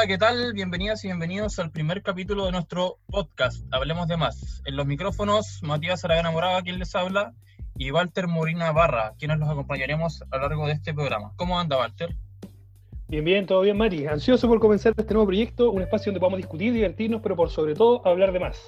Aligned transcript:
Hola, 0.00 0.08
¿qué 0.08 0.16
tal? 0.16 0.54
Bienvenidas 0.54 1.04
y 1.04 1.08
bienvenidos 1.08 1.58
al 1.58 1.70
primer 1.70 2.02
capítulo 2.02 2.46
de 2.46 2.52
nuestro 2.52 2.96
podcast, 3.10 3.62
Hablemos 3.70 4.08
de 4.08 4.16
Más. 4.16 4.62
En 4.64 4.74
los 4.74 4.86
micrófonos, 4.86 5.62
Matías 5.62 6.02
Aragana 6.06 6.30
Moraga, 6.30 6.62
quien 6.62 6.78
les 6.78 6.94
habla, 6.94 7.34
y 7.76 7.90
Walter 7.90 8.26
Morina 8.26 8.72
Barra, 8.72 9.12
quienes 9.18 9.38
los 9.38 9.50
acompañaremos 9.50 10.22
a 10.30 10.38
lo 10.38 10.48
largo 10.48 10.66
de 10.66 10.72
este 10.72 10.94
programa. 10.94 11.32
¿Cómo 11.36 11.60
anda, 11.60 11.76
Walter? 11.76 12.16
Bien, 13.08 13.22
bien, 13.22 13.44
todo 13.44 13.60
bien, 13.60 13.76
Mati. 13.76 14.06
Ansioso 14.06 14.48
por 14.48 14.58
comenzar 14.58 14.94
este 14.96 15.12
nuevo 15.12 15.26
proyecto, 15.26 15.70
un 15.70 15.82
espacio 15.82 16.12
donde 16.12 16.20
podamos 16.20 16.38
discutir, 16.38 16.72
divertirnos, 16.72 17.20
pero 17.20 17.36
por 17.36 17.50
sobre 17.50 17.74
todo 17.74 18.00
hablar 18.08 18.32
de 18.32 18.40
más. 18.40 18.58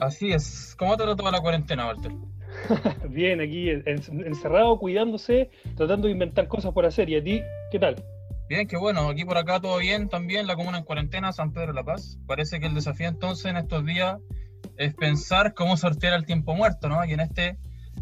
Así 0.00 0.32
es. 0.32 0.74
¿Cómo 0.78 0.96
te 0.96 1.04
tratado 1.04 1.30
la 1.30 1.42
cuarentena, 1.42 1.86
Walter? 1.86 2.12
bien, 3.10 3.42
aquí 3.42 3.68
encerrado, 3.68 4.78
cuidándose, 4.78 5.50
tratando 5.76 6.06
de 6.06 6.14
inventar 6.14 6.48
cosas 6.48 6.72
por 6.72 6.86
hacer. 6.86 7.10
¿Y 7.10 7.16
a 7.16 7.22
ti, 7.22 7.42
qué 7.70 7.78
tal? 7.78 7.96
Bien, 8.48 8.66
qué 8.66 8.78
bueno, 8.78 9.10
aquí 9.10 9.26
por 9.26 9.36
acá 9.36 9.60
todo 9.60 9.76
bien 9.76 10.08
también, 10.08 10.46
la 10.46 10.56
comuna 10.56 10.78
en 10.78 10.84
cuarentena, 10.84 11.32
San 11.32 11.52
Pedro 11.52 11.68
de 11.68 11.74
la 11.74 11.84
Paz. 11.84 12.18
Parece 12.26 12.60
que 12.60 12.66
el 12.66 12.74
desafío 12.74 13.06
entonces 13.06 13.44
en 13.44 13.58
estos 13.58 13.84
días 13.84 14.16
es 14.78 14.94
pensar 14.94 15.52
cómo 15.52 15.76
sortear 15.76 16.14
el 16.14 16.24
tiempo 16.24 16.54
muerto, 16.54 16.88
¿no? 16.88 17.04
Y 17.04 17.12
en 17.12 17.20
este, 17.20 17.58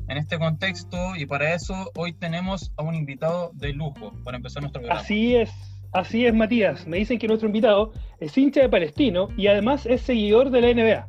en 0.06 0.16
este 0.16 0.38
contexto, 0.38 1.16
y 1.16 1.26
para 1.26 1.52
eso 1.52 1.90
hoy 1.96 2.12
tenemos 2.12 2.72
a 2.76 2.84
un 2.84 2.94
invitado 2.94 3.50
de 3.54 3.72
lujo 3.72 4.12
para 4.22 4.36
empezar 4.36 4.62
nuestro 4.62 4.82
programa. 4.82 5.00
Así 5.00 5.34
es, 5.34 5.50
así 5.92 6.26
es, 6.26 6.32
Matías. 6.32 6.86
Me 6.86 6.98
dicen 6.98 7.18
que 7.18 7.26
nuestro 7.26 7.48
invitado 7.48 7.92
es 8.20 8.38
hincha 8.38 8.60
de 8.60 8.68
Palestino 8.68 9.28
y 9.36 9.48
además 9.48 9.84
es 9.84 10.02
seguidor 10.02 10.50
de 10.50 10.60
la 10.60 10.72
NBA, 10.72 11.08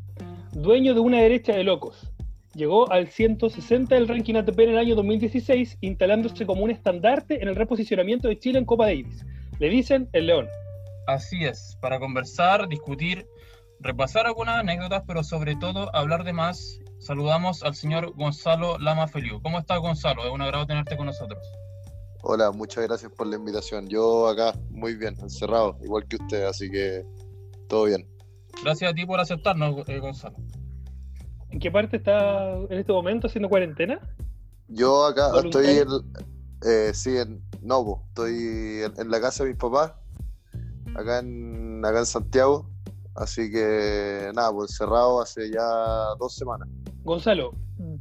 dueño 0.54 0.96
de 0.96 1.00
una 1.00 1.22
derecha 1.22 1.54
de 1.54 1.64
locos. 1.64 2.12
Llegó 2.58 2.92
al 2.92 3.08
160 3.08 3.94
del 3.94 4.08
ranking 4.08 4.34
ATP 4.34 4.58
en 4.62 4.70
el 4.72 4.78
año 4.80 4.96
2016, 4.96 5.78
instalándose 5.82 6.48
como 6.48 6.64
un 6.64 6.72
estandarte 6.72 7.40
en 7.40 7.50
el 7.50 7.56
reposicionamiento 7.56 8.28
de 8.28 8.40
Chile 8.40 8.58
en 8.58 8.66
Copa 8.66 8.88
Davis. 8.88 9.24
Le 9.60 9.70
dicen 9.70 10.10
el 10.12 10.26
León. 10.26 10.48
Así 11.06 11.46
es, 11.46 11.78
para 11.82 12.00
conversar, 12.00 12.68
discutir, 12.68 13.28
repasar 13.80 14.26
algunas 14.26 14.58
anécdotas, 14.58 15.04
pero 15.06 15.24
sobre 15.24 15.56
todo 15.56 15.96
hablar 15.96 16.24
de 16.24 16.34
más, 16.34 16.80
saludamos 16.98 17.62
al 17.62 17.76
señor 17.76 18.16
Gonzalo 18.16 18.80
Lama 18.80 19.08
Feliu. 19.08 19.40
¿Cómo 19.44 19.60
estás, 19.60 19.80
Gonzalo? 19.80 20.26
Es 20.26 20.32
un 20.32 20.42
agrado 20.42 20.66
tenerte 20.66 20.98
con 20.98 21.06
nosotros. 21.06 21.48
Hola, 22.24 22.50
muchas 22.50 22.88
gracias 22.88 23.12
por 23.12 23.28
la 23.28 23.36
invitación. 23.36 23.88
Yo 23.88 24.28
acá 24.28 24.58
muy 24.72 24.96
bien, 24.96 25.16
encerrado, 25.22 25.78
igual 25.84 26.08
que 26.08 26.16
usted, 26.16 26.46
así 26.46 26.72
que 26.72 27.06
todo 27.70 27.84
bien. 27.86 28.08
Gracias 28.64 28.92
a 28.92 28.96
ti 28.96 29.06
por 29.06 29.20
aceptarnos, 29.20 29.88
eh, 29.88 30.00
Gonzalo. 30.00 30.38
¿En 31.52 31.60
qué 31.60 31.72
parte 31.72 31.98
está 31.98 32.56
en 32.56 32.78
este 32.78 32.92
momento 32.92 33.28
haciendo 33.28 33.50
cuarentena? 33.50 34.00
Yo 34.68 35.06
acá 35.06 35.32
estoy 35.44 35.66
en, 35.68 35.88
eh, 36.66 36.92
sí, 36.94 37.18
en 37.18 37.42
Novo, 37.62 38.04
estoy 38.10 38.82
en, 38.98 39.10
la 39.10 39.22
casa 39.22 39.44
de 39.44 39.52
mis 39.52 39.60
papás, 39.60 39.94
acá 40.96 41.20
en, 41.20 41.84
acá 41.86 42.00
en 42.00 42.06
Santiago, 42.06 42.70
así 43.16 43.50
que 43.50 44.30
nada, 44.36 44.52
pues 44.52 44.76
cerrado 44.76 45.22
hace 45.22 45.50
ya 45.50 46.16
dos 46.20 46.36
semanas. 46.36 46.68
Gonzalo, 47.04 47.54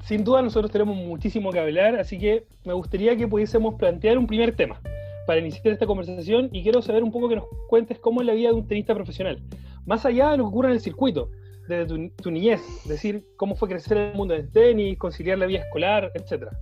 sin 0.05 0.25
duda 0.25 0.43
nosotros 0.43 0.73
tenemos 0.73 0.97
muchísimo 0.97 1.53
que 1.53 1.61
hablar, 1.61 1.97
así 2.01 2.19
que 2.19 2.47
me 2.65 2.73
gustaría 2.73 3.17
que 3.17 3.29
pudiésemos 3.29 3.75
plantear 3.75 4.19
un 4.19 4.27
primer 4.27 4.57
tema 4.57 4.81
para 5.27 5.41
iniciar 5.41 5.69
esta 5.69 5.87
conversación 5.87 6.49
y 6.53 6.63
quiero 6.63 6.83
saber 6.83 7.05
un 7.05 7.13
poco 7.13 7.29
que 7.29 7.37
nos 7.37 7.45
cuentes 7.69 7.99
cómo 8.01 8.21
es 8.21 8.27
la 8.27 8.33
vida 8.33 8.49
de 8.49 8.55
un 8.55 8.67
tenista 8.67 8.95
profesional, 8.95 9.41
más 9.85 10.05
allá 10.05 10.33
de 10.33 10.39
lo 10.39 10.45
que 10.45 10.49
ocurre 10.49 10.69
en 10.69 10.75
el 10.75 10.81
circuito 10.81 11.31
desde 11.69 12.11
tu, 12.23 12.31
niñez, 12.31 12.61
decir 12.85 13.27
cómo 13.37 13.57
fue 13.57 13.69
crecer 13.69 13.97
en 13.97 14.09
el 14.11 14.15
mundo 14.15 14.35
del 14.35 14.51
tenis, 14.51 14.99
conciliar 14.99 15.39
la 15.39 15.47
vida 15.47 15.61
escolar, 15.61 16.11
etcétera. 16.15 16.53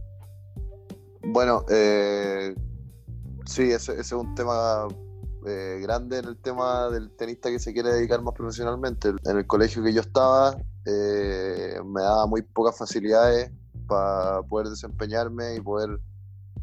Bueno, 1.23 1.65
eh, 1.71 2.55
sí, 3.47 3.71
ese, 3.71 3.99
es 4.01 4.13
un 4.13 4.35
tema 4.35 4.87
eh, 5.47 5.79
grande 5.83 6.19
en 6.19 6.25
el 6.27 6.37
tema 6.39 6.89
del 6.91 7.11
tenista 7.17 7.51
que 7.51 7.59
se 7.59 7.73
quiere 7.73 7.91
dedicar 7.91 8.23
más 8.23 8.35
profesionalmente. 8.35 9.11
En 9.25 9.37
el 9.37 9.47
colegio 9.47 9.83
que 9.83 9.93
yo 9.93 10.01
estaba 10.01 10.57
eh, 10.87 11.81
me 11.85 12.03
daba 12.03 12.27
muy 12.27 12.43
pocas 12.43 12.77
facilidades 12.77 13.51
para 13.87 14.43
poder 14.43 14.69
desempeñarme 14.69 15.57
y 15.57 15.61
poder, 15.61 16.01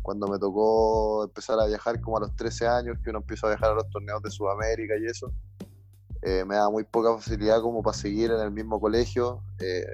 cuando 0.02 0.28
me 0.28 0.40
tocó 0.40 1.24
empezar 1.26 1.60
a 1.60 1.66
viajar 1.66 2.02
como 2.02 2.18
a 2.18 2.22
los 2.22 2.36
13 2.36 2.68
años, 2.68 2.98
que 3.04 3.10
uno 3.10 3.20
empieza 3.20 3.48
a 3.48 3.52
viajar 3.52 3.72
a 3.72 3.76
los 3.76 3.90
torneos 3.90 4.22
de 4.22 4.32
Sudamérica 4.32 4.96
y 5.00 5.06
eso, 5.06 5.32
eh, 6.24 6.46
me 6.46 6.56
da 6.56 6.70
muy 6.70 6.84
poca 6.84 7.18
facilidad 7.18 7.62
como 7.62 7.82
para 7.82 7.98
seguir 7.98 8.30
en 8.30 8.40
el 8.40 8.52
mismo 8.52 8.80
colegio, 8.80 9.42
eh, 9.60 9.86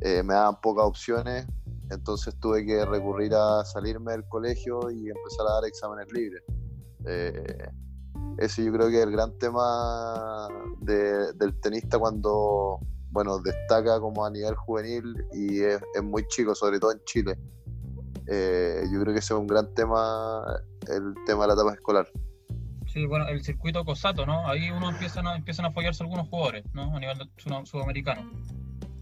eh, 0.00 0.22
me 0.22 0.34
daban 0.34 0.60
pocas 0.60 0.84
opciones, 0.84 1.46
entonces 1.90 2.38
tuve 2.38 2.66
que 2.66 2.84
recurrir 2.84 3.34
a 3.34 3.64
salirme 3.64 4.12
del 4.12 4.28
colegio 4.28 4.90
y 4.90 5.08
empezar 5.08 5.46
a 5.48 5.54
dar 5.54 5.64
exámenes 5.64 6.12
libres. 6.12 6.42
ese 8.38 8.64
yo 8.64 8.72
creo 8.72 8.88
que 8.88 8.98
es 8.98 9.04
el 9.04 9.12
gran 9.12 9.38
tema 9.38 10.48
del 10.80 11.58
tenista 11.60 11.98
cuando 11.98 12.80
bueno, 13.10 13.38
destaca 13.38 13.98
como 13.98 14.26
a 14.26 14.30
nivel 14.30 14.54
juvenil 14.56 15.24
y 15.32 15.62
es 15.62 15.80
muy 16.02 16.26
chico, 16.28 16.54
sobre 16.54 16.78
todo 16.78 16.92
en 16.92 17.00
Chile. 17.06 17.38
yo 18.26 19.00
creo 19.00 19.14
que 19.14 19.20
ese 19.20 19.32
es 19.32 19.40
un 19.40 19.46
gran 19.46 19.72
tema, 19.72 20.44
el 20.88 21.14
tema 21.24 21.44
de 21.44 21.48
la 21.48 21.54
etapa 21.54 21.72
escolar. 21.72 22.06
Sí, 22.96 23.04
bueno, 23.04 23.28
el 23.28 23.44
circuito 23.44 23.84
COSATO, 23.84 24.24
¿no? 24.24 24.48
Ahí 24.48 24.70
uno 24.70 24.88
empiezan 24.88 25.26
a, 25.26 25.36
empiezan 25.36 25.66
a 25.66 25.70
fallarse 25.70 26.02
algunos 26.02 26.28
jugadores, 26.30 26.64
¿no? 26.72 26.96
A 26.96 26.98
nivel 26.98 27.18
sudamericano. 27.64 28.22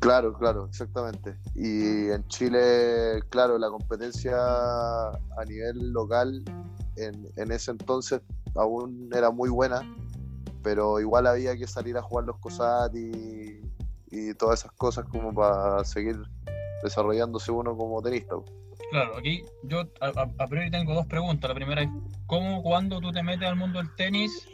Claro, 0.01 0.37
claro, 0.37 0.67
exactamente. 0.67 1.37
Y 1.55 2.11
en 2.11 2.27
Chile, 2.27 3.23
claro, 3.29 3.57
la 3.57 3.69
competencia 3.71 4.35
a 4.37 5.45
nivel 5.47 5.93
local 5.93 6.43
en, 6.97 7.25
en 7.37 7.53
ese 7.53 7.71
entonces 7.71 8.21
aún 8.57 9.11
era 9.15 9.31
muy 9.31 9.49
buena, 9.49 9.83
pero 10.65 10.99
igual 10.99 11.29
había 11.29 11.57
que 11.57 11.69
salir 11.69 11.97
a 11.97 12.03
jugar 12.03 12.25
los 12.25 12.39
COSAT 12.41 12.93
y, 12.97 13.61
y 14.11 14.35
todas 14.35 14.59
esas 14.59 14.73
cosas 14.73 15.05
como 15.05 15.33
para 15.33 15.85
seguir 15.85 16.21
desarrollándose 16.83 17.53
uno 17.53 17.77
como 17.77 18.03
tenista. 18.03 18.35
Claro, 18.95 19.17
aquí 19.19 19.43
yo 19.65 19.89
a, 20.01 20.47
priori 20.47 20.71
tengo 20.71 20.95
dos 20.95 21.07
preguntas. 21.07 21.49
La 21.49 21.55
primera 21.57 21.83
es, 21.83 21.89
¿cómo, 22.27 22.63
cuando 22.63 23.01
tú 23.01 23.11
te 23.11 23.25
metes 23.25 23.49
al 23.49 23.57
mundo 23.57 23.81
del 23.81 23.93
tenis? 23.97 24.49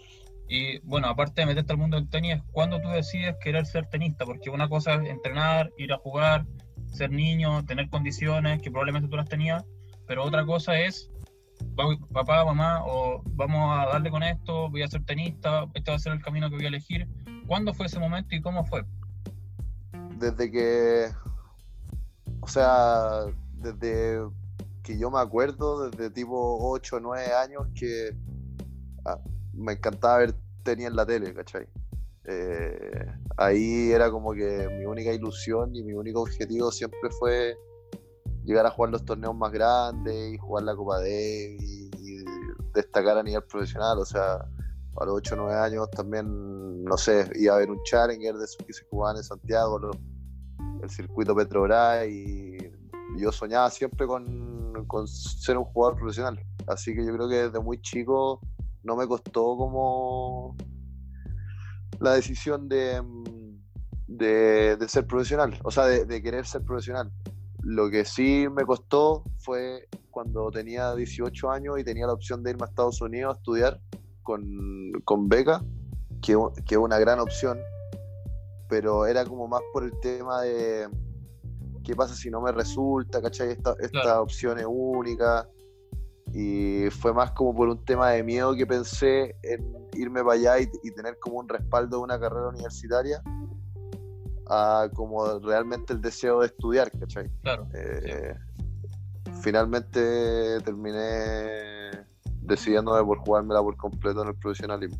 Y 0.48 0.78
bueno, 0.78 1.08
aparte 1.08 1.42
de 1.42 1.46
meterte 1.46 1.74
al 1.74 1.78
mundo 1.78 1.98
del 1.98 2.08
tenis, 2.08 2.40
¿cuándo 2.50 2.80
tú 2.80 2.88
decides 2.88 3.36
querer 3.42 3.66
ser 3.66 3.84
tenista? 3.90 4.24
Porque 4.24 4.48
una 4.48 4.66
cosa 4.66 4.94
es 4.94 5.10
entrenar, 5.10 5.70
ir 5.76 5.92
a 5.92 5.98
jugar, 5.98 6.46
ser 6.86 7.10
niño, 7.10 7.66
tener 7.66 7.90
condiciones 7.90 8.62
que 8.62 8.70
probablemente 8.70 9.10
tú 9.10 9.16
las 9.18 9.28
tenías, 9.28 9.62
pero 10.06 10.24
otra 10.24 10.46
cosa 10.46 10.80
es, 10.80 11.10
papá, 12.10 12.42
mamá, 12.42 12.82
o 12.86 13.20
vamos 13.32 13.78
a 13.78 13.90
darle 13.90 14.08
con 14.08 14.22
esto, 14.22 14.70
voy 14.70 14.80
a 14.80 14.88
ser 14.88 15.04
tenista, 15.04 15.66
este 15.74 15.90
va 15.90 15.98
a 15.98 16.00
ser 16.00 16.14
el 16.14 16.22
camino 16.22 16.48
que 16.48 16.56
voy 16.56 16.64
a 16.64 16.68
elegir. 16.68 17.06
¿Cuándo 17.46 17.74
fue 17.74 17.84
ese 17.84 17.98
momento 17.98 18.34
y 18.34 18.40
cómo 18.40 18.64
fue? 18.64 18.86
Desde 20.16 20.50
que, 20.50 21.08
o 22.40 22.48
sea, 22.48 23.26
desde 23.60 24.28
que 24.82 24.98
yo 24.98 25.10
me 25.10 25.21
acuerdo, 25.21 25.91
desde 25.91 26.10
tipo 26.10 26.59
8 26.71 26.97
o 26.97 27.00
9 27.00 27.32
años, 27.32 27.66
que 27.75 28.16
ah, 29.04 29.19
me 29.53 29.72
encantaba 29.72 30.19
ver 30.19 30.34
tenis 30.62 30.87
en 30.87 30.97
la 30.97 31.06
tele, 31.06 31.34
¿cachai? 31.34 31.69
Eh, 32.25 33.06
ahí 33.37 33.91
era 33.91 34.10
como 34.10 34.32
que 34.32 34.69
mi 34.78 34.84
única 34.84 35.12
ilusión 35.12 35.75
y 35.75 35.82
mi 35.82 35.94
único 35.94 36.20
objetivo 36.20 36.70
siempre 36.70 37.10
fue 37.19 37.56
llegar 38.44 38.67
a 38.67 38.70
jugar 38.70 38.90
los 38.90 39.05
torneos 39.05 39.34
más 39.34 39.52
grandes 39.52 40.34
y 40.34 40.38
jugar 40.38 40.64
la 40.64 40.76
Copa 40.76 40.99
D 40.99 41.56
y, 41.61 41.90
destacar 42.73 43.19
a 43.19 43.23
nivel 43.23 43.43
profesional. 43.43 43.99
O 43.99 44.05
sea, 44.05 44.34
a 44.34 45.05
los 45.05 45.14
8 45.17 45.34
o 45.34 45.38
9 45.38 45.55
años 45.55 45.90
también, 45.90 46.84
no 46.84 46.96
sé, 46.96 47.29
iba 47.34 47.55
a 47.55 47.56
haber 47.56 47.70
un 47.70 47.82
Challenger 47.82 48.37
de 48.37 48.44
esos 48.44 48.64
que 48.64 48.73
se 48.73 48.84
jugaban 48.84 49.17
en 49.17 49.25
Santiago, 49.25 49.81
el 50.82 50.90
circuito 50.90 51.34
Petrobras 51.34 52.06
y 52.06 52.69
yo 53.16 53.32
soñaba 53.32 53.70
siempre 53.70 54.06
con, 54.06 55.06
ser 55.06 55.58
un 55.58 55.64
jugador 55.64 55.96
profesional. 55.98 56.40
Así 56.66 56.94
que 56.94 57.04
yo 57.04 57.12
creo 57.14 57.28
que 57.28 57.42
desde 57.42 57.60
muy 57.60 57.80
chico 57.80 58.40
no 58.82 58.96
me 58.96 59.06
costó 59.06 59.56
como 59.56 60.56
la 61.98 62.14
decisión 62.14 62.68
de, 62.68 63.02
de, 64.06 64.88
ser 64.88 65.06
profesional, 65.06 65.58
o 65.64 65.70
sea, 65.70 65.84
de, 65.84 66.22
querer 66.22 66.46
ser 66.46 66.62
profesional. 66.62 67.10
Lo 67.62 67.90
que 67.90 68.04
sí 68.04 68.46
me 68.50 68.64
costó 68.64 69.24
fue 69.38 69.88
cuando 70.10 70.50
tenía 70.50 70.94
18 70.94 71.50
años 71.50 71.78
y 71.78 71.84
tenía 71.84 72.06
la 72.06 72.14
opción 72.14 72.42
de 72.42 72.50
irme 72.50 72.64
a 72.64 72.68
Estados 72.68 73.00
Unidos 73.02 73.34
a 73.34 73.38
estudiar 73.38 73.80
con, 74.22 75.28
beca, 75.28 75.62
que, 76.22 76.38
que 76.64 76.74
es 76.76 76.80
una 76.80 76.98
gran 76.98 77.20
opción, 77.20 77.58
pero 78.68 79.06
era 79.06 79.24
como 79.26 79.46
más 79.46 79.60
por 79.72 79.84
el 79.84 79.92
tema 80.00 80.40
de, 80.42 80.88
¿qué 81.85 81.94
pasa 81.94 82.15
si 82.15 82.31
no 82.31 82.41
me 82.41 82.53
resulta? 82.53 83.21
¿Cachai? 83.21 83.50
Esta, 83.50 83.75
esta 83.81 84.21
opción 84.21 84.59
es 84.59 84.67
única. 84.69 85.49
Y 86.32 86.88
fue 86.91 87.12
más 87.12 87.32
como 87.32 87.55
por 87.55 87.69
un 87.69 87.85
tema 87.85 88.11
de 88.11 88.23
miedo 88.23 88.55
que 88.55 88.67
pensé 88.67 89.35
en 89.43 89.88
irme 89.94 90.23
para 90.23 90.35
allá 90.35 90.61
y, 90.61 90.91
tener 90.93 91.19
como 91.19 91.38
un 91.38 91.49
respaldo 91.49 91.99
de 91.99 92.03
una 92.05 92.21
carrera 92.21 92.49
universitaria 92.49 93.23
a 94.49 94.88
como 94.94 95.38
realmente 95.41 95.93
el 95.93 96.00
deseo 96.00 96.41
de 96.41 96.47
estudiar, 96.47 96.91
¿cachai? 96.99 97.31
Claro. 97.43 97.67
Eh, 97.75 98.35
finalmente 99.43 100.61
terminé 100.61 102.06
decidiéndome 102.43 103.05
por 103.05 103.19
jugármela 103.19 103.61
por 103.62 103.77
completo 103.77 104.23
en 104.23 104.29
el 104.29 104.35
profesionalismo. 104.37 104.99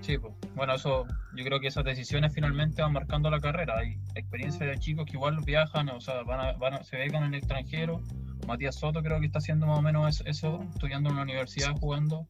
Sí, 0.00 0.18
pues. 0.18 0.32
bueno, 0.54 0.74
eso, 0.74 1.06
yo 1.36 1.44
creo 1.44 1.60
que 1.60 1.68
esas 1.68 1.84
decisiones 1.84 2.32
finalmente 2.34 2.82
van 2.82 2.92
marcando 2.92 3.30
la 3.30 3.40
carrera. 3.40 3.78
Hay 3.78 3.98
experiencias 4.14 4.68
de 4.68 4.78
chicos 4.78 5.06
que 5.06 5.12
igual 5.12 5.38
viajan, 5.44 5.88
o 5.90 6.00
sea, 6.00 6.22
van 6.22 6.40
a, 6.40 6.52
van 6.52 6.74
a, 6.74 6.84
se 6.84 6.96
dedican 6.96 7.24
en 7.24 7.34
el 7.34 7.40
extranjero. 7.40 8.00
Matías 8.46 8.76
Soto 8.76 9.02
creo 9.02 9.20
que 9.20 9.26
está 9.26 9.38
haciendo 9.38 9.66
más 9.66 9.78
o 9.78 9.82
menos 9.82 10.22
eso, 10.26 10.64
estudiando 10.72 11.10
en 11.10 11.16
una 11.16 11.22
universidad, 11.22 11.72
jugando. 11.78 12.26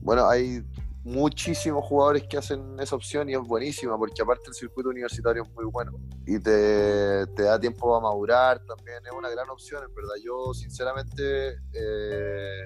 Bueno, 0.00 0.28
hay 0.28 0.64
muchísimos 1.04 1.84
jugadores 1.84 2.24
que 2.28 2.36
hacen 2.36 2.78
esa 2.78 2.94
opción 2.94 3.28
y 3.28 3.34
es 3.34 3.40
buenísima 3.40 3.98
porque 3.98 4.22
aparte 4.22 4.44
el 4.48 4.54
circuito 4.54 4.90
universitario 4.90 5.42
es 5.42 5.50
muy 5.50 5.64
bueno 5.64 5.98
y 6.24 6.38
te, 6.38 7.26
te 7.34 7.42
da 7.42 7.58
tiempo 7.58 7.96
a 7.96 8.00
madurar 8.00 8.60
también 8.64 8.98
es 9.04 9.12
una 9.12 9.28
gran 9.28 9.50
opción 9.50 9.82
en 9.82 9.92
verdad 9.92 10.14
yo 10.24 10.54
sinceramente 10.54 11.56
eh, 11.72 12.62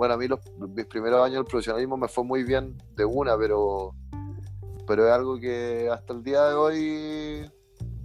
bueno 0.00 0.14
a 0.14 0.16
mí 0.16 0.26
los, 0.28 0.40
mis 0.74 0.86
primeros 0.86 1.22
años 1.22 1.34
del 1.34 1.44
profesionalismo 1.44 1.98
me 1.98 2.08
fue 2.08 2.24
muy 2.24 2.42
bien 2.42 2.74
de 2.96 3.04
una 3.04 3.36
pero 3.36 3.94
pero 4.86 5.06
es 5.06 5.12
algo 5.12 5.38
que 5.38 5.90
hasta 5.92 6.14
el 6.14 6.22
día 6.22 6.42
de 6.44 6.54
hoy 6.54 7.50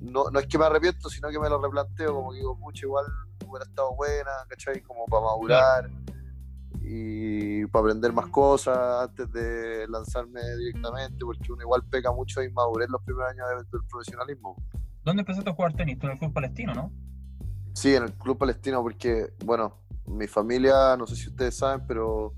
no, 0.01 0.29
no 0.29 0.39
es 0.39 0.47
que 0.47 0.57
me 0.57 0.65
arrepiento 0.65 1.07
sino 1.07 1.29
que 1.29 1.39
me 1.39 1.47
lo 1.47 1.57
replanteo 1.61 2.13
como 2.13 2.31
que 2.31 2.39
digo 2.39 2.53
mucho 2.57 2.87
igual 2.87 3.05
hubiera 3.47 3.63
estado 3.63 3.95
buena 3.95 4.31
¿cachai? 4.49 4.81
como 4.81 5.05
para 5.05 5.23
madurar 5.23 5.89
y 6.81 7.65
para 7.67 7.85
aprender 7.85 8.11
más 8.11 8.27
cosas 8.27 8.77
antes 9.09 9.31
de 9.31 9.87
lanzarme 9.87 10.41
directamente, 10.57 11.17
porque 11.25 11.51
uno 11.51 11.63
igual 11.63 11.83
pega 11.89 12.11
mucho 12.11 12.41
de 12.41 12.47
inmadurez 12.47 12.89
los 12.89 13.01
primeros 13.01 13.31
años 13.31 13.47
del 13.71 13.81
profesionalismo. 13.89 14.55
¿Dónde 15.03 15.21
empezaste 15.21 15.49
a 15.49 15.53
jugar 15.53 15.73
tenis? 15.73 15.97
¿En 16.03 16.11
el 16.11 16.19
Club 16.19 16.31
Palestino, 16.31 16.75
no? 16.75 16.91
Sí, 17.73 17.95
en 17.95 18.03
el 18.03 18.13
Club 18.13 18.37
Palestino, 18.37 18.83
porque, 18.83 19.33
bueno, 19.43 19.84
mi 20.15 20.27
familia, 20.27 20.95
no 20.97 21.05
sé 21.07 21.15
si 21.15 21.29
ustedes 21.29 21.55
saben, 21.55 21.85
pero 21.87 22.33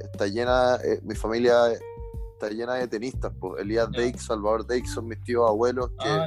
está 0.00 0.26
llena, 0.26 0.76
eh, 0.76 1.00
mi 1.02 1.14
familia 1.14 1.72
está 2.32 2.48
llena 2.48 2.74
de 2.74 2.88
tenistas, 2.88 3.32
pues. 3.38 3.60
Elías 3.60 3.88
yeah. 3.90 4.18
Salvador 4.18 4.66
Deix 4.66 4.90
son 4.90 5.06
mis 5.06 5.22
tíos 5.22 5.48
abuelos, 5.48 5.90
que 5.90 6.08
ah, 6.08 6.26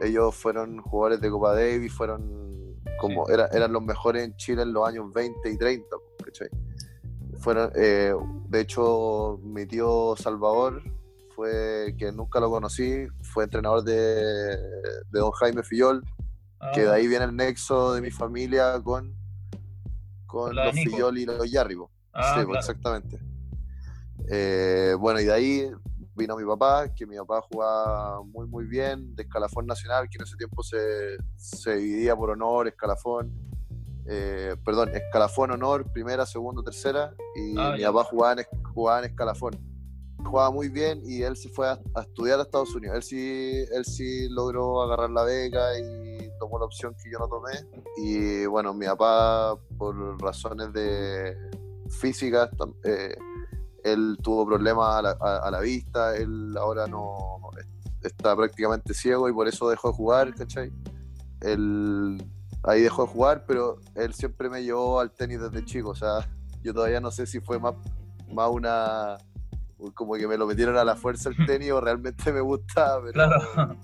ellos 0.00 0.34
fueron 0.34 0.80
jugadores 0.80 1.20
de 1.20 1.30
Copa 1.30 1.54
Davis, 1.54 1.92
fueron 1.92 2.78
como 2.98 3.28
era, 3.28 3.46
eran 3.52 3.72
los 3.72 3.82
mejores 3.82 4.24
en 4.24 4.36
Chile 4.36 4.62
en 4.62 4.72
los 4.72 4.86
años 4.86 5.12
20 5.12 5.50
y 5.50 5.56
30. 5.56 5.96
Fueron, 7.38 7.72
eh, 7.74 8.14
de 8.48 8.60
hecho, 8.60 9.40
mi 9.42 9.66
tío 9.66 10.14
Salvador 10.16 10.82
fue, 11.34 11.94
que 11.98 12.12
nunca 12.12 12.38
lo 12.40 12.50
conocí, 12.50 13.06
fue 13.22 13.44
entrenador 13.44 13.82
de, 13.82 14.56
de 14.56 15.18
don 15.18 15.30
Jaime 15.32 15.62
Fillol, 15.62 16.04
que 16.74 16.82
de 16.82 16.88
ah. 16.88 16.94
ahí 16.94 17.08
viene 17.08 17.24
el 17.24 17.34
nexo 17.34 17.94
de 17.94 18.02
mi 18.02 18.10
familia 18.10 18.80
con, 18.82 19.14
con 20.30 20.54
los 20.54 20.72
Fillol 20.72 21.18
y 21.18 21.26
los 21.26 21.50
Yarribo. 21.50 21.90
Ah, 22.12 22.34
sí, 22.36 22.52
exactamente. 22.56 23.18
Eh, 24.28 24.94
bueno, 24.98 25.20
y 25.20 25.24
de 25.24 25.32
ahí 25.32 25.70
vino 26.14 26.36
mi 26.36 26.44
papá, 26.44 26.92
que 26.94 27.06
mi 27.06 27.16
papá 27.16 27.40
jugaba 27.50 28.22
muy, 28.22 28.46
muy 28.46 28.66
bien, 28.66 29.14
de 29.14 29.22
escalafón 29.22 29.66
nacional, 29.66 30.08
que 30.08 30.18
en 30.18 30.24
ese 30.24 30.36
tiempo 30.36 30.62
se, 30.62 31.16
se 31.36 31.76
dividía 31.76 32.14
por 32.14 32.30
honor, 32.30 32.68
escalafón, 32.68 33.32
eh, 34.06 34.56
perdón, 34.64 34.90
escalafón, 34.94 35.50
honor, 35.50 35.90
primera, 35.92 36.26
segunda, 36.26 36.62
tercera, 36.62 37.14
y 37.34 37.58
ah, 37.58 37.74
mi 37.76 37.82
papá 37.82 38.04
jugaba 38.04 38.40
en, 38.40 38.46
jugaba 38.74 38.98
en 39.00 39.04
escalafón. 39.06 39.70
Jugaba 40.22 40.50
muy 40.50 40.68
bien 40.68 41.00
y 41.04 41.22
él 41.22 41.34
se 41.36 41.48
fue 41.48 41.66
a, 41.66 41.80
estudiar 42.02 42.38
a 42.38 42.42
Estados 42.42 42.74
Unidos. 42.74 42.96
Él 42.96 43.02
sí, 43.02 43.64
él 43.72 43.84
sí 43.86 44.28
logró 44.28 44.82
agarrar 44.82 45.10
la 45.10 45.24
beca 45.24 45.78
y 45.78 46.09
tomó 46.40 46.58
la 46.58 46.64
opción 46.64 46.96
que 47.00 47.10
yo 47.10 47.18
no 47.20 47.28
tomé. 47.28 47.52
Y 47.98 48.46
bueno, 48.46 48.74
mi 48.74 48.86
papá, 48.86 49.56
por 49.78 50.20
razones 50.20 50.72
de 50.72 51.36
físicas, 51.88 52.50
eh, 52.84 53.16
él 53.84 54.18
tuvo 54.22 54.46
problemas 54.46 55.04
a 55.20 55.50
la, 55.50 55.60
vista, 55.60 56.16
él 56.16 56.56
ahora 56.56 56.86
no 56.86 57.38
está 58.02 58.34
prácticamente 58.34 58.94
ciego 58.94 59.28
y 59.28 59.32
por 59.32 59.46
eso 59.46 59.68
dejó 59.68 59.90
de 59.90 59.94
jugar, 59.94 60.34
¿cachai? 60.34 60.72
Él 61.42 62.22
ahí 62.62 62.82
dejó 62.82 63.02
de 63.02 63.12
jugar, 63.12 63.44
pero 63.46 63.78
él 63.94 64.14
siempre 64.14 64.48
me 64.48 64.62
llevó 64.62 65.00
al 65.00 65.12
tenis 65.12 65.40
desde 65.40 65.64
chico, 65.64 65.90
o 65.90 65.94
sea, 65.94 66.28
yo 66.62 66.74
todavía 66.74 67.00
no 67.00 67.10
sé 67.10 67.26
si 67.26 67.40
fue 67.40 67.58
más, 67.58 67.74
más 68.32 68.50
una 68.50 69.18
como 69.94 70.14
que 70.14 70.28
me 70.28 70.36
lo 70.36 70.46
metieron 70.46 70.76
a 70.76 70.84
la 70.84 70.94
fuerza 70.94 71.30
el 71.30 71.36
tenis 71.46 71.72
o 71.72 71.80
realmente 71.80 72.32
me 72.32 72.40
gustaba, 72.40 73.00
pero 73.00 73.12
claro. 73.12 73.76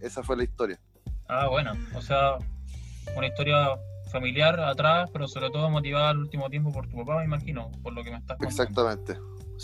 esa 0.00 0.22
fue 0.22 0.36
la 0.36 0.44
historia. 0.44 0.80
Ah, 1.28 1.48
bueno, 1.48 1.72
o 1.94 2.02
sea, 2.02 2.38
una 3.16 3.26
historia 3.26 3.78
familiar 4.10 4.60
atrás, 4.60 5.10
pero 5.12 5.26
sobre 5.26 5.50
todo 5.50 5.70
motivada 5.70 6.10
al 6.10 6.18
último 6.18 6.48
tiempo 6.50 6.72
por 6.72 6.88
tu 6.88 6.96
papá, 6.98 7.18
me 7.18 7.24
imagino, 7.24 7.70
por 7.82 7.92
lo 7.92 8.04
que 8.04 8.10
me 8.10 8.18
estás 8.18 8.38
contando. 8.38 8.62
Exactamente. 8.62 9.18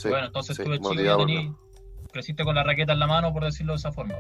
bueno, 0.08 0.26
entonces 0.26 0.56
tú 0.56 0.70
de 0.70 0.78
chico 0.78 0.94
ya 0.94 1.16
tení, 1.16 1.54
creciste 2.12 2.44
con 2.44 2.54
la 2.54 2.62
raqueta 2.62 2.92
en 2.92 2.98
la 2.98 3.06
mano, 3.06 3.32
por 3.32 3.44
decirlo 3.44 3.74
de 3.74 3.78
esa 3.78 3.92
forma. 3.92 4.14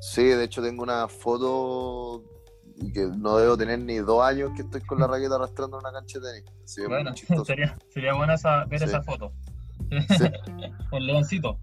Sí, 0.00 0.24
de 0.24 0.44
hecho 0.44 0.62
tengo 0.62 0.82
una 0.82 1.08
foto 1.08 2.22
que 2.92 3.06
no 3.16 3.36
debo 3.36 3.56
tener 3.56 3.78
ni 3.78 3.96
dos 3.98 4.22
años 4.22 4.50
que 4.56 4.62
estoy 4.62 4.80
con 4.82 4.98
la 4.98 5.06
raqueta 5.06 5.36
arrastrando 5.36 5.78
en 5.78 5.86
una 5.86 5.92
cancha 5.92 6.18
de 6.18 6.42
tenis. 6.42 6.88
bueno, 6.88 7.12
sería, 7.44 7.76
sería 7.88 8.14
buena 8.14 8.34
esa, 8.34 8.64
ver 8.64 8.82
esa 8.82 9.02
foto. 9.02 9.32
con 10.90 11.06
leoncito. 11.06 11.58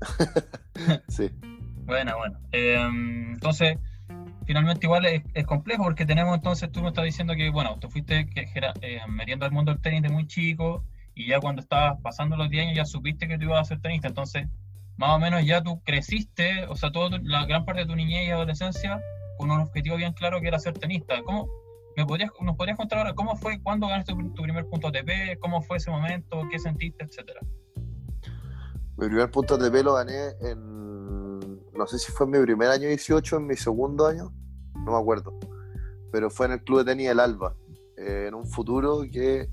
sí. 1.08 1.30
Buena, 1.86 2.16
bueno. 2.16 2.38
Eh, 2.52 2.76
entonces, 3.32 3.78
finalmente 4.46 4.86
igual 4.86 5.06
es, 5.06 5.46
complejo 5.46 5.84
porque 5.84 6.06
tenemos 6.06 6.34
entonces, 6.34 6.70
tú 6.70 6.82
me 6.82 6.88
estás 6.88 7.04
diciendo 7.04 7.34
que, 7.34 7.50
bueno, 7.50 7.78
te 7.78 7.88
fuiste 7.88 8.28
eh, 8.34 9.00
metiendo 9.08 9.44
al 9.44 9.52
mundo 9.52 9.72
del 9.72 9.82
tenis 9.82 10.02
de 10.02 10.08
muy 10.08 10.26
chico 10.26 10.84
y 11.14 11.28
ya 11.28 11.40
cuando 11.40 11.62
estabas 11.62 12.00
pasando 12.02 12.36
los 12.36 12.48
10 12.48 12.64
años 12.64 12.76
ya 12.76 12.84
supiste 12.84 13.26
que 13.26 13.38
tú 13.38 13.44
ibas 13.44 13.60
a 13.60 13.64
ser 13.64 13.80
tenista, 13.80 14.08
entonces 14.08 14.46
más 14.96 15.10
o 15.10 15.18
menos 15.18 15.44
ya 15.44 15.62
tú 15.62 15.82
creciste, 15.82 16.64
o 16.68 16.76
sea, 16.76 16.90
toda 16.90 17.18
la 17.22 17.44
gran 17.44 17.64
parte 17.64 17.82
de 17.82 17.86
tu 17.86 17.96
niñez 17.96 18.28
y 18.28 18.30
adolescencia 18.30 19.00
con 19.36 19.50
un 19.50 19.60
objetivo 19.60 19.96
bien 19.96 20.12
claro 20.14 20.40
que 20.40 20.48
era 20.48 20.58
ser 20.58 20.78
tenista. 20.78 21.22
¿Cómo, 21.22 21.48
me 21.96 22.06
podrías, 22.06 22.30
¿Nos 22.40 22.56
podrías 22.56 22.76
contar 22.76 23.00
ahora 23.00 23.14
cómo 23.14 23.36
fue, 23.36 23.60
cuándo 23.62 23.88
ganaste 23.88 24.14
tu, 24.14 24.42
primer 24.42 24.66
punto 24.66 24.88
ATP, 24.88 25.38
cómo 25.40 25.60
fue 25.62 25.76
ese 25.76 25.90
momento, 25.90 26.42
qué 26.50 26.58
sentiste, 26.58 27.04
etcétera? 27.04 27.40
Mi 28.96 29.08
primer 29.08 29.30
punto 29.30 29.54
ATP 29.56 29.84
lo 29.84 29.94
gané 29.94 30.30
en 30.40 30.75
no 31.76 31.86
sé 31.86 31.98
si 31.98 32.12
fue 32.12 32.26
en 32.26 32.32
mi 32.32 32.40
primer 32.40 32.70
año 32.70 32.88
18, 32.88 33.36
en 33.36 33.46
mi 33.46 33.56
segundo 33.56 34.06
año, 34.06 34.32
no 34.74 34.92
me 34.92 34.98
acuerdo, 34.98 35.38
pero 36.12 36.30
fue 36.30 36.46
en 36.46 36.52
el 36.52 36.62
club 36.62 36.78
de 36.78 36.84
tenis 36.86 37.08
El 37.08 37.20
Alba, 37.20 37.54
eh, 37.96 38.26
en 38.28 38.34
un 38.34 38.46
futuro 38.46 39.02
que 39.10 39.50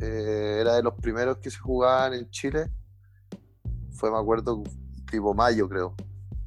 eh, 0.00 0.58
era 0.60 0.74
de 0.74 0.82
los 0.82 0.94
primeros 0.94 1.38
que 1.38 1.50
se 1.50 1.58
jugaban 1.58 2.14
en 2.14 2.30
Chile, 2.30 2.70
fue, 3.92 4.10
me 4.10 4.18
acuerdo, 4.18 4.62
tipo 5.10 5.34
mayo 5.34 5.68
creo, 5.68 5.94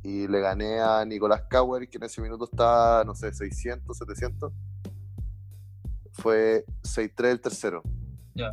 y 0.03 0.27
le 0.27 0.39
gané 0.39 0.79
a 0.79 1.03
Nicolás 1.05 1.43
Kauer, 1.49 1.89
que 1.89 1.97
en 1.97 2.03
ese 2.03 2.21
minuto 2.21 2.45
estaba, 2.45 3.03
no 3.03 3.15
sé, 3.15 3.33
600, 3.33 3.97
700, 3.97 4.53
fue 6.13 6.65
6-3 6.83 7.25
el 7.25 7.41
tercero. 7.41 7.83
Ya. 8.35 8.51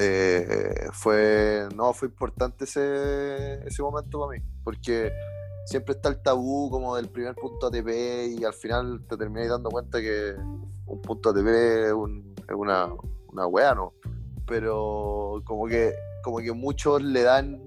Eh, 0.00 0.88
fue 0.92 1.68
no 1.74 1.92
fue 1.92 2.06
importante 2.06 2.64
ese, 2.64 3.66
ese 3.66 3.82
momento 3.82 4.20
para 4.20 4.38
mí 4.38 4.46
porque 4.62 5.10
siempre 5.68 5.94
está 5.94 6.08
el 6.08 6.22
tabú 6.22 6.70
como 6.70 6.96
del 6.96 7.08
primer 7.08 7.34
punto 7.34 7.66
ATP 7.66 8.38
y 8.38 8.44
al 8.44 8.54
final 8.54 9.04
te 9.08 9.16
terminas 9.16 9.48
dando 9.48 9.70
cuenta 9.70 10.00
que 10.00 10.34
un 10.86 11.02
punto 11.02 11.30
ATP 11.30 11.46
es, 11.46 11.92
una, 12.54 12.88
una 13.32 13.46
wea, 13.46 13.74
¿no? 13.74 13.92
Pero 14.46 15.42
como 15.44 15.66
que, 15.66 15.92
como 16.22 16.38
que 16.38 16.52
muchos 16.52 17.02
le 17.02 17.22
dan 17.22 17.62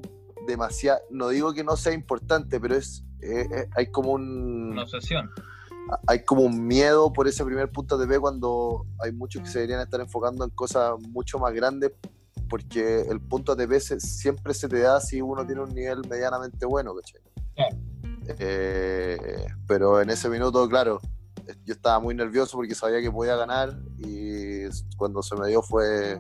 demasiado, 0.48 1.00
no 1.12 1.30
digo 1.30 1.54
que 1.54 1.64
no 1.64 1.76
sea 1.76 1.94
importante, 1.94 2.60
pero 2.60 2.76
es, 2.76 3.04
hay 3.76 3.92
como 3.92 4.14
un... 4.14 4.72
Una 4.72 4.84
obsesión. 4.84 5.30
Hay 6.08 6.24
como 6.24 6.42
un 6.42 6.66
miedo 6.66 7.12
por 7.14 7.28
ese 7.28 7.46
primer 7.46 7.72
punto 7.72 8.02
ATP 8.02 8.20
cuando 8.20 8.86
hay 9.00 9.12
muchos 9.12 9.44
que 9.44 9.48
se 9.48 9.60
deberían 9.60 9.82
estar 9.82 10.02
enfocando 10.02 10.44
en 10.44 10.50
cosas 10.52 10.94
mucho 11.10 11.38
más 11.38 11.54
grandes 11.54 11.92
porque 12.52 13.04
el 13.10 13.22
punto 13.22 13.54
ATP 13.54 13.80
siempre 13.80 14.54
se 14.54 14.68
te 14.68 14.82
da 14.82 15.00
si 15.00 15.22
uno 15.22 15.46
tiene 15.46 15.62
un 15.62 15.74
nivel 15.74 16.02
medianamente 16.10 16.66
bueno, 16.66 16.94
¿cachai? 16.94 17.22
Eh, 18.40 19.46
pero 19.66 20.02
en 20.02 20.10
ese 20.10 20.28
minuto, 20.28 20.68
claro, 20.68 21.00
yo 21.64 21.74
estaba 21.74 22.02
muy 22.02 22.14
nervioso 22.14 22.58
porque 22.58 22.76
sabía 22.76 23.02
que 23.02 23.10
podía 23.10 23.38
ganar 23.38 23.74
y 24.00 24.64
cuando 24.98 25.24
se 25.24 25.38
me 25.38 25.48
dio 25.48 25.62
fue, 25.62 26.20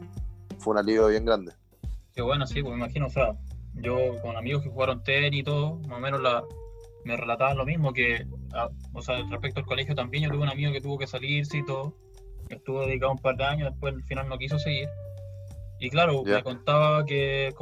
fue 0.60 0.72
un 0.72 0.78
alivio 0.78 1.10
bien 1.10 1.26
grande. 1.26 1.52
Qué 2.16 2.22
bueno, 2.22 2.48
sí, 2.48 2.64
pues 2.64 2.76
me 2.76 2.86
imagino, 2.86 3.08
o 3.08 3.10
sea, 3.10 3.36
yo 3.74 3.98
con 4.22 4.38
amigos 4.38 4.64
que 4.64 4.70
jugaron 4.70 5.04
tenis 5.04 5.42
y 5.42 5.44
todo, 5.44 5.80
más 5.82 5.98
o 5.98 6.02
menos 6.02 6.22
la, 6.22 6.46
me 7.04 7.18
relataban 7.18 7.58
lo 7.58 7.66
mismo, 7.66 7.92
que, 7.92 8.26
ah, 8.54 8.70
o 8.94 9.02
sea, 9.02 9.22
respecto 9.30 9.60
al 9.60 9.66
colegio 9.66 9.96
también, 9.96 10.24
yo 10.24 10.30
tuve 10.30 10.44
un 10.44 10.50
amigo 10.50 10.72
que 10.72 10.80
tuvo 10.80 10.98
que 10.98 11.08
salirse 11.08 11.58
y 11.58 11.66
todo, 11.66 11.94
estuvo 12.48 12.86
dedicado 12.86 13.12
un 13.12 13.20
par 13.20 13.36
de 13.36 13.44
años, 13.44 13.70
después 13.72 13.94
al 13.94 14.04
final 14.04 14.30
no 14.30 14.38
quiso 14.38 14.58
seguir 14.58 14.88
y 15.82 15.90
claro, 15.90 16.24
me 16.24 16.44
contaba 16.44 17.04
que, 17.06 17.56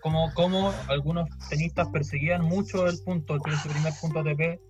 como, 0.00 0.32
como, 0.32 0.72
algunos 0.88 1.28
tenistas 1.50 1.88
perseguían 1.88 2.44
mucho 2.44 2.86
el 2.86 3.00
punto, 3.00 3.34
el 3.34 3.40
primer 3.40 3.92
punto 4.00 4.20
ATP, 4.20 4.60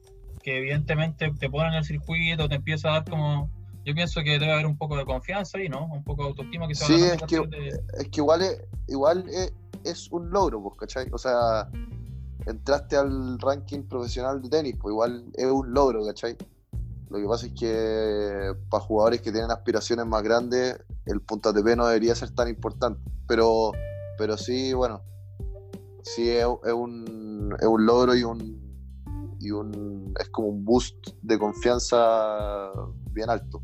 que 0.42 0.58
evidentemente 0.58 1.30
te 1.38 1.50
ponen 1.50 1.72
en 1.72 1.78
el 1.80 1.84
circuito, 1.84 2.48
te 2.48 2.54
empieza 2.54 2.88
a 2.88 2.92
dar 2.92 3.04
como... 3.04 3.50
Yo 3.84 3.94
pienso 3.94 4.22
que 4.22 4.38
debe 4.38 4.50
haber 4.50 4.64
un 4.64 4.78
poco 4.78 4.96
de 4.96 5.04
confianza 5.04 5.58
ahí, 5.58 5.68
¿no? 5.68 5.84
Un 5.84 6.02
poco 6.02 6.22
de 6.22 6.28
autoestima 6.30 6.66
que 6.66 6.74
Sí, 6.74 6.94
es 6.94 7.22
que, 7.24 7.42
es 7.98 8.08
que 8.08 8.20
igual, 8.20 8.40
es, 8.40 8.62
igual 8.88 9.26
es 9.84 10.10
un 10.10 10.30
logro, 10.30 10.62
pues, 10.62 10.76
¿cachai? 10.78 11.06
O 11.12 11.18
sea, 11.18 11.68
entraste 12.46 12.96
al 12.96 13.38
ranking 13.38 13.82
profesional 13.82 14.40
de 14.40 14.48
tenis, 14.48 14.76
pues 14.80 14.92
igual 14.92 15.26
es 15.34 15.44
un 15.44 15.74
logro, 15.74 16.06
¿cachai? 16.06 16.38
Lo 17.14 17.20
que 17.20 17.28
pasa 17.28 17.46
es 17.46 17.52
que 17.52 18.54
para 18.68 18.82
jugadores 18.82 19.20
que 19.20 19.30
tienen 19.30 19.52
aspiraciones 19.52 20.04
más 20.04 20.20
grandes, 20.24 20.76
el 21.06 21.20
punto 21.20 21.50
ATP 21.50 21.76
no 21.76 21.86
debería 21.86 22.12
ser 22.16 22.34
tan 22.34 22.48
importante. 22.48 23.00
Pero, 23.28 23.70
pero 24.18 24.36
sí, 24.36 24.72
bueno, 24.72 25.00
sí 26.02 26.28
es, 26.28 26.44
un, 26.44 27.54
es 27.60 27.66
un 27.68 27.86
logro 27.86 28.16
y 28.16 28.24
un, 28.24 29.38
y 29.38 29.52
un 29.52 30.12
es 30.18 30.28
como 30.30 30.48
un 30.48 30.64
boost 30.64 31.10
de 31.22 31.38
confianza 31.38 32.72
bien 33.12 33.30
alto. 33.30 33.62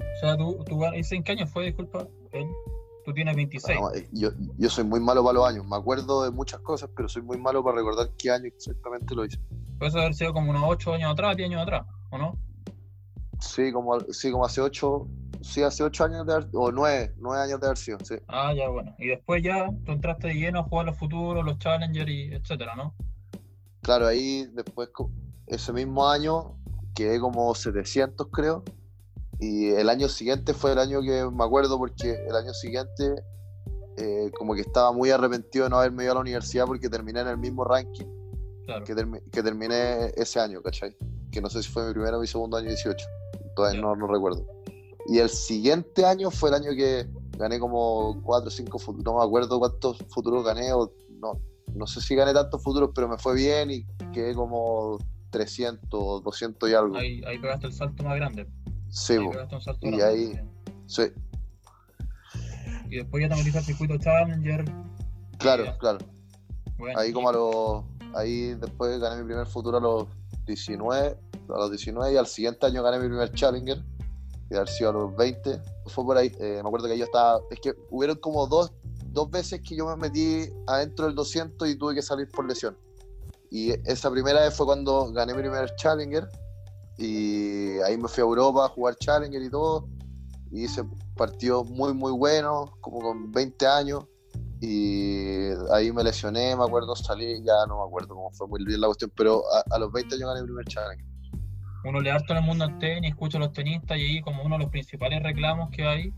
O 0.00 0.20
sea, 0.20 0.36
tú, 0.36 0.64
tú 0.66 0.82
¿en 0.84 1.22
qué 1.22 1.30
año 1.30 1.46
fue, 1.46 1.66
disculpa? 1.66 2.08
Tú 3.04 3.14
tienes 3.14 3.36
26. 3.36 3.78
Eh, 3.94 4.08
yo, 4.10 4.30
yo 4.58 4.68
soy 4.68 4.82
muy 4.82 4.98
malo 4.98 5.22
para 5.22 5.34
los 5.34 5.48
años. 5.48 5.64
Me 5.64 5.76
acuerdo 5.76 6.24
de 6.24 6.32
muchas 6.32 6.58
cosas, 6.58 6.90
pero 6.96 7.08
soy 7.08 7.22
muy 7.22 7.38
malo 7.38 7.62
para 7.62 7.76
recordar 7.76 8.10
qué 8.18 8.32
año 8.32 8.46
exactamente 8.46 9.14
lo 9.14 9.24
hice. 9.24 9.38
Puede 9.78 9.96
haber 10.00 10.14
sido 10.14 10.32
como 10.32 10.50
unos 10.50 10.64
8 10.66 10.94
años 10.94 11.12
atrás, 11.12 11.36
10 11.36 11.50
años 11.50 11.62
atrás, 11.62 11.86
¿o 12.10 12.18
no? 12.18 12.43
Sí, 13.44 13.72
como, 13.72 14.00
sí, 14.00 14.30
como 14.30 14.44
hace 14.44 14.60
8, 14.60 15.08
sí, 15.42 15.62
hace 15.62 15.82
8 15.82 16.04
años 16.04 16.26
de 16.26 16.46
o 16.54 16.72
9, 16.72 17.14
9 17.18 17.42
años 17.42 17.60
de 17.60 17.66
haber 17.66 17.78
sido, 17.78 17.98
sí. 18.00 18.16
Ah, 18.28 18.52
ya, 18.54 18.68
bueno. 18.68 18.94
Y 18.98 19.08
después 19.08 19.42
ya 19.42 19.68
tú 19.84 19.92
entraste 19.92 20.28
de 20.28 20.34
lleno 20.34 20.60
a 20.60 20.62
jugar 20.64 20.86
los 20.86 20.98
futuros, 20.98 21.44
los 21.44 21.58
challengers 21.58 22.10
y 22.10 22.32
etcétera, 22.32 22.74
¿no? 22.74 22.94
Claro, 23.82 24.06
ahí 24.06 24.46
después, 24.54 24.88
ese 25.46 25.72
mismo 25.72 26.08
año, 26.08 26.56
quedé 26.94 27.20
como 27.20 27.54
700, 27.54 28.28
creo 28.32 28.64
y 29.38 29.68
el 29.68 29.88
año 29.88 30.08
siguiente 30.08 30.54
fue 30.54 30.72
el 30.72 30.78
año 30.78 31.00
que 31.00 31.28
me 31.30 31.44
acuerdo 31.44 31.78
porque 31.78 32.12
el 32.26 32.34
año 32.34 32.52
siguiente 32.54 33.14
eh, 33.96 34.30
como 34.36 34.54
que 34.54 34.62
estaba 34.62 34.92
muy 34.92 35.10
arrepentido 35.10 35.64
de 35.64 35.70
no 35.70 35.78
haberme 35.78 36.04
ido 36.04 36.12
a 36.12 36.14
la 36.16 36.20
universidad 36.20 36.66
porque 36.66 36.88
terminé 36.88 37.20
en 37.20 37.28
el 37.28 37.38
mismo 37.38 37.64
ranking 37.64 38.06
que, 38.86 38.94
que, 39.30 39.42
terminé 39.42 40.06
ese 40.16 40.40
año, 40.40 40.62
¿cachai? 40.62 40.96
Que 41.34 41.40
no 41.40 41.50
sé 41.50 41.64
si 41.64 41.68
fue 41.68 41.84
mi 41.84 41.92
primero 41.92 42.18
o 42.18 42.20
mi 42.20 42.28
segundo 42.28 42.56
año 42.56 42.68
18, 42.68 43.04
todavía 43.56 43.80
no, 43.80 43.96
no, 43.96 44.06
recuerdo. 44.06 44.46
Y 45.08 45.18
el 45.18 45.28
siguiente 45.28 46.06
año 46.06 46.30
fue 46.30 46.50
el 46.50 46.54
año 46.54 46.70
que 46.76 47.08
gané 47.36 47.58
como 47.58 48.22
4 48.22 48.46
o 48.46 48.50
5 48.52 48.78
futuros, 48.78 49.04
no 49.04 49.18
me 49.18 49.24
acuerdo 49.24 49.58
cuántos 49.58 49.98
futuros 50.10 50.44
gané, 50.44 50.72
o 50.72 50.92
no, 51.18 51.40
no 51.74 51.86
sé 51.88 52.00
si 52.00 52.14
gané 52.14 52.32
tantos 52.32 52.62
futuros, 52.62 52.90
pero 52.94 53.08
me 53.08 53.18
fue 53.18 53.34
bien 53.34 53.68
y 53.72 53.84
quedé 54.12 54.32
como 54.32 54.98
300, 55.30 56.22
200 56.22 56.70
y 56.70 56.74
algo. 56.74 56.96
Ahí, 56.96 57.20
ahí 57.26 57.36
pegaste 57.40 57.66
el 57.66 57.72
salto 57.72 58.04
más 58.04 58.14
grande. 58.14 58.46
Sí, 58.88 59.16
y 59.82 60.00
ahí. 60.00 60.40
Sí. 60.86 61.02
Y 62.90 62.98
después 62.98 63.20
ya 63.20 63.28
te 63.28 63.34
metiste 63.34 63.58
al 63.58 63.64
circuito 63.64 63.98
Challenger. 63.98 64.64
Claro, 65.38 65.76
claro. 65.78 65.98
ahí 66.96 67.12
como 67.12 67.28
a 67.28 67.32
los. 67.32 67.84
Ahí 68.14 68.54
después 68.54 69.00
gané 69.00 69.20
mi 69.20 69.26
primer 69.26 69.48
futuro 69.48 69.78
a 69.78 69.80
los 69.80 70.06
19. 70.46 71.16
A 71.48 71.58
los 71.58 71.70
19 71.70 72.12
y 72.12 72.16
al 72.16 72.26
siguiente 72.26 72.66
año 72.66 72.82
gané 72.82 72.98
mi 72.98 73.08
primer 73.08 73.32
Challenger. 73.32 73.82
Y 74.50 74.54
haber 74.54 74.68
sido 74.68 74.90
a 74.90 74.92
los 74.92 75.16
20. 75.16 75.60
Fue 75.86 76.04
por 76.04 76.16
ahí. 76.16 76.32
Eh, 76.38 76.60
me 76.62 76.68
acuerdo 76.68 76.88
que 76.88 76.98
yo 76.98 77.04
estaba. 77.04 77.40
Es 77.50 77.60
que 77.60 77.74
hubieron 77.90 78.16
como 78.16 78.46
dos, 78.46 78.72
dos 79.12 79.30
veces 79.30 79.60
que 79.60 79.76
yo 79.76 79.86
me 79.86 79.96
metí 79.96 80.50
adentro 80.66 81.06
del 81.06 81.14
200 81.14 81.68
y 81.68 81.76
tuve 81.76 81.94
que 81.94 82.02
salir 82.02 82.28
por 82.28 82.46
lesión. 82.46 82.76
Y 83.50 83.70
esa 83.88 84.10
primera 84.10 84.40
vez 84.40 84.54
fue 84.54 84.66
cuando 84.66 85.12
gané 85.12 85.32
mi 85.32 85.40
primer 85.40 85.74
Challenger 85.76 86.28
y 86.96 87.78
ahí 87.80 87.96
me 87.96 88.08
fui 88.08 88.20
a 88.20 88.24
Europa 88.24 88.66
a 88.66 88.68
jugar 88.68 88.96
Challenger 88.96 89.42
y 89.42 89.50
todo. 89.50 89.88
Y 90.50 90.64
hice 90.64 90.84
partidos 91.16 91.68
muy, 91.68 91.92
muy 91.92 92.12
buenos, 92.12 92.70
como 92.80 93.00
con 93.00 93.32
20 93.32 93.66
años. 93.66 94.04
Y 94.60 95.50
ahí 95.72 95.92
me 95.92 96.02
lesioné, 96.02 96.56
me 96.56 96.64
acuerdo, 96.64 96.94
salí, 96.96 97.42
ya 97.44 97.66
no 97.68 97.78
me 97.78 97.84
acuerdo 97.84 98.14
cómo 98.14 98.30
fue 98.30 98.46
muy 98.46 98.64
bien 98.64 98.80
la 98.80 98.86
cuestión, 98.86 99.12
pero 99.14 99.42
a, 99.70 99.78
los 99.78 99.92
20 99.92 100.14
años 100.14 100.28
gané 100.28 100.40
el 100.40 100.46
primer 100.46 100.64
Challenger. 100.66 101.13
Uno 101.84 102.00
le 102.00 102.10
harto 102.10 102.32
en 102.32 102.38
el 102.38 102.44
mundo 102.44 102.66
del 102.66 102.78
tenis, 102.78 103.10
escucha 103.10 103.38
a 103.38 103.40
los 103.40 103.52
tenistas 103.52 103.98
y 103.98 104.02
ahí 104.02 104.20
como 104.20 104.42
uno 104.42 104.56
de 104.56 104.64
los 104.64 104.70
principales 104.70 105.22
reclamos 105.22 105.70
que 105.70 105.84
hay 105.84 106.12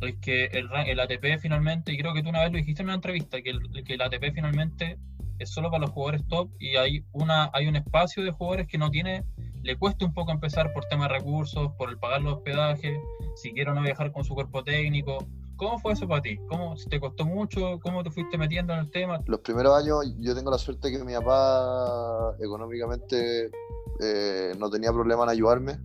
es 0.00 0.16
que 0.20 0.46
el, 0.46 0.68
el 0.86 1.00
ATP 1.00 1.38
finalmente, 1.40 1.92
y 1.92 1.98
creo 1.98 2.14
que 2.14 2.22
tú 2.22 2.28
una 2.30 2.42
vez 2.42 2.52
lo 2.52 2.58
dijiste 2.58 2.82
en 2.82 2.88
una 2.88 2.96
entrevista, 2.96 3.40
que 3.40 3.50
el, 3.50 3.84
que 3.84 3.94
el 3.94 4.02
ATP 4.02 4.32
finalmente 4.34 4.98
es 5.38 5.50
solo 5.50 5.70
para 5.70 5.82
los 5.82 5.90
jugadores 5.90 6.26
top 6.28 6.50
y 6.58 6.76
hay, 6.76 7.04
una, 7.12 7.50
hay 7.52 7.66
un 7.66 7.76
espacio 7.76 8.22
de 8.22 8.30
jugadores 8.30 8.66
que 8.66 8.78
no 8.78 8.90
tiene 8.90 9.24
le 9.64 9.76
cuesta 9.76 10.04
un 10.04 10.12
poco 10.12 10.30
empezar 10.30 10.72
por 10.74 10.84
temas 10.84 11.08
de 11.08 11.14
recursos, 11.14 11.72
por 11.78 11.88
el 11.88 11.98
pagar 11.98 12.20
los 12.20 12.34
hospedajes, 12.34 12.98
si 13.34 13.52
quiero 13.52 13.74
no 13.74 13.80
viajar 13.80 14.12
con 14.12 14.22
su 14.22 14.34
cuerpo 14.34 14.62
técnico. 14.62 15.26
¿Cómo 15.56 15.78
fue 15.78 15.92
eso 15.92 16.08
para 16.08 16.22
ti? 16.22 16.38
¿Cómo 16.48 16.74
te 16.90 17.00
costó 17.00 17.24
mucho? 17.24 17.78
¿Cómo 17.80 18.02
te 18.02 18.10
fuiste 18.10 18.36
metiendo 18.36 18.72
en 18.72 18.80
el 18.80 18.90
tema? 18.90 19.20
Los 19.26 19.40
primeros 19.40 19.74
años 19.74 20.14
yo 20.18 20.34
tengo 20.34 20.50
la 20.50 20.58
suerte 20.58 20.90
que 20.90 21.02
mi 21.04 21.14
papá 21.14 22.34
económicamente 22.40 23.50
eh, 24.00 24.52
no 24.58 24.68
tenía 24.70 24.92
problema 24.92 25.24
en 25.24 25.30
ayudarme. 25.30 25.78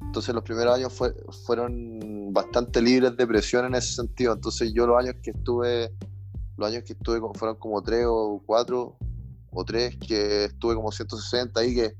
Entonces 0.00 0.34
los 0.34 0.44
primeros 0.44 0.74
años 0.74 0.92
fue, 0.92 1.14
fueron 1.46 2.32
bastante 2.32 2.80
libres 2.82 3.16
de 3.16 3.26
presión 3.26 3.66
en 3.66 3.74
ese 3.74 3.94
sentido. 3.94 4.34
Entonces 4.34 4.72
yo 4.72 4.86
los 4.86 4.98
años 4.98 5.16
que 5.22 5.30
estuve, 5.30 5.92
los 6.56 6.68
años 6.68 6.84
que 6.84 6.92
estuve 6.92 7.20
fueron 7.34 7.56
como 7.56 7.82
tres 7.82 8.04
o 8.08 8.42
cuatro 8.44 8.96
o 9.50 9.64
tres, 9.64 9.96
que 9.96 10.44
estuve 10.44 10.74
como 10.74 10.92
160 10.92 11.60
ahí, 11.60 11.74
que 11.74 11.96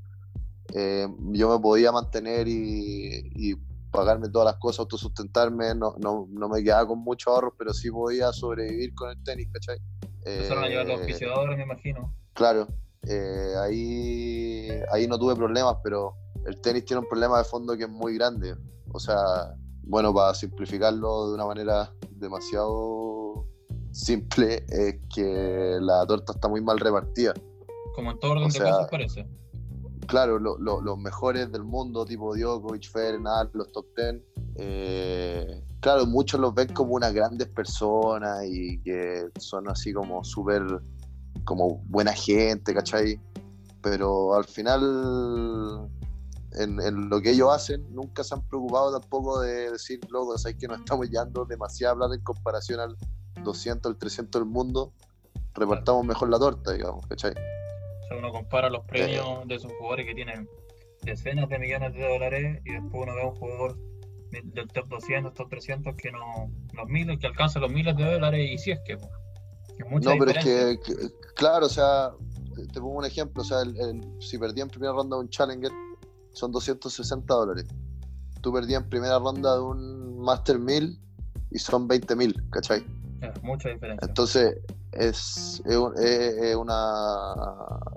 eh, 0.73 1.07
yo 1.31 1.49
me 1.49 1.61
podía 1.61 1.91
mantener 1.91 2.47
y, 2.47 3.55
pagarme 3.93 4.27
todas 4.29 4.45
las 4.47 4.55
cosas, 4.55 4.79
autosustentarme, 4.79 5.75
no, 5.75 5.95
no, 5.99 6.27
no 6.29 6.49
me 6.49 6.63
quedaba 6.63 6.87
con 6.87 6.99
mucho 6.99 7.29
ahorro, 7.29 7.53
pero 7.57 7.73
sí 7.73 7.91
podía 7.91 8.33
sobrevivir 8.33 8.93
con 8.95 9.11
el 9.11 9.23
tenis, 9.23 9.47
¿cachai? 9.53 9.77
Empezaron 10.25 10.63
a 10.63 10.67
llevar 10.67 10.87
los 10.87 10.97
auspiciadores, 10.97 11.57
me 11.57 11.63
imagino. 11.63 12.13
Claro, 12.33 12.67
eh, 13.07 13.53
ahí, 13.61 14.67
ahí 14.91 15.07
no 15.07 15.19
tuve 15.19 15.35
problemas, 15.35 15.77
pero 15.83 16.15
el 16.45 16.59
tenis 16.59 16.85
tiene 16.85 17.01
un 17.01 17.07
problema 17.07 17.37
de 17.37 17.43
fondo 17.43 17.77
que 17.77 17.83
es 17.83 17.89
muy 17.89 18.15
grande. 18.15 18.55
O 18.91 18.99
sea, 18.99 19.53
bueno, 19.83 20.11
para 20.11 20.33
simplificarlo 20.33 21.29
de 21.29 21.35
una 21.35 21.45
manera 21.45 21.93
demasiado 22.09 23.45
simple, 23.91 24.65
es 24.69 24.95
que 25.13 25.77
la 25.79 26.03
torta 26.07 26.33
está 26.33 26.47
muy 26.47 26.61
mal 26.61 26.79
repartida. 26.79 27.35
Como 27.93 28.11
en 28.11 28.19
todo 28.19 28.31
orden 28.31 28.49
de 28.49 28.59
cosas 28.59 28.87
parece 28.89 29.27
claro, 30.05 30.39
los 30.39 30.97
mejores 30.97 31.51
del 31.51 31.63
mundo, 31.63 32.05
tipo 32.05 32.35
Djokovic, 32.35 32.91
Federer, 32.91 33.21
los 33.53 33.71
top 33.71 33.85
ten, 33.95 34.23
eh, 34.55 35.63
claro, 35.79 36.05
muchos 36.05 36.39
los 36.39 36.53
ven 36.53 36.73
como 36.73 36.93
unas 36.93 37.13
grandes 37.13 37.47
personas 37.49 38.45
y 38.45 38.79
que 38.81 39.29
son 39.39 39.69
así 39.69 39.93
como 39.93 40.23
súper, 40.23 40.63
como 41.43 41.83
buena 41.85 42.13
gente, 42.13 42.73
¿cachai? 42.73 43.19
Pero 43.81 44.33
al 44.35 44.45
final, 44.45 45.89
en, 46.53 47.09
lo 47.09 47.21
que 47.21 47.31
ellos 47.31 47.49
hacen, 47.51 47.85
nunca 47.93 48.23
se 48.23 48.33
han 48.33 48.41
preocupado 48.47 48.97
tampoco 48.99 49.41
de 49.41 49.71
decir, 49.71 49.99
loco, 50.09 50.37
¿sabes 50.37 50.57
que 50.57 50.67
nos 50.67 50.79
estamos 50.79 51.09
llevando 51.09 51.45
demasiada 51.45 51.95
plata 51.95 52.15
en 52.15 52.21
comparación 52.21 52.79
al 52.79 52.95
200, 53.43 53.91
al 53.91 53.97
300 53.97 54.41
del 54.41 54.49
mundo? 54.49 54.93
Repartamos 55.53 56.05
mejor 56.05 56.29
la 56.29 56.39
torta, 56.39 56.71
digamos, 56.71 57.05
¿cachai? 57.07 57.33
Uno 58.17 58.31
compara 58.31 58.69
los 58.69 58.85
premios 58.85 59.47
de 59.47 59.55
esos 59.55 59.71
jugadores 59.73 60.05
que 60.05 60.15
tienen 60.15 60.47
decenas 61.03 61.49
de 61.49 61.59
millones 61.59 61.93
de 61.93 62.07
dólares 62.07 62.61
y 62.65 62.71
después 62.73 63.03
uno 63.03 63.15
ve 63.15 63.21
a 63.21 63.25
un 63.25 63.35
jugador 63.35 63.77
del 64.31 64.67
top 64.69 64.87
200, 64.87 65.33
top 65.33 65.49
300 65.49 65.95
que 65.95 66.11
no 66.11 66.49
los 66.73 66.87
miles, 66.87 67.19
que 67.19 67.27
alcanza 67.27 67.59
los 67.59 67.71
miles 67.71 67.95
de 67.95 68.03
dólares 68.03 68.49
y 68.51 68.57
si 68.57 68.71
es 68.71 68.79
que, 68.85 68.97
no, 69.79 70.15
pero 70.19 70.31
es 70.31 70.43
que, 70.43 70.77
claro, 71.35 71.65
o 71.65 71.69
sea, 71.69 72.11
te, 72.71 72.79
pongo 72.79 72.99
un 72.99 73.05
ejemplo, 73.05 73.41
o 73.41 73.45
sea, 73.45 73.59
si 74.19 74.37
perdí 74.37 74.61
en 74.61 74.69
primera 74.69 74.93
ronda 74.93 75.17
de 75.17 75.23
un 75.23 75.29
Challenger 75.29 75.71
son 76.31 76.51
260 76.51 77.33
dólares. 77.33 77.65
Tú 78.41 78.51
perdí 78.51 78.75
en 78.75 78.87
primera 78.89 79.19
ronda 79.19 79.55
de 79.55 79.61
un 79.61 80.19
Master 80.19 80.59
1000 80.59 80.99
y 81.51 81.59
son 81.59 81.87
20 81.87 82.15
mil, 82.15 82.49
¿cachai? 82.49 82.83
mucha 83.41 83.69
diferencia. 83.69 84.05
Entonces, 84.07 84.57
es, 84.97 85.61
es, 85.65 86.55
una, 86.55 87.35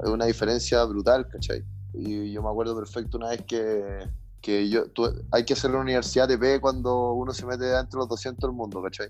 es 0.03 0.11
una 0.11 0.25
diferencia 0.27 0.85
brutal, 0.85 1.29
¿cachai? 1.29 1.65
Y 1.95 2.33
yo 2.33 2.43
me 2.43 2.51
acuerdo 2.51 2.77
perfecto 2.77 3.17
una 3.17 3.31
vez 3.31 3.43
que, 3.47 4.09
que 4.41 4.69
yo, 4.69 4.85
hay 5.33 5.45
que 5.45 5.55
hacer 5.55 5.71
la 5.71 5.79
universidad 5.79 6.29
de 6.29 6.61
cuando 6.61 7.13
uno 7.13 7.33
se 7.33 7.47
mete 7.47 7.65
dentro 7.65 7.99
de 7.99 8.03
los 8.03 8.09
200 8.09 8.49
del 8.49 8.57
mundo, 8.57 8.83
¿cachai? 8.83 9.09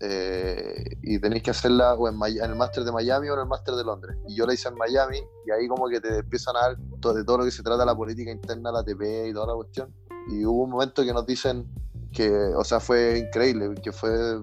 Eh, 0.00 0.98
y 1.02 1.18
tenéis 1.18 1.42
que 1.42 1.50
hacerla 1.50 1.94
o 1.94 2.08
en, 2.08 2.16
el 2.42 2.56
máster 2.56 2.84
de 2.84 2.92
Miami 2.92 3.28
o 3.28 3.34
en 3.34 3.40
el 3.40 3.46
máster 3.46 3.74
de 3.74 3.84
Londres. 3.84 4.16
Y 4.28 4.34
yo 4.34 4.46
la 4.46 4.54
hice 4.54 4.68
en 4.68 4.74
Miami 4.74 5.18
y 5.46 5.50
ahí 5.50 5.68
como 5.68 5.88
que 5.88 6.00
te 6.00 6.18
empiezan 6.18 6.56
a 6.56 6.60
dar 6.60 6.76
todo, 7.00 7.14
de 7.14 7.24
todo 7.24 7.38
lo 7.38 7.44
que 7.44 7.50
se 7.50 7.62
trata 7.62 7.84
la 7.84 7.96
política 7.96 8.30
interna, 8.30 8.72
la 8.72 8.80
ATP 8.80 9.28
y 9.28 9.32
toda 9.32 9.46
la 9.46 9.54
cuestión. 9.54 9.94
Y 10.28 10.44
hubo 10.44 10.64
un 10.64 10.70
momento 10.70 11.04
que 11.04 11.12
nos 11.12 11.26
dicen 11.26 11.66
que, 12.12 12.30
o 12.30 12.64
sea, 12.64 12.80
fue 12.80 13.18
increíble, 13.18 13.74
que 13.82 13.92
fue 13.92 14.40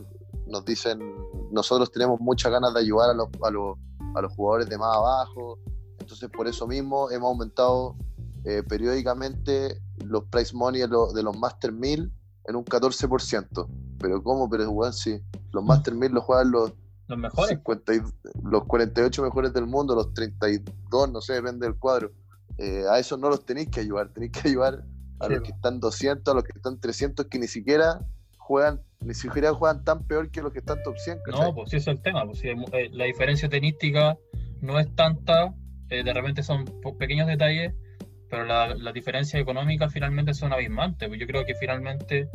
nos 0.51 0.65
dicen, 0.65 0.99
nosotros 1.51 1.91
tenemos 1.91 2.19
muchas 2.19 2.51
ganas 2.51 2.73
de 2.73 2.81
ayudar 2.81 3.11
a 3.11 3.13
los, 3.13 3.29
a 3.43 3.49
los, 3.49 3.77
a 4.15 4.21
los 4.21 4.33
jugadores 4.33 4.69
de 4.69 4.77
más 4.77 4.95
abajo, 4.95 5.57
entonces 5.99 6.29
por 6.29 6.47
eso 6.47 6.67
mismo 6.67 7.09
hemos 7.09 7.29
aumentado 7.29 7.95
eh, 8.45 8.63
periódicamente 8.67 9.79
los 10.05 10.23
price 10.25 10.55
money 10.55 10.81
de 10.81 10.87
los, 10.87 11.13
de 11.13 11.23
los 11.23 11.37
Master 11.37 11.71
1000 11.71 12.11
en 12.45 12.55
un 12.55 12.65
14%. 12.65 13.67
Pero 13.99 14.23
¿cómo? 14.23 14.49
Pero 14.49 14.71
bueno, 14.71 14.91
sí, 14.93 15.21
los 15.51 15.63
Master 15.63 15.93
1000 15.93 16.11
los 16.11 16.23
juegan 16.23 16.51
los, 16.51 16.73
Los 17.07 17.19
mejores. 17.19 17.49
50 17.51 17.93
y- 17.95 18.01
los 18.43 18.63
48 18.65 19.21
mejores 19.23 19.53
del 19.53 19.67
mundo, 19.67 19.93
los 19.95 20.13
32, 20.13 21.11
no 21.11 21.21
sé, 21.21 21.33
depende 21.33 21.67
del 21.67 21.77
cuadro. 21.77 22.11
Eh, 22.57 22.83
a 22.89 22.97
esos 22.99 23.19
no 23.19 23.29
los 23.29 23.45
tenéis 23.45 23.69
que 23.69 23.79
ayudar, 23.79 24.09
tenéis 24.09 24.31
que 24.31 24.49
ayudar 24.49 24.83
a 25.19 25.27
Sí, 25.27 25.33
los 25.33 25.43
que 25.43 25.51
están 25.51 25.79
200, 25.79 26.31
a 26.31 26.35
los 26.35 26.43
que 26.43 26.51
están 26.55 26.79
300, 26.79 27.27
que 27.27 27.37
ni 27.39 27.47
siquiera 27.47 27.99
juegan, 28.51 28.81
ni 28.99 29.13
siquiera 29.13 29.53
juegan 29.53 29.83
tan 29.85 30.05
peor 30.05 30.29
que 30.29 30.41
los 30.41 30.51
que 30.51 30.59
están 30.59 30.83
top 30.83 30.97
100, 30.97 31.19
¿cachai? 31.25 31.41
No, 31.41 31.55
pues 31.55 31.69
sí, 31.69 31.77
es 31.77 31.87
el 31.87 32.01
tema. 32.01 32.25
Pues, 32.25 32.39
sí, 32.39 32.49
eh, 32.49 32.89
la 32.91 33.05
diferencia 33.05 33.47
tenística 33.47 34.17
no 34.59 34.77
es 34.77 34.93
tanta, 34.93 35.53
eh, 35.89 36.03
de 36.03 36.13
repente 36.13 36.43
son 36.43 36.65
pequeños 36.99 37.27
detalles, 37.27 37.73
pero 38.29 38.45
la, 38.45 38.75
la 38.75 38.91
diferencia 38.91 39.39
económica 39.39 39.89
finalmente 39.89 40.33
son 40.33 40.51
abismantes. 40.51 41.07
Pues 41.07 41.19
yo 41.19 41.27
creo 41.27 41.45
que 41.45 41.55
finalmente, 41.55 42.27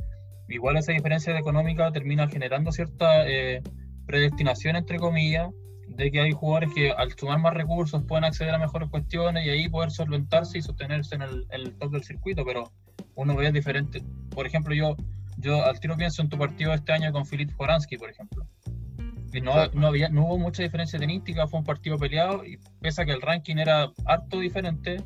igual 0.48 0.78
esa 0.78 0.92
diferencia 0.92 1.38
económica 1.38 1.92
termina 1.92 2.28
generando 2.28 2.72
cierta 2.72 3.28
eh, 3.28 3.62
predestinación, 4.06 4.76
entre 4.76 4.98
comillas, 4.98 5.50
de 5.88 6.10
que 6.10 6.20
hay 6.20 6.32
jugadores 6.32 6.70
que 6.74 6.92
al 6.92 7.12
sumar 7.12 7.40
más 7.40 7.54
recursos 7.54 8.02
pueden 8.08 8.24
acceder 8.24 8.54
a 8.54 8.58
mejores 8.58 8.88
cuestiones 8.88 9.44
y 9.44 9.50
ahí 9.50 9.68
poder 9.68 9.90
solventarse 9.90 10.58
y 10.58 10.62
sostenerse 10.62 11.14
en 11.14 11.22
el, 11.22 11.46
en 11.50 11.60
el 11.60 11.78
top 11.78 11.92
del 11.92 12.04
circuito, 12.04 12.44
pero 12.44 12.72
uno 13.14 13.36
ve 13.36 13.52
diferente. 13.52 14.02
Por 14.30 14.46
ejemplo, 14.46 14.74
yo, 14.74 14.96
yo 15.38 15.64
al 15.64 15.78
tiro 15.80 15.96
pienso 15.96 16.22
en 16.22 16.28
tu 16.28 16.38
partido 16.38 16.72
este 16.72 16.92
año 16.92 17.12
con 17.12 17.26
Filip 17.26 17.50
Horansky, 17.58 17.96
por 17.98 18.10
ejemplo. 18.10 18.46
Y 19.32 19.40
no, 19.40 19.52
Claro. 19.52 19.70
no, 19.74 19.86
había, 19.88 20.08
no 20.08 20.24
hubo 20.26 20.38
mucha 20.38 20.62
diferencia 20.62 20.98
tenística, 20.98 21.46
fue 21.46 21.58
un 21.60 21.64
partido 21.66 21.98
peleado, 21.98 22.44
y 22.44 22.58
pese 22.80 23.02
a 23.02 23.04
que 23.04 23.12
el 23.12 23.20
ranking 23.20 23.56
era 23.56 23.92
harto 24.06 24.38
diferente, 24.38 25.02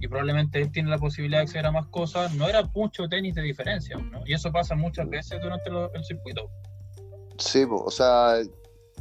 y 0.00 0.06
probablemente 0.08 0.60
él 0.60 0.70
tiene 0.70 0.88
la 0.90 0.98
posibilidad 0.98 1.38
de 1.40 1.42
acceder 1.42 1.66
a 1.66 1.72
más 1.72 1.86
cosas, 1.88 2.32
no 2.34 2.48
era 2.48 2.62
mucho 2.74 3.08
tenis 3.08 3.34
de 3.34 3.42
diferencia, 3.42 3.96
¿no? 3.96 4.20
Y 4.26 4.32
eso 4.32 4.50
pasa 4.52 4.74
muchas 4.74 5.08
veces 5.10 5.38
durante 5.42 5.68
lo- 5.70 5.92
el 5.92 6.04
circuito. 6.04 6.48
Sí, 7.38 7.64
o 7.68 7.90
sea, 7.90 8.36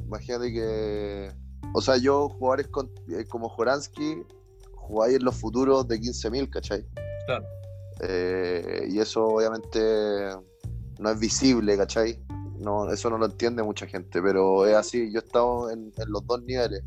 imagínate 0.04 0.52
que. 0.52 1.32
O 1.74 1.82
sea, 1.82 1.98
yo, 1.98 2.30
jugadores 2.30 2.68
con- 2.68 2.90
eh, 3.10 3.26
como 3.30 3.48
Joransky, 3.50 4.24
jugáis 4.76 5.18
en 5.18 5.24
los 5.26 5.36
futuros 5.36 5.88
de 5.88 6.00
15.000, 6.00 6.50
¿cachai? 6.50 6.84
Claro. 7.28 7.46
Eh, 8.02 8.88
y 8.90 9.00
eso 9.00 9.26
obviamente 9.28 9.80
no 11.00 11.10
es 11.10 11.20
visible, 11.20 11.78
¿cachai? 11.78 12.20
No, 12.60 12.92
eso 12.92 13.10
no 13.10 13.18
lo 13.18 13.26
entiende 13.26 13.64
mucha 13.64 13.88
gente, 13.88 14.22
pero 14.22 14.66
es 14.66 14.76
así. 14.76 15.12
Yo 15.12 15.20
he 15.20 15.24
estado 15.24 15.70
en, 15.70 15.94
en 15.96 16.12
los 16.12 16.26
dos 16.26 16.42
niveles, 16.44 16.84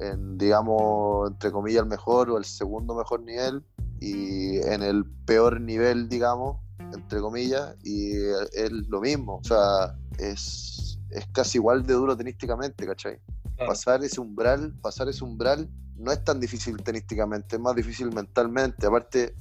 en, 0.00 0.36
digamos, 0.36 1.30
entre 1.30 1.52
comillas, 1.52 1.82
el 1.82 1.88
mejor 1.88 2.30
o 2.30 2.38
el 2.38 2.44
segundo 2.44 2.94
mejor 2.94 3.22
nivel, 3.22 3.62
y 4.00 4.56
en 4.58 4.82
el 4.82 5.04
peor 5.24 5.60
nivel, 5.60 6.08
digamos, 6.08 6.58
entre 6.92 7.20
comillas, 7.20 7.76
y 7.82 8.16
es 8.52 8.70
lo 8.88 9.00
mismo. 9.00 9.36
O 9.36 9.44
sea, 9.44 9.96
es, 10.18 10.98
es 11.10 11.26
casi 11.32 11.58
igual 11.58 11.86
de 11.86 11.94
duro 11.94 12.16
tenísticamente, 12.16 12.86
¿cachai? 12.86 13.18
Claro. 13.56 13.70
pasar 13.70 14.04
ese 14.04 14.20
umbral, 14.20 14.74
pasar 14.82 15.08
ese 15.08 15.24
umbral 15.24 15.70
no 15.96 16.12
es 16.12 16.22
tan 16.22 16.38
difícil 16.38 16.76
tenísticamente, 16.82 17.56
es 17.56 17.62
más 17.62 17.74
difícil 17.74 18.12
mentalmente. 18.12 18.86
Aparte, 18.86 19.34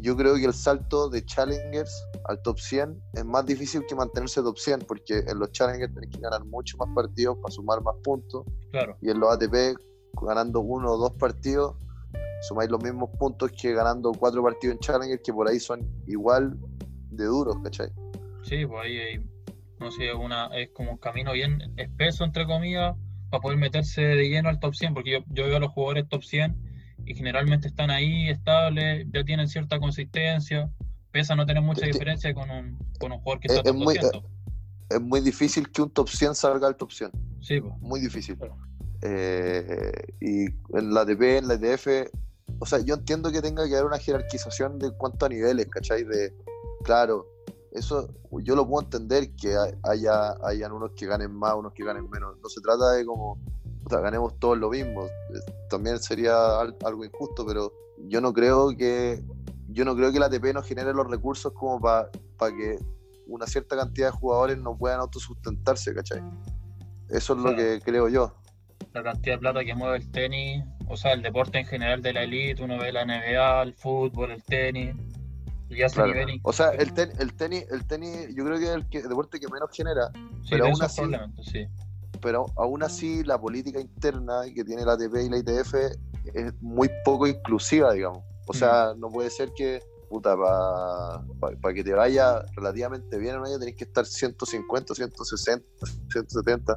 yo 0.00 0.16
creo 0.16 0.36
que 0.36 0.44
el 0.44 0.54
salto 0.54 1.08
de 1.08 1.24
Challengers 1.24 2.04
al 2.24 2.40
top 2.42 2.58
100 2.58 3.02
es 3.14 3.24
más 3.24 3.46
difícil 3.46 3.84
que 3.86 3.94
mantenerse 3.94 4.42
top 4.42 4.58
100, 4.58 4.80
porque 4.80 5.24
en 5.26 5.38
los 5.38 5.52
Challengers 5.52 5.94
tenés 5.94 6.10
que 6.10 6.20
ganar 6.20 6.44
mucho 6.44 6.76
más 6.78 6.88
partidos 6.94 7.38
para 7.38 7.52
sumar 7.52 7.82
más 7.82 7.94
puntos, 8.02 8.44
Claro, 8.70 8.96
y 9.00 9.10
en 9.10 9.20
los 9.20 9.32
ATP, 9.32 9.78
ganando 10.22 10.60
uno 10.60 10.92
o 10.92 10.96
dos 10.98 11.12
partidos, 11.12 11.76
sumáis 12.42 12.70
los 12.70 12.82
mismos 12.82 13.10
puntos 13.18 13.50
que 13.52 13.72
ganando 13.72 14.12
cuatro 14.12 14.42
partidos 14.42 14.74
en 14.74 14.80
Challenger, 14.80 15.20
que 15.22 15.32
por 15.32 15.48
ahí 15.48 15.58
son 15.58 15.80
igual 16.06 16.56
de 17.10 17.24
duros, 17.24 17.56
¿cachai? 17.62 17.88
sí, 18.42 18.64
pues 18.66 18.84
ahí 18.84 18.98
hay, 18.98 19.24
no 19.80 19.90
sé, 19.90 20.12
una, 20.14 20.46
es 20.46 20.70
como 20.70 20.92
un 20.92 20.98
camino 20.98 21.32
bien 21.32 21.74
espeso, 21.76 22.24
entre 22.24 22.46
comillas, 22.46 22.96
para 23.30 23.40
poder 23.40 23.58
meterse 23.58 24.02
de 24.02 24.28
lleno 24.28 24.48
al 24.48 24.60
top 24.60 24.74
100, 24.74 24.94
porque 24.94 25.10
yo, 25.12 25.18
yo 25.28 25.44
veo 25.46 25.56
a 25.56 25.60
los 25.60 25.72
jugadores 25.72 26.08
top 26.08 26.22
100 26.22 26.67
y 27.10 27.14
generalmente 27.14 27.68
están 27.68 27.90
ahí 27.90 28.28
estables, 28.28 29.06
ya 29.12 29.24
tienen 29.24 29.48
cierta 29.48 29.78
consistencia, 29.80 30.70
pese 31.10 31.32
a 31.32 31.36
no 31.36 31.46
tener 31.46 31.62
mucha 31.62 31.80
Es 31.80 31.86
que- 31.86 31.92
diferencia 31.92 32.34
con 32.34 32.50
un, 32.50 32.78
con 32.98 33.12
un 33.12 33.18
jugador 33.18 33.40
que 33.40 33.46
es- 33.48 33.54
está 33.54 33.70
es 33.70 33.74
top 33.74 33.82
muy- 33.84 33.94
200. 33.94 34.24
Es 34.90 35.00
muy 35.00 35.20
difícil 35.20 35.70
que 35.70 35.82
un 35.82 35.90
top 35.90 36.08
100 36.08 36.34
salga 36.34 36.66
al 36.66 36.76
top 36.76 36.90
100. 36.92 37.10
Sí, 37.40 37.60
pues. 37.60 37.72
muy 37.80 38.00
difícil. 38.00 38.36
Claro. 38.36 38.56
Eh, 39.02 39.92
y 40.20 40.44
en 40.76 40.92
la 40.94 41.02
ATP, 41.02 41.38
en 41.38 41.48
la 41.48 41.54
ETF, 41.54 42.10
o 42.58 42.66
sea, 42.66 42.80
yo 42.80 42.94
entiendo 42.94 43.30
que 43.30 43.40
tenga 43.40 43.66
que 43.66 43.74
haber 43.74 43.86
una 43.86 43.98
jerarquización 43.98 44.78
de 44.78 44.90
cuanto 44.92 45.26
a 45.26 45.28
niveles, 45.28 45.66
¿cachai? 45.68 46.04
De, 46.04 46.34
claro, 46.82 47.26
eso 47.72 48.08
yo 48.42 48.56
lo 48.56 48.66
puedo 48.66 48.84
entender 48.84 49.30
que 49.36 49.56
hay- 49.56 49.74
haya 49.84 50.32
hayan 50.44 50.72
unos 50.72 50.92
que 50.92 51.06
ganen 51.06 51.32
más, 51.32 51.54
unos 51.54 51.72
que 51.74 51.84
ganen 51.84 52.08
menos. 52.10 52.36
No 52.42 52.48
se 52.48 52.60
trata 52.60 52.92
de 52.92 53.04
como, 53.06 53.38
puta, 53.82 54.00
ganemos 54.00 54.38
todos 54.38 54.58
lo 54.58 54.70
mismo. 54.70 55.06
También 55.70 55.98
sería 55.98 56.60
al- 56.60 56.76
algo 56.84 57.04
injusto, 57.04 57.44
pero 57.46 57.72
yo 58.06 58.20
no 58.20 58.32
creo 58.32 58.76
que 58.76 59.22
yo 59.70 59.84
no 59.84 59.94
creo 59.94 60.10
que 60.12 60.18
la 60.18 60.26
ATP 60.26 60.52
nos 60.54 60.66
genere 60.66 60.92
los 60.94 61.08
recursos 61.10 61.52
como 61.52 61.80
para 61.80 62.10
que 62.56 62.78
una 63.26 63.46
cierta 63.46 63.76
cantidad 63.76 64.06
de 64.10 64.12
jugadores 64.16 64.56
no 64.58 64.76
puedan 64.76 65.00
autosustentarse, 65.00 65.94
¿cachai? 65.94 66.22
Eso 67.10 67.34
es 67.34 67.38
lo 67.40 67.54
que 67.54 67.80
creo 67.84 68.08
yo. 68.08 68.34
la 68.94 69.02
cantidad 69.02 69.34
de 69.34 69.38
plata 69.40 69.64
que 69.64 69.74
mueve 69.74 69.98
el 69.98 70.10
tenis, 70.10 70.64
o 70.88 70.96
sea, 70.96 71.12
el 71.12 71.22
deporte 71.22 71.58
en 71.58 71.66
general 71.66 72.00
de 72.02 72.12
la 72.14 72.22
elite, 72.22 72.62
uno 72.64 72.78
ve 72.78 72.90
la 72.90 73.04
NBA, 73.04 73.62
el 73.62 73.74
fútbol, 73.74 74.30
el 74.30 74.42
tenis, 74.42 74.94
y 75.68 75.82
ese 75.82 75.94
Claro. 75.96 76.08
nivel. 76.14 76.40
O 76.42 76.52
sea, 76.52 76.70
el, 76.70 76.92
ten- 76.94 77.12
el 77.18 77.34
tenis, 77.34 77.66
el 77.70 77.86
tenis, 77.86 78.28
yo 78.34 78.44
creo 78.44 78.58
que 78.58 78.64
es 78.64 78.70
el, 78.70 78.88
que- 78.88 78.98
el 79.00 79.08
deporte 79.10 79.38
que 79.38 79.46
menos 79.48 79.68
genera, 79.72 80.08
sí, 80.42 80.48
pero 80.50 80.64
aún 80.66 80.82
así- 80.82 81.02
sí. 81.42 81.66
Pero 82.20 82.46
aún 82.56 82.82
así 82.82 83.22
la 83.24 83.38
política 83.40 83.80
interna 83.80 84.42
que 84.54 84.64
tiene 84.64 84.84
la 84.84 84.92
ATP 84.92 85.14
y 85.24 85.28
la 85.30 85.38
ITF 85.38 85.74
es 86.34 86.52
muy 86.60 86.90
poco 87.04 87.26
inclusiva, 87.26 87.92
digamos. 87.92 88.22
O 88.46 88.52
sea, 88.54 88.94
no 88.96 89.08
puede 89.08 89.30
ser 89.30 89.52
que, 89.54 89.82
puta, 90.08 90.34
para 91.60 91.74
que 91.74 91.84
te 91.84 91.92
vaya 91.92 92.42
relativamente 92.56 93.18
bien 93.18 93.34
en 93.34 93.40
un 93.40 93.46
año 93.46 93.58
tenés 93.58 93.76
que 93.76 93.84
estar 93.84 94.06
150, 94.06 94.94
160, 94.94 95.66
170. 96.10 96.76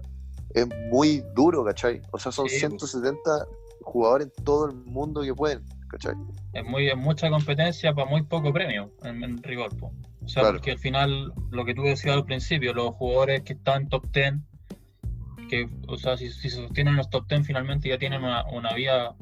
Es 0.54 0.68
muy 0.90 1.24
duro, 1.34 1.64
¿cachai? 1.64 2.02
O 2.12 2.20
sea, 2.20 2.32
son 2.32 2.48
Sí, 2.50 2.56
pues. 2.68 2.82
170 2.82 3.46
jugadores 3.84 4.28
en 4.38 4.44
todo 4.44 4.66
el 4.70 4.76
mundo 4.76 5.22
que 5.22 5.34
pueden, 5.34 5.64
¿cachai? 5.90 6.14
Es, 6.54 6.66
muy, 6.66 6.90
es 6.90 6.98
mucha 6.98 7.30
competencia 7.30 7.94
para 7.94 8.10
muy 8.10 8.24
poco 8.24 8.52
premio 8.52 8.92
en, 9.04 9.24
en 9.24 9.42
rigor. 9.44 9.76
po. 9.78 9.94
O 10.24 10.28
sea, 10.28 10.44
Claro. 10.44 10.58
porque 10.58 10.72
al 10.72 10.78
final, 10.80 11.34
lo 11.52 11.64
que 11.66 11.74
tú 11.74 11.84
decías 11.84 12.16
al 12.16 12.26
principio, 12.26 12.74
los 12.74 12.94
jugadores 12.96 13.42
que 13.44 13.54
están 13.54 13.88
top 13.90 14.06
10, 14.12 14.34
que, 15.52 15.70
o 15.88 15.98
sea, 15.98 16.16
si, 16.16 16.32
si 16.32 16.50
se 16.50 16.56
sostienen 16.56 16.94
en 16.94 16.98
los 16.98 17.10
top 17.10 17.28
10, 17.28 17.46
finalmente 17.46 17.90
ya 17.90 17.98
tienen 17.98 18.24
una, 18.24 18.46
una 18.46 18.74
vida 18.74 19.16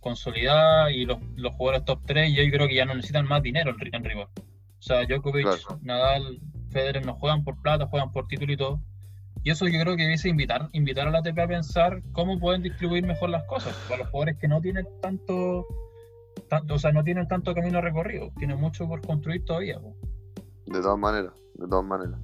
consolidada 0.00 0.90
y 0.90 1.04
los, 1.04 1.18
los 1.36 1.54
jugadores 1.54 1.84
top 1.84 2.00
3, 2.06 2.32
yo 2.34 2.42
creo 2.50 2.66
que 2.66 2.74
ya 2.74 2.86
no 2.86 2.94
necesitan 2.94 3.28
más 3.28 3.42
dinero 3.42 3.70
en, 3.78 3.94
en 3.94 4.04
rigor. 4.04 4.28
O 4.36 4.82
sea, 4.82 5.04
Djokovic, 5.04 5.44
Claro. 5.44 5.80
Nadal, 5.82 6.40
Federer 6.70 7.04
no 7.04 7.14
juegan 7.14 7.44
por 7.44 7.60
plata, 7.60 7.86
juegan 7.86 8.12
por 8.12 8.26
título 8.26 8.52
y 8.52 8.56
todo. 8.56 8.80
Y 9.42 9.50
eso 9.50 9.68
yo 9.68 9.78
creo 9.78 9.94
que 9.94 10.06
dice 10.08 10.30
invitar, 10.30 10.70
invitar 10.72 11.06
a 11.06 11.10
la 11.10 11.18
ATP 11.18 11.38
a 11.38 11.46
pensar 11.46 12.02
cómo 12.12 12.38
pueden 12.38 12.62
distribuir 12.62 13.06
mejor 13.06 13.28
las 13.28 13.44
cosas 13.44 13.76
para 13.88 13.98
los 13.98 14.08
jugadores 14.08 14.38
que 14.38 14.48
no 14.48 14.60
tienen 14.62 14.86
tanto, 15.02 15.66
tanto 16.48 16.74
o 16.74 16.78
sea, 16.78 16.92
no 16.92 17.04
tienen 17.04 17.28
tanto 17.28 17.54
camino 17.54 17.82
recorrido, 17.82 18.32
tienen 18.38 18.58
mucho 18.58 18.88
por 18.88 19.02
construir 19.06 19.44
todavía. 19.44 19.78
De 20.64 20.80
todas 20.80 20.98
maneras, 20.98 21.34
de 21.56 21.68
todas 21.68 21.84
maneras. 21.84 22.18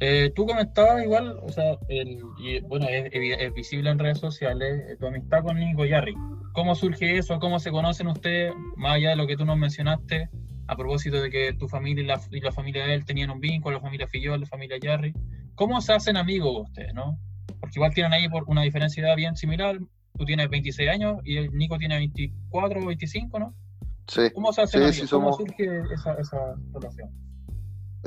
Eh, 0.00 0.30
tú 0.34 0.44
comentabas 0.46 1.02
igual, 1.02 1.38
o 1.42 1.48
sea, 1.50 1.78
el, 1.88 2.20
y, 2.38 2.60
bueno, 2.60 2.86
es, 2.88 3.08
es 3.12 3.54
visible 3.54 3.88
en 3.90 3.98
redes 3.98 4.18
sociales 4.18 4.84
eh, 4.90 4.96
tu 4.98 5.06
amistad 5.06 5.42
con 5.42 5.58
Nico 5.58 5.84
Yarri. 5.86 6.14
¿Cómo 6.52 6.74
surge 6.74 7.16
eso? 7.16 7.38
¿Cómo 7.38 7.58
se 7.58 7.70
conocen 7.70 8.06
ustedes? 8.08 8.52
Más 8.76 8.94
allá 8.96 9.10
de 9.10 9.16
lo 9.16 9.26
que 9.26 9.36
tú 9.36 9.44
nos 9.46 9.56
mencionaste, 9.56 10.28
a 10.68 10.76
propósito 10.76 11.20
de 11.22 11.30
que 11.30 11.52
tu 11.54 11.68
familia 11.68 12.02
y 12.02 12.06
la, 12.06 12.20
y 12.30 12.40
la 12.40 12.52
familia 12.52 12.86
de 12.86 12.94
él 12.94 13.04
tenían 13.06 13.30
un 13.30 13.40
vínculo, 13.40 13.76
la 13.76 13.80
familia 13.82 14.06
Fillol, 14.06 14.40
la 14.40 14.46
familia 14.46 14.76
Yarri. 14.80 15.14
¿Cómo 15.54 15.80
se 15.80 15.92
hacen 15.94 16.16
amigos 16.18 16.64
ustedes, 16.68 16.92
no? 16.92 17.18
Porque 17.60 17.78
igual 17.78 17.94
tienen 17.94 18.12
ahí 18.12 18.28
por 18.28 18.44
una 18.48 18.62
diferencia 18.62 19.02
de 19.02 19.08
edad 19.08 19.16
bien 19.16 19.36
similar. 19.36 19.78
Tú 20.18 20.24
tienes 20.24 20.48
26 20.50 20.90
años 20.90 21.18
y 21.24 21.36
el 21.38 21.52
Nico 21.52 21.78
tiene 21.78 21.96
24 21.96 22.80
o 22.80 22.86
25, 22.86 23.38
¿no? 23.38 23.54
Sí. 24.08 24.22
¿Cómo 24.34 24.52
se 24.52 24.62
hacen 24.62 24.80
Sí, 24.80 24.86
amigos? 24.88 25.08
sí, 25.08 25.14
¿Cómo 25.14 25.32
somos- 25.32 25.36
surge 25.36 25.94
esa, 25.94 26.14
esa 26.14 26.38
relación? 26.74 27.10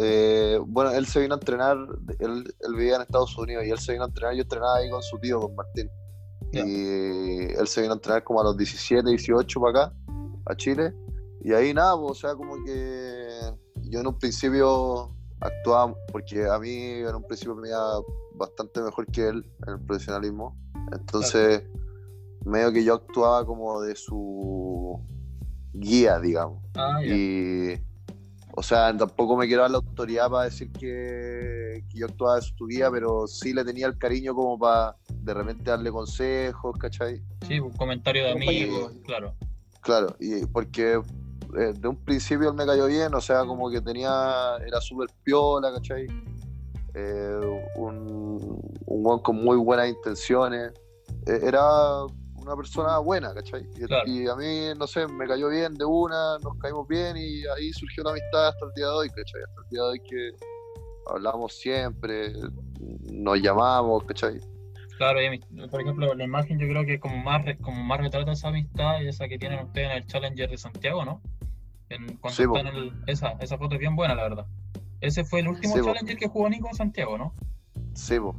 Eh, 0.01 0.57
bueno, 0.65 0.91
él 0.91 1.05
se 1.05 1.19
vino 1.19 1.33
a 1.33 1.37
entrenar, 1.37 1.77
él, 2.19 2.55
él 2.59 2.73
vivía 2.73 2.95
en 2.95 3.01
Estados 3.01 3.37
Unidos 3.37 3.65
y 3.65 3.69
él 3.69 3.79
se 3.79 3.91
vino 3.91 4.05
a 4.05 4.07
entrenar, 4.07 4.33
yo 4.33 4.43
entrenaba 4.43 4.77
ahí 4.77 4.89
con 4.89 5.03
su 5.03 5.19
tío, 5.19 5.41
con 5.41 5.55
Martín. 5.55 5.91
Y 6.53 7.53
él 7.53 7.67
se 7.67 7.81
vino 7.81 7.93
a 7.93 7.97
entrenar 7.97 8.23
como 8.23 8.39
a 8.39 8.45
los 8.45 8.57
17, 8.57 9.07
18 9.09 9.59
para 9.59 9.83
acá, 9.83 9.95
a 10.45 10.55
Chile. 10.55 10.93
Y 11.43 11.51
ahí 11.53 11.73
nada, 11.73 11.97
pues, 11.97 12.11
o 12.11 12.15
sea, 12.15 12.35
como 12.35 12.63
que 12.63 13.27
yo 13.83 13.99
en 13.99 14.07
un 14.07 14.17
principio 14.17 15.13
actuaba, 15.41 15.93
porque 16.11 16.47
a 16.47 16.57
mí 16.59 16.75
en 16.75 17.15
un 17.15 17.23
principio 17.23 17.55
me 17.55 17.67
iba 17.67 18.01
bastante 18.35 18.81
mejor 18.81 19.05
que 19.07 19.27
él 19.27 19.45
en 19.67 19.73
el 19.73 19.79
profesionalismo. 19.81 20.57
Entonces, 20.93 21.63
medio 22.45 22.71
que 22.71 22.83
yo 22.85 22.95
actuaba 22.95 23.45
como 23.45 23.81
de 23.81 23.95
su 23.95 24.99
guía, 25.73 26.19
digamos. 26.19 26.63
Ah, 26.75 26.99
ya. 27.01 27.15
Y, 27.15 27.88
o 28.55 28.63
sea, 28.63 28.95
tampoco 28.95 29.37
me 29.37 29.47
quiero 29.47 29.61
dar 29.63 29.71
la 29.71 29.77
autoridad 29.77 30.29
para 30.29 30.45
decir 30.45 30.71
que, 30.71 31.83
yo 31.93 32.05
actuaba 32.05 32.37
de 32.37 32.41
su 32.41 32.65
guía, 32.65 32.89
pero 32.91 33.27
sí 33.27 33.53
le 33.53 33.63
tenía 33.63 33.87
el 33.87 33.97
cariño 33.97 34.33
como 34.33 34.57
para 34.57 34.95
de 35.13 35.33
repente 35.33 35.69
darle 35.69 35.91
consejos, 35.91 36.77
¿cachai? 36.77 37.21
Sí, 37.47 37.59
un 37.59 37.71
comentario 37.71 38.23
de 38.23 38.31
amigos, 38.31 38.91
claro. 39.05 39.33
Claro, 39.81 40.15
y 40.19 40.45
porque 40.45 41.01
eh, 41.57 41.73
de 41.77 41.87
un 41.87 41.95
principio 42.03 42.49
él 42.49 42.55
me 42.55 42.65
cayó 42.65 42.87
bien, 42.87 43.13
o 43.13 43.21
sea, 43.21 43.45
como 43.45 43.69
que 43.69 43.81
tenía, 43.81 44.57
era 44.65 44.81
súper 44.81 45.09
piola, 45.23 45.71
¿cachai? 45.73 46.07
Eh, 46.93 47.61
un, 47.75 48.59
un 48.85 49.19
con 49.19 49.43
muy 49.43 49.57
buenas 49.57 49.89
intenciones. 49.89 50.73
Eh, 51.25 51.39
era 51.43 51.61
una 52.49 52.57
persona 52.57 52.97
buena, 52.99 53.33
¿cachai? 53.33 53.61
Y, 53.75 53.85
Claro. 53.85 54.03
y 54.09 54.27
a 54.27 54.35
mí, 54.35 54.77
no 54.77 54.87
sé, 54.87 55.07
me 55.07 55.27
cayó 55.27 55.49
bien 55.49 55.75
de 55.75 55.85
una, 55.85 56.37
nos 56.39 56.57
caímos 56.57 56.87
bien 56.87 57.15
y 57.17 57.43
ahí 57.55 57.71
surgió 57.73 58.01
una 58.03 58.11
amistad 58.11 58.47
hasta 58.49 58.65
el 58.65 58.71
día 58.75 58.85
de 58.87 58.91
hoy, 58.91 59.09
¿cachai? 59.09 59.41
Hasta 59.47 59.61
el 59.61 59.69
día 59.69 59.81
de 59.83 59.87
hoy 59.89 59.99
que 59.99 60.31
hablamos 61.07 61.53
siempre, 61.53 62.33
nos 63.11 63.39
llamamos, 63.41 64.03
¿cachai? 64.05 64.39
Claro, 64.97 65.21
y 65.21 65.39
por 65.69 65.81
ejemplo, 65.81 66.13
la 66.13 66.23
imagen 66.23 66.59
yo 66.59 66.67
creo 66.67 66.85
que 66.85 66.99
como 66.99 67.17
más, 67.17 67.45
como 67.61 67.81
más 67.83 68.01
retrata 68.01 68.31
esa 68.33 68.49
amistad 68.49 68.99
y 69.01 69.07
esa 69.07 69.27
que 69.27 69.37
tienen 69.39 69.63
ustedes 69.65 69.91
en 69.91 69.97
el 69.97 70.05
Challenger 70.07 70.49
de 70.49 70.57
Santiago, 70.57 71.05
¿no? 71.05 71.21
En, 71.89 72.17
cuando 72.17 72.35
Sí, 72.35 72.43
están 72.43 72.67
en 72.67 72.75
el- 72.75 72.93
esa, 73.07 73.29
esa 73.39 73.57
foto 73.57 73.75
es 73.75 73.79
bien 73.79 73.95
buena, 73.95 74.13
la 74.15 74.23
verdad. 74.23 74.45
Ese 75.01 75.23
fue 75.23 75.39
el 75.39 75.47
último 75.47 75.75
Sí. 75.75 75.81
Challenger 75.83 76.17
que 76.17 76.27
jugó 76.27 76.49
Nico 76.49 76.67
en 76.67 76.75
Santiago, 76.75 77.17
¿no? 77.17 77.33
Sí, 77.93 78.19
po. 78.19 78.35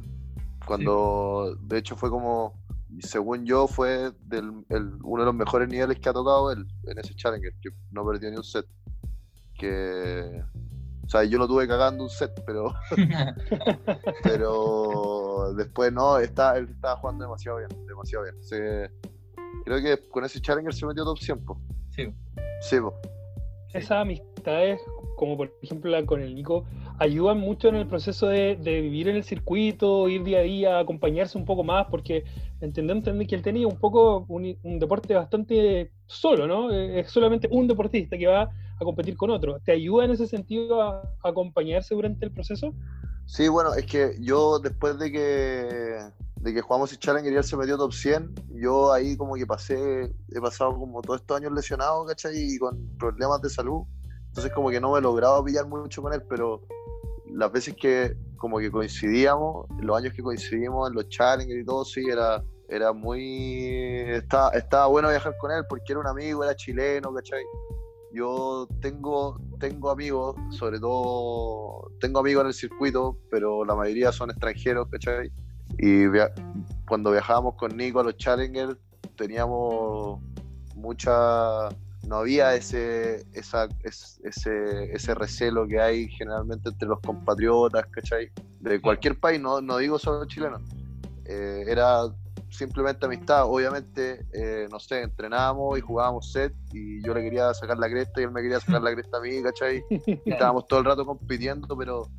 cuando 0.67 1.57
de 1.61 1.79
hecho 1.79 1.95
fue 1.95 2.09
como, 2.11 2.53
según 2.99 3.45
yo, 3.45 3.67
fue 3.67 4.11
del, 4.25 4.65
el- 4.69 4.97
uno 5.03 5.21
de 5.23 5.25
los 5.27 5.35
mejores 5.35 5.67
niveles 5.69 5.99
que 5.99 6.09
ha 6.09 6.13
tocado 6.13 6.51
él 6.51 6.65
en 6.87 6.99
ese 6.99 7.13
Challenger, 7.15 7.53
que 7.61 7.69
no 7.91 8.05
perdió 8.05 8.29
ni 8.29 8.37
un 8.37 8.43
set. 8.43 8.65
Que, 9.57 10.43
o 11.05 11.09
sea, 11.09 11.23
yo 11.23 11.37
lo 11.37 11.47
tuve 11.47 11.67
cagando 11.67 12.03
un 12.03 12.09
set, 12.09 12.31
pero, 12.45 12.73
pero 14.23 15.53
después 15.55 15.91
no, 15.93 16.17
está, 16.17 16.57
él 16.57 16.69
estaba 16.69 16.95
jugando 16.97 17.25
demasiado 17.25 17.57
bien, 17.59 17.69
demasiado 17.87 18.23
bien. 18.25 18.35
Se- 18.43 18.89
creo 19.65 19.81
que 19.81 20.09
con 20.09 20.23
ese 20.25 20.41
Challenger 20.41 20.73
se 20.73 20.85
metió 20.85 21.03
top 21.03 21.17
100, 21.19 21.45
po. 21.45 21.59
sí, 21.89 22.13
Sí, 22.61 22.79
po. 22.79 22.93
sí. 23.71 23.77
Esas 23.77 23.91
amistades, 24.01 24.81
como 25.17 25.37
por 25.37 25.53
ejemplo 25.61 25.91
la 25.91 26.05
con 26.05 26.21
el 26.21 26.33
Nico, 26.35 26.65
ayudan 27.01 27.39
mucho 27.39 27.67
en 27.67 27.75
el 27.77 27.87
proceso 27.87 28.27
de, 28.27 28.55
vivir 28.63 29.07
en 29.07 29.15
el 29.15 29.23
circuito, 29.23 30.07
ir 30.07 30.23
día 30.23 30.37
a 30.37 30.43
día, 30.43 30.77
acompañarse 30.77 31.35
un 31.35 31.45
poco 31.45 31.63
más, 31.63 31.87
porque 31.89 32.25
entendemos 32.61 33.03
también 33.03 33.27
que 33.27 33.33
el 33.33 33.41
tenis 33.41 33.65
es 33.65 33.73
un 33.73 33.79
poco 33.79 34.23
un, 34.27 34.55
deporte 34.79 35.15
bastante 35.15 35.91
solo, 36.05 36.45
¿no? 36.45 36.71
Eh, 36.71 36.99
Es 36.99 37.09
solamente 37.09 37.49
un 37.51 37.67
deportista 37.67 38.15
que 38.19 38.27
va 38.27 38.43
a 38.43 38.85
competir 38.85 39.17
con 39.17 39.31
otro. 39.31 39.59
¿Te 39.61 39.71
ayuda 39.71 40.05
en 40.05 40.11
ese 40.11 40.27
sentido 40.27 40.79
a, 40.79 41.01
acompañarse 41.23 41.95
durante 41.95 42.23
el 42.23 42.31
proceso? 42.31 42.71
Sí, 43.25 43.47
bueno, 43.47 43.73
es 43.73 43.87
que 43.87 44.15
yo 44.19 44.59
después 44.59 44.99
de 44.99 45.11
que, 45.11 45.97
de 46.35 46.53
que 46.53 46.61
jugamos 46.61 46.91
el 46.91 46.99
Challenger 46.99 47.33
y 47.33 47.35
él 47.35 47.43
se 47.43 47.57
metió 47.57 47.77
top 47.77 47.93
100, 47.93 48.35
yo 48.61 48.93
ahí 48.93 49.17
como 49.17 49.33
que 49.33 49.47
pasé, 49.47 50.13
he 50.29 50.39
pasado 50.39 50.77
como 50.77 51.01
todos 51.01 51.21
estos 51.21 51.35
años 51.35 51.51
lesionado, 51.51 52.05
¿cachai? 52.05 52.37
Y 52.37 52.59
con 52.59 52.77
problemas 52.99 53.41
de 53.41 53.49
salud. 53.49 53.85
Entonces 54.27 54.53
como 54.53 54.69
que 54.69 54.79
no 54.79 54.93
me 54.93 54.99
he 54.99 55.01
logrado 55.01 55.43
pillar 55.43 55.67
mucho 55.67 56.01
con 56.01 56.13
él, 56.13 56.21
pero 56.29 56.61
las 57.31 57.51
veces 57.51 57.75
que 57.75 58.15
como 58.37 58.57
que 58.57 58.71
coincidíamos, 58.71 59.67
los 59.79 59.97
años 59.97 60.13
que 60.13 60.23
coincidimos 60.23 60.89
en 60.89 60.95
los 60.95 61.07
Challenger 61.09 61.59
y 61.59 61.63
todo, 61.63 61.85
sí, 61.85 62.03
era, 62.09 62.43
era 62.67 62.91
muy... 62.91 63.67
Estaba, 64.07 64.49
estaba 64.51 64.87
bueno 64.87 65.09
viajar 65.09 65.37
con 65.37 65.51
él 65.51 65.63
porque 65.69 65.93
era 65.93 65.99
un 65.99 66.07
amigo, 66.07 66.43
era 66.43 66.55
chileno, 66.55 67.13
¿cachai? 67.13 67.43
Yo 68.13 68.67
tengo, 68.81 69.39
tengo 69.59 69.91
amigos, 69.91 70.35
sobre 70.49 70.79
todo, 70.79 71.91
tengo 71.99 72.19
amigos 72.19 72.41
en 72.41 72.47
el 72.47 72.53
circuito, 72.53 73.17
pero 73.29 73.63
la 73.63 73.75
mayoría 73.75 74.11
son 74.11 74.31
extranjeros, 74.31 74.87
¿cachai? 74.89 75.31
Y 75.77 76.05
cuando 76.87 77.11
viajábamos 77.11 77.55
con 77.55 77.77
Nico 77.77 77.99
a 77.99 78.03
los 78.03 78.17
Challenger, 78.17 78.77
teníamos 79.15 80.19
mucha, 80.75 81.69
no 82.11 82.17
había 82.17 82.53
ese, 82.55 83.25
esa, 83.31 83.69
es- 83.83 84.19
ese, 84.25 84.91
ese 84.93 85.15
recelo 85.15 85.65
que 85.65 85.79
hay 85.79 86.09
generalmente 86.09 86.67
entre 86.67 86.89
los 86.89 86.99
compatriotas, 86.99 87.85
¿cachai? 87.89 88.29
De 88.59 88.81
cualquier 88.81 89.17
país, 89.17 89.39
no, 89.39 89.61
no 89.61 89.77
digo 89.77 89.97
solo 89.97 90.25
chilenos. 90.25 90.61
Eh, 91.23 91.63
era 91.67 92.01
simplemente 92.49 93.05
amistad. 93.05 93.45
Obviamente, 93.45 94.25
eh, 94.33 94.67
no 94.69 94.77
sé, 94.77 95.03
entrenábamos 95.03 95.77
y 95.77 95.81
jugábamos 95.81 96.29
set 96.33 96.53
y 96.73 97.01
yo 97.01 97.13
le 97.13 97.21
quería 97.21 97.53
sacar 97.53 97.77
la 97.77 97.89
cresta 97.89 98.19
y 98.19 98.25
él 98.25 98.31
me 98.31 98.41
quería 98.41 98.59
sacar 98.59 98.81
la 98.81 98.93
cresta 98.93 99.17
a 99.17 99.21
mí, 99.21 99.41
¿cachai? 99.41 99.85
Y 99.89 100.29
estábamos 100.29 100.67
todo 100.67 100.79
el 100.79 100.85
rato 100.85 101.05
compitiendo, 101.05 101.77
pero 101.77 102.09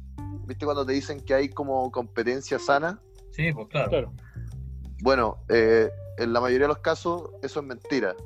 ¿viste 0.46 0.64
cuando 0.64 0.86
te 0.86 0.94
dicen 0.94 1.20
que 1.20 1.34
hay 1.34 1.50
como 1.50 1.90
competencia 1.90 2.58
sana? 2.58 2.98
Sí, 3.30 3.52
pues 3.52 3.68
claro. 3.68 3.90
Claro. 3.90 4.12
Bueno, 5.02 5.36
eh, 5.50 5.90
en 6.16 6.32
la 6.32 6.40
mayoría 6.40 6.64
de 6.66 6.68
los 6.68 6.78
casos 6.78 7.28
eso 7.42 7.60
es 7.60 7.66
mentira, 7.66 8.16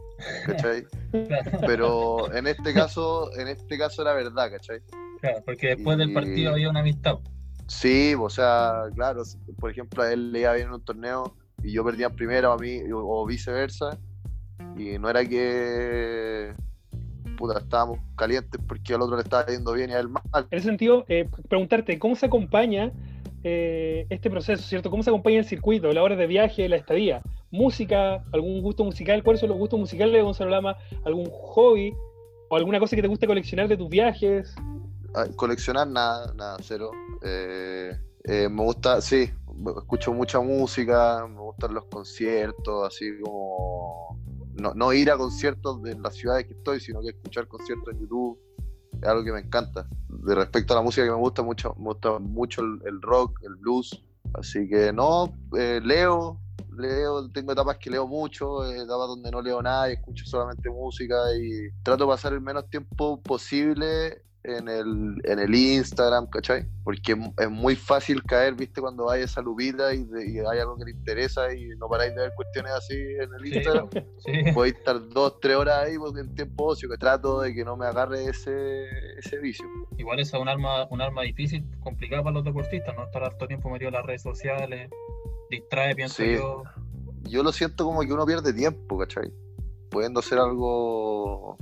¿cachai? 0.46 0.84
Claro, 1.10 1.50
Pero 1.66 2.34
en 2.34 2.46
este 2.46 2.74
caso, 2.74 3.30
en 3.38 3.48
este 3.48 3.78
caso 3.78 4.02
era 4.02 4.14
verdad, 4.14 4.50
¿cachai? 4.50 4.80
claro, 5.20 5.42
porque 5.44 5.68
después 5.68 5.98
del 5.98 6.12
partido 6.12 6.52
había 6.52 6.68
una 6.68 6.80
amistad. 6.80 7.18
Sí, 7.68 8.14
o 8.18 8.28
sea, 8.28 8.84
claro, 8.94 9.22
por 9.58 9.70
ejemplo, 9.70 10.02
a 10.02 10.12
él 10.12 10.32
le 10.32 10.40
iba 10.40 10.52
bien 10.52 10.68
en 10.68 10.74
un 10.74 10.84
torneo 10.84 11.34
y 11.62 11.72
yo 11.72 11.84
perdía 11.84 12.06
en 12.06 12.16
primera 12.16 12.50
o 12.50 12.52
a 12.52 12.58
mí, 12.58 12.80
o, 12.92 12.98
o 12.98 13.26
viceversa, 13.26 13.98
y 14.76 14.98
no 14.98 15.08
era 15.10 15.24
que 15.24 16.52
puta, 17.36 17.58
estábamos 17.58 17.98
calientes 18.16 18.60
porque 18.66 18.94
al 18.94 19.02
otro 19.02 19.16
le 19.16 19.22
estaba 19.22 19.46
yendo 19.46 19.72
bien 19.72 19.90
y 19.90 19.92
a 19.92 20.00
él 20.00 20.08
mal. 20.08 20.46
En 20.50 20.58
ese 20.58 20.66
sentido, 20.66 21.04
eh, 21.08 21.28
preguntarte, 21.48 21.98
¿cómo 21.98 22.16
se 22.16 22.26
acompaña 22.26 22.92
eh, 23.44 24.06
este 24.10 24.30
proceso, 24.30 24.62
¿cierto? 24.62 24.90
¿Cómo 24.90 25.02
se 25.02 25.10
acompaña 25.10 25.38
el 25.38 25.44
circuito, 25.44 25.92
la 25.92 26.02
hora 26.02 26.16
de 26.16 26.26
viaje, 26.26 26.68
la 26.68 26.76
estadía? 26.76 27.22
¿Música? 27.56 28.22
¿Algún 28.32 28.60
gusto 28.60 28.84
musical? 28.84 29.22
¿Cuáles 29.22 29.40
son 29.40 29.48
los 29.48 29.58
gustos 29.58 29.80
musicales 29.80 30.12
de 30.12 30.22
Gonzalo 30.22 30.50
Lama? 30.50 30.76
¿Algún 31.04 31.26
hobby? 31.30 31.94
¿O 32.50 32.56
alguna 32.56 32.78
cosa 32.78 32.94
que 32.94 33.02
te 33.02 33.08
guste 33.08 33.26
coleccionar 33.26 33.66
de 33.66 33.78
tus 33.78 33.88
viajes? 33.88 34.54
Ah, 35.14 35.24
Coleccionar 35.34 35.88
nada, 35.88 36.32
nada, 36.34 36.58
cero. 36.60 36.90
Eh, 37.22 37.92
eh, 38.24 38.48
me 38.50 38.62
gusta, 38.62 39.00
sí, 39.00 39.30
escucho 39.78 40.12
mucha 40.12 40.38
música, 40.40 41.26
me 41.26 41.40
gustan 41.40 41.72
los 41.72 41.86
conciertos, 41.86 42.86
así 42.86 43.18
como 43.22 44.20
no, 44.54 44.74
no 44.74 44.92
ir 44.92 45.10
a 45.10 45.16
conciertos 45.16 45.82
de 45.82 45.98
las 45.98 46.14
ciudades 46.14 46.46
que 46.46 46.52
estoy, 46.52 46.80
sino 46.80 47.00
que 47.00 47.08
escuchar 47.08 47.48
conciertos 47.48 47.94
en 47.94 48.00
YouTube 48.00 48.38
es 49.00 49.08
algo 49.08 49.24
que 49.24 49.32
me 49.32 49.40
encanta. 49.40 49.88
De 50.08 50.34
respecto 50.34 50.74
a 50.74 50.76
la 50.76 50.82
música 50.82 51.06
que 51.06 51.12
me 51.12 51.18
gusta 51.18 51.42
mucho, 51.42 51.74
me 51.78 51.84
gusta 51.84 52.18
mucho 52.18 52.60
el, 52.60 53.00
rock, 53.00 53.40
el 53.44 53.56
blues, 53.56 54.04
así 54.34 54.68
que 54.68 54.92
no, 54.92 55.32
eh, 55.56 55.80
leo, 55.82 56.38
leo, 56.76 57.30
tengo 57.30 57.52
etapas 57.52 57.76
que 57.78 57.90
leo 57.90 58.06
mucho, 58.06 58.64
etapas 58.64 59.08
donde 59.08 59.30
no 59.30 59.40
leo 59.42 59.62
nada 59.62 59.90
y 59.90 59.94
escucho 59.94 60.24
solamente 60.26 60.68
música 60.70 61.16
y 61.38 61.70
trato 61.82 62.04
de 62.04 62.10
pasar 62.10 62.32
el 62.32 62.40
menos 62.40 62.68
tiempo 62.68 63.20
posible 63.22 64.22
en 64.44 64.68
el, 64.68 65.16
en 65.24 65.40
el 65.40 65.52
Instagram, 65.52 66.28
¿cachai? 66.28 66.68
Porque 66.84 67.16
es- 67.38 67.50
muy 67.50 67.74
fácil 67.74 68.22
caer, 68.22 68.54
¿viste? 68.54 68.80
Cuando 68.80 69.10
hay 69.10 69.22
esa 69.22 69.42
lupita 69.42 69.92
y, 69.92 70.06
hay 70.48 70.58
algo 70.60 70.76
que 70.78 70.84
te 70.84 70.90
interesa 70.92 71.52
y 71.52 71.66
no 71.78 71.88
paráis 71.88 72.14
de 72.14 72.20
ver 72.20 72.32
cuestiones 72.36 72.70
así 72.72 72.94
en 72.94 73.28
el 73.34 73.42
Sí, 73.44 73.54
Instagram. 73.56 73.88
sí. 74.18 74.52
Podéis 74.54 74.76
estar 74.76 75.00
dos, 75.08 75.40
tres 75.40 75.56
horas 75.56 75.84
ahí 75.86 75.98
pues, 75.98 76.14
en 76.16 76.32
tiempo 76.36 76.66
ocio, 76.66 76.88
que 76.88 76.96
trato 76.96 77.40
de 77.40 77.52
que 77.54 77.64
no 77.64 77.76
me 77.76 77.86
agarre 77.86 78.24
ese, 78.26 78.84
ese 79.18 79.36
vicio. 79.38 79.66
Igual 79.98 80.20
esa 80.20 80.36
es 80.36 80.42
un 80.42 80.48
arma, 80.48 80.86
un 80.90 81.00
arma 81.00 81.22
difícil, 81.22 81.64
complicada 81.80 82.22
para 82.22 82.34
los 82.34 82.44
deportistas, 82.44 82.94
¿no? 82.94 83.02
Estar 83.04 83.24
harto 83.24 83.48
tiempo 83.48 83.68
metido 83.68 83.88
en 83.88 83.94
las 83.94 84.06
redes 84.06 84.22
sociales, 84.22 84.88
distrae, 85.50 85.94
pienso 85.94 86.22
Sí. 86.22 86.34
yo. 86.34 86.62
Yo 87.22 87.42
lo 87.42 87.52
siento 87.52 87.84
como 87.84 88.00
que 88.00 88.12
uno 88.12 88.24
pierde 88.24 88.52
tiempo, 88.52 88.98
¿cachai? 88.98 89.32
Pudiendo 89.90 90.20
hacer 90.20 90.38
algo 90.38 91.56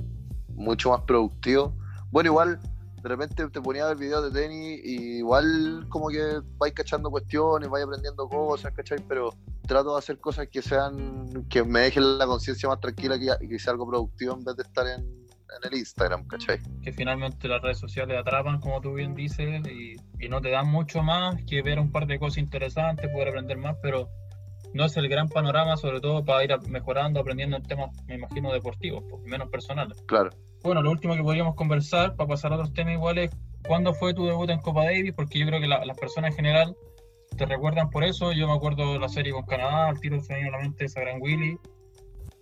mucho 0.49 0.91
más 0.91 1.01
productivo. 1.01 1.73
Bueno, 2.11 2.29
igual 2.29 2.59
de 3.01 3.09
repente 3.09 3.47
te 3.49 3.61
ponía 3.61 3.85
a 3.85 3.89
ver 3.89 3.97
videos 3.97 4.31
de 4.33 4.39
tenis 4.41 4.81
y 4.83 5.17
igual 5.17 5.85
como 5.89 6.09
que 6.09 6.41
vais 6.57 6.73
cachando 6.73 7.09
cuestiones, 7.11 7.69
vais 7.69 7.85
aprendiendo 7.85 8.27
cosas, 8.27 8.73
¿cachai? 8.73 8.99
Pero 9.07 9.29
trato 9.67 9.93
de 9.93 9.99
hacer 9.99 10.19
cosas 10.19 10.47
que 10.51 10.61
sean, 10.61 11.45
que 11.49 11.63
me 11.63 11.81
dejen 11.81 12.17
la 12.17 12.25
conciencia 12.25 12.69
más 12.69 12.79
tranquila 12.79 13.19
que, 13.19 13.47
que 13.47 13.59
sea 13.59 13.73
algo 13.73 13.87
productivo 13.87 14.33
en 14.33 14.43
vez 14.43 14.55
de 14.55 14.63
estar 14.63 14.87
en, 14.87 15.24
en 15.61 15.71
el 15.71 15.77
Instagram, 15.79 16.27
¿cachai? 16.27 16.59
que 16.83 16.91
finalmente 16.91 17.47
las 17.47 17.61
redes 17.61 17.77
sociales 17.79 18.17
atrapan, 18.19 18.59
como 18.59 18.81
tú 18.81 18.93
bien 18.93 19.13
dices, 19.15 19.61
y, 19.67 19.95
y 20.23 20.29
no 20.29 20.41
te 20.41 20.49
dan 20.49 20.67
mucho 20.69 21.01
más 21.03 21.35
que 21.45 21.61
ver 21.61 21.79
un 21.79 21.91
par 21.91 22.07
de 22.07 22.19
cosas 22.19 22.39
interesantes, 22.39 23.09
poder 23.11 23.29
aprender 23.29 23.57
más, 23.57 23.75
pero 23.81 24.09
no 24.73 24.85
es 24.85 24.97
el 24.97 25.07
gran 25.07 25.29
panorama, 25.29 25.77
sobre 25.77 26.01
todo 26.01 26.25
para 26.25 26.43
ir 26.43 26.51
mejorando, 26.69 27.19
aprendiendo 27.19 27.55
en 27.57 27.63
temas, 27.63 27.91
me 28.07 28.15
imagino, 28.15 28.51
deportivos, 28.51 29.03
menos 29.23 29.49
personales. 29.49 30.01
Claro. 30.07 30.31
Bueno, 30.63 30.81
lo 30.81 30.91
último 30.91 31.15
que 31.15 31.21
podríamos 31.21 31.55
conversar, 31.55 32.15
para 32.15 32.27
pasar 32.27 32.51
a 32.51 32.55
otros 32.55 32.73
temas 32.73 32.93
iguales, 32.93 33.29
¿cuándo 33.67 33.93
fue 33.93 34.13
tu 34.13 34.25
debut 34.25 34.49
en 34.49 34.59
Copa 34.59 34.83
Davis? 34.83 35.13
Porque 35.15 35.39
yo 35.39 35.45
creo 35.45 35.61
que 35.61 35.67
la- 35.67 35.85
las 35.85 35.97
personas 35.97 36.31
en 36.31 36.35
general 36.37 36.75
te 37.37 37.45
recuerdan 37.45 37.89
por 37.89 38.03
eso. 38.03 38.31
Yo 38.33 38.47
me 38.47 38.53
acuerdo 38.53 38.93
de 38.93 38.99
la 38.99 39.07
serie 39.09 39.31
con 39.31 39.45
Canadá, 39.45 39.87
al 39.89 39.99
tiro 39.99 40.19
se 40.21 40.33
me 40.33 40.49
la 40.49 40.57
mente 40.57 40.85
esa 40.85 41.01
gran 41.01 41.21
Willy. 41.21 41.57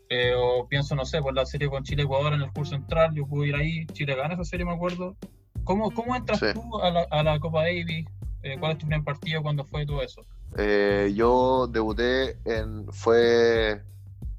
Eh, 0.10 0.34
o 0.36 0.68
pienso, 0.68 0.96
no 0.96 1.06
sé, 1.06 1.22
por 1.22 1.34
la 1.34 1.46
serie 1.46 1.70
con 1.70 1.84
Chile-Ecuador 1.84 2.34
en 2.34 2.42
el 2.42 2.52
curso 2.52 2.72
central, 2.76 3.14
yo 3.16 3.26
pude 3.26 3.48
ir 3.48 3.56
ahí, 3.56 3.86
Chile 3.94 4.16
gana 4.16 4.34
esa 4.36 4.44
serie, 4.44 4.66
me 4.66 4.74
acuerdo. 4.74 5.16
¿Cómo, 5.64 5.92
cómo 5.92 6.16
entras 6.16 6.40
Sí. 6.40 6.48
tú 6.54 6.80
a 6.82 6.90
la, 6.92 7.02
a 7.10 7.24
la 7.24 7.40
Copa 7.40 7.62
Davis? 7.64 8.06
Eh, 8.44 8.58
¿Cuál 8.60 8.74
es 8.74 8.78
tu 8.80 8.88
primer 8.88 9.04
partido? 9.06 9.42
¿Cuándo 9.42 9.64
fue 9.66 9.86
todo 9.86 10.02
eso? 10.02 10.22
Eh, 10.58 11.14
yo 11.16 11.68
debuté 11.68 12.38
en. 12.46 12.92
Fue. 12.92 13.82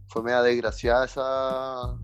Fue 0.06 0.22
media 0.22 0.42
desgraciada 0.42 1.06
esa, 1.06 1.96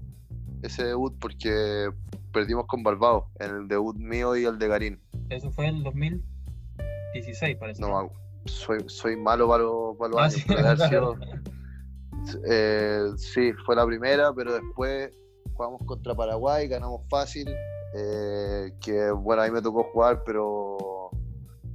ese 0.62 0.84
debut 0.84 1.14
porque 1.20 1.90
perdimos 2.32 2.66
con 2.66 2.82
Barbados 2.82 3.24
en 3.38 3.54
el 3.54 3.68
debut 3.68 3.94
mío 3.96 4.34
y 4.36 4.46
el 4.46 4.58
de 4.58 4.66
Garín. 4.66 5.00
Eso 5.28 5.50
fue 5.52 5.68
en 5.68 5.76
el 5.76 5.82
2016, 5.84 7.56
parece. 7.58 7.80
No, 7.80 8.10
soy, 8.46 8.78
soy 8.88 9.16
malo 9.16 9.46
para 9.48 9.62
los, 9.62 9.96
para 9.96 10.10
los 10.10 10.18
Ah, 10.18 10.24
años. 10.24 10.34
sí, 10.34 10.44
pero 10.48 11.14
eh, 12.46 13.06
sí, 13.16 13.52
fue 13.64 13.76
la 13.76 13.86
primera, 13.86 14.32
pero 14.32 14.54
después 14.54 15.10
jugamos 15.54 15.82
contra 15.86 16.14
Paraguay, 16.14 16.68
ganamos 16.68 17.02
fácil. 17.08 17.48
eh, 17.94 18.72
que 18.80 19.10
bueno, 19.10 19.42
ahí 19.42 19.50
me 19.50 19.60
tocó 19.60 19.82
jugar, 19.92 20.22
pero 20.24 20.78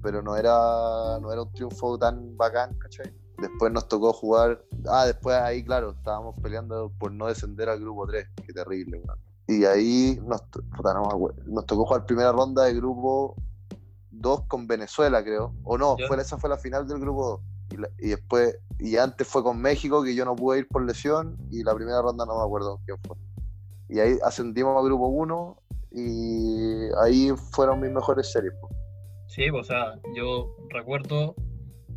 pero 0.06 0.22
no 0.22 0.38
era, 0.38 1.20
no 1.20 1.32
era 1.34 1.42
un 1.42 1.52
triunfo 1.52 1.98
tan 1.98 2.38
bacán, 2.38 2.78
¿cachai? 2.78 3.12
Después 3.40 3.74
nos 3.74 3.88
tocó 3.88 4.14
jugar. 4.14 4.64
Ah, 4.88 5.08
después 5.08 5.36
ahí, 5.36 5.64
claro, 5.66 5.96
estábamos 5.98 6.40
peleando 6.40 6.92
por 7.00 7.12
no 7.12 7.26
descender 7.26 7.70
al 7.70 7.80
grupo 7.80 8.06
3. 8.06 8.28
Qué 8.46 8.54
terrible. 8.54 9.02
Y 9.48 9.66
ahí 9.66 10.22
nos, 10.24 10.44
tocó 11.66 11.86
jugar 11.86 12.06
primera 12.06 12.32
ronda 12.32 12.66
de 12.66 12.76
grupo 12.76 13.36
2 14.12 14.42
con 14.48 14.68
Venezuela, 14.68 15.24
creo. 15.24 15.56
O 15.64 15.76
no, 15.76 15.98
fue, 16.08 16.22
esa 16.22 16.38
fue 16.38 16.52
la 16.52 16.58
final 16.58 16.88
del 16.88 17.00
grupo 17.00 17.28
2. 17.28 17.42
Y, 18.00 18.10
después, 18.10 18.58
y 18.80 18.98
antes 18.98 19.28
fue 19.28 19.44
con 19.44 19.62
México, 19.62 20.04
que 20.04 20.16
yo 20.16 20.26
no 20.26 20.36
pude 20.36 20.60
ir 20.60 20.68
por 20.68 20.86
lesión. 20.86 21.38
Y 21.52 21.64
la 21.64 21.74
primera 21.76 22.02
ronda 22.02 22.26
no 22.26 22.38
me 22.38 22.44
acuerdo 22.44 22.80
quién 22.86 22.98
fue. 23.06 23.18
Y 23.90 24.00
ahí 24.00 24.18
ascendimos 24.24 24.78
a 24.78 24.86
grupo 24.86 25.08
1. 25.08 25.58
Y 25.92 26.90
ahí 27.04 27.32
fueron 27.52 27.80
mis 27.80 27.92
mejores 27.92 28.32
series. 28.32 28.54
Sí, 29.28 29.50
o 29.50 29.64
sea, 29.64 30.00
yo 30.16 30.56
recuerdo 30.70 31.36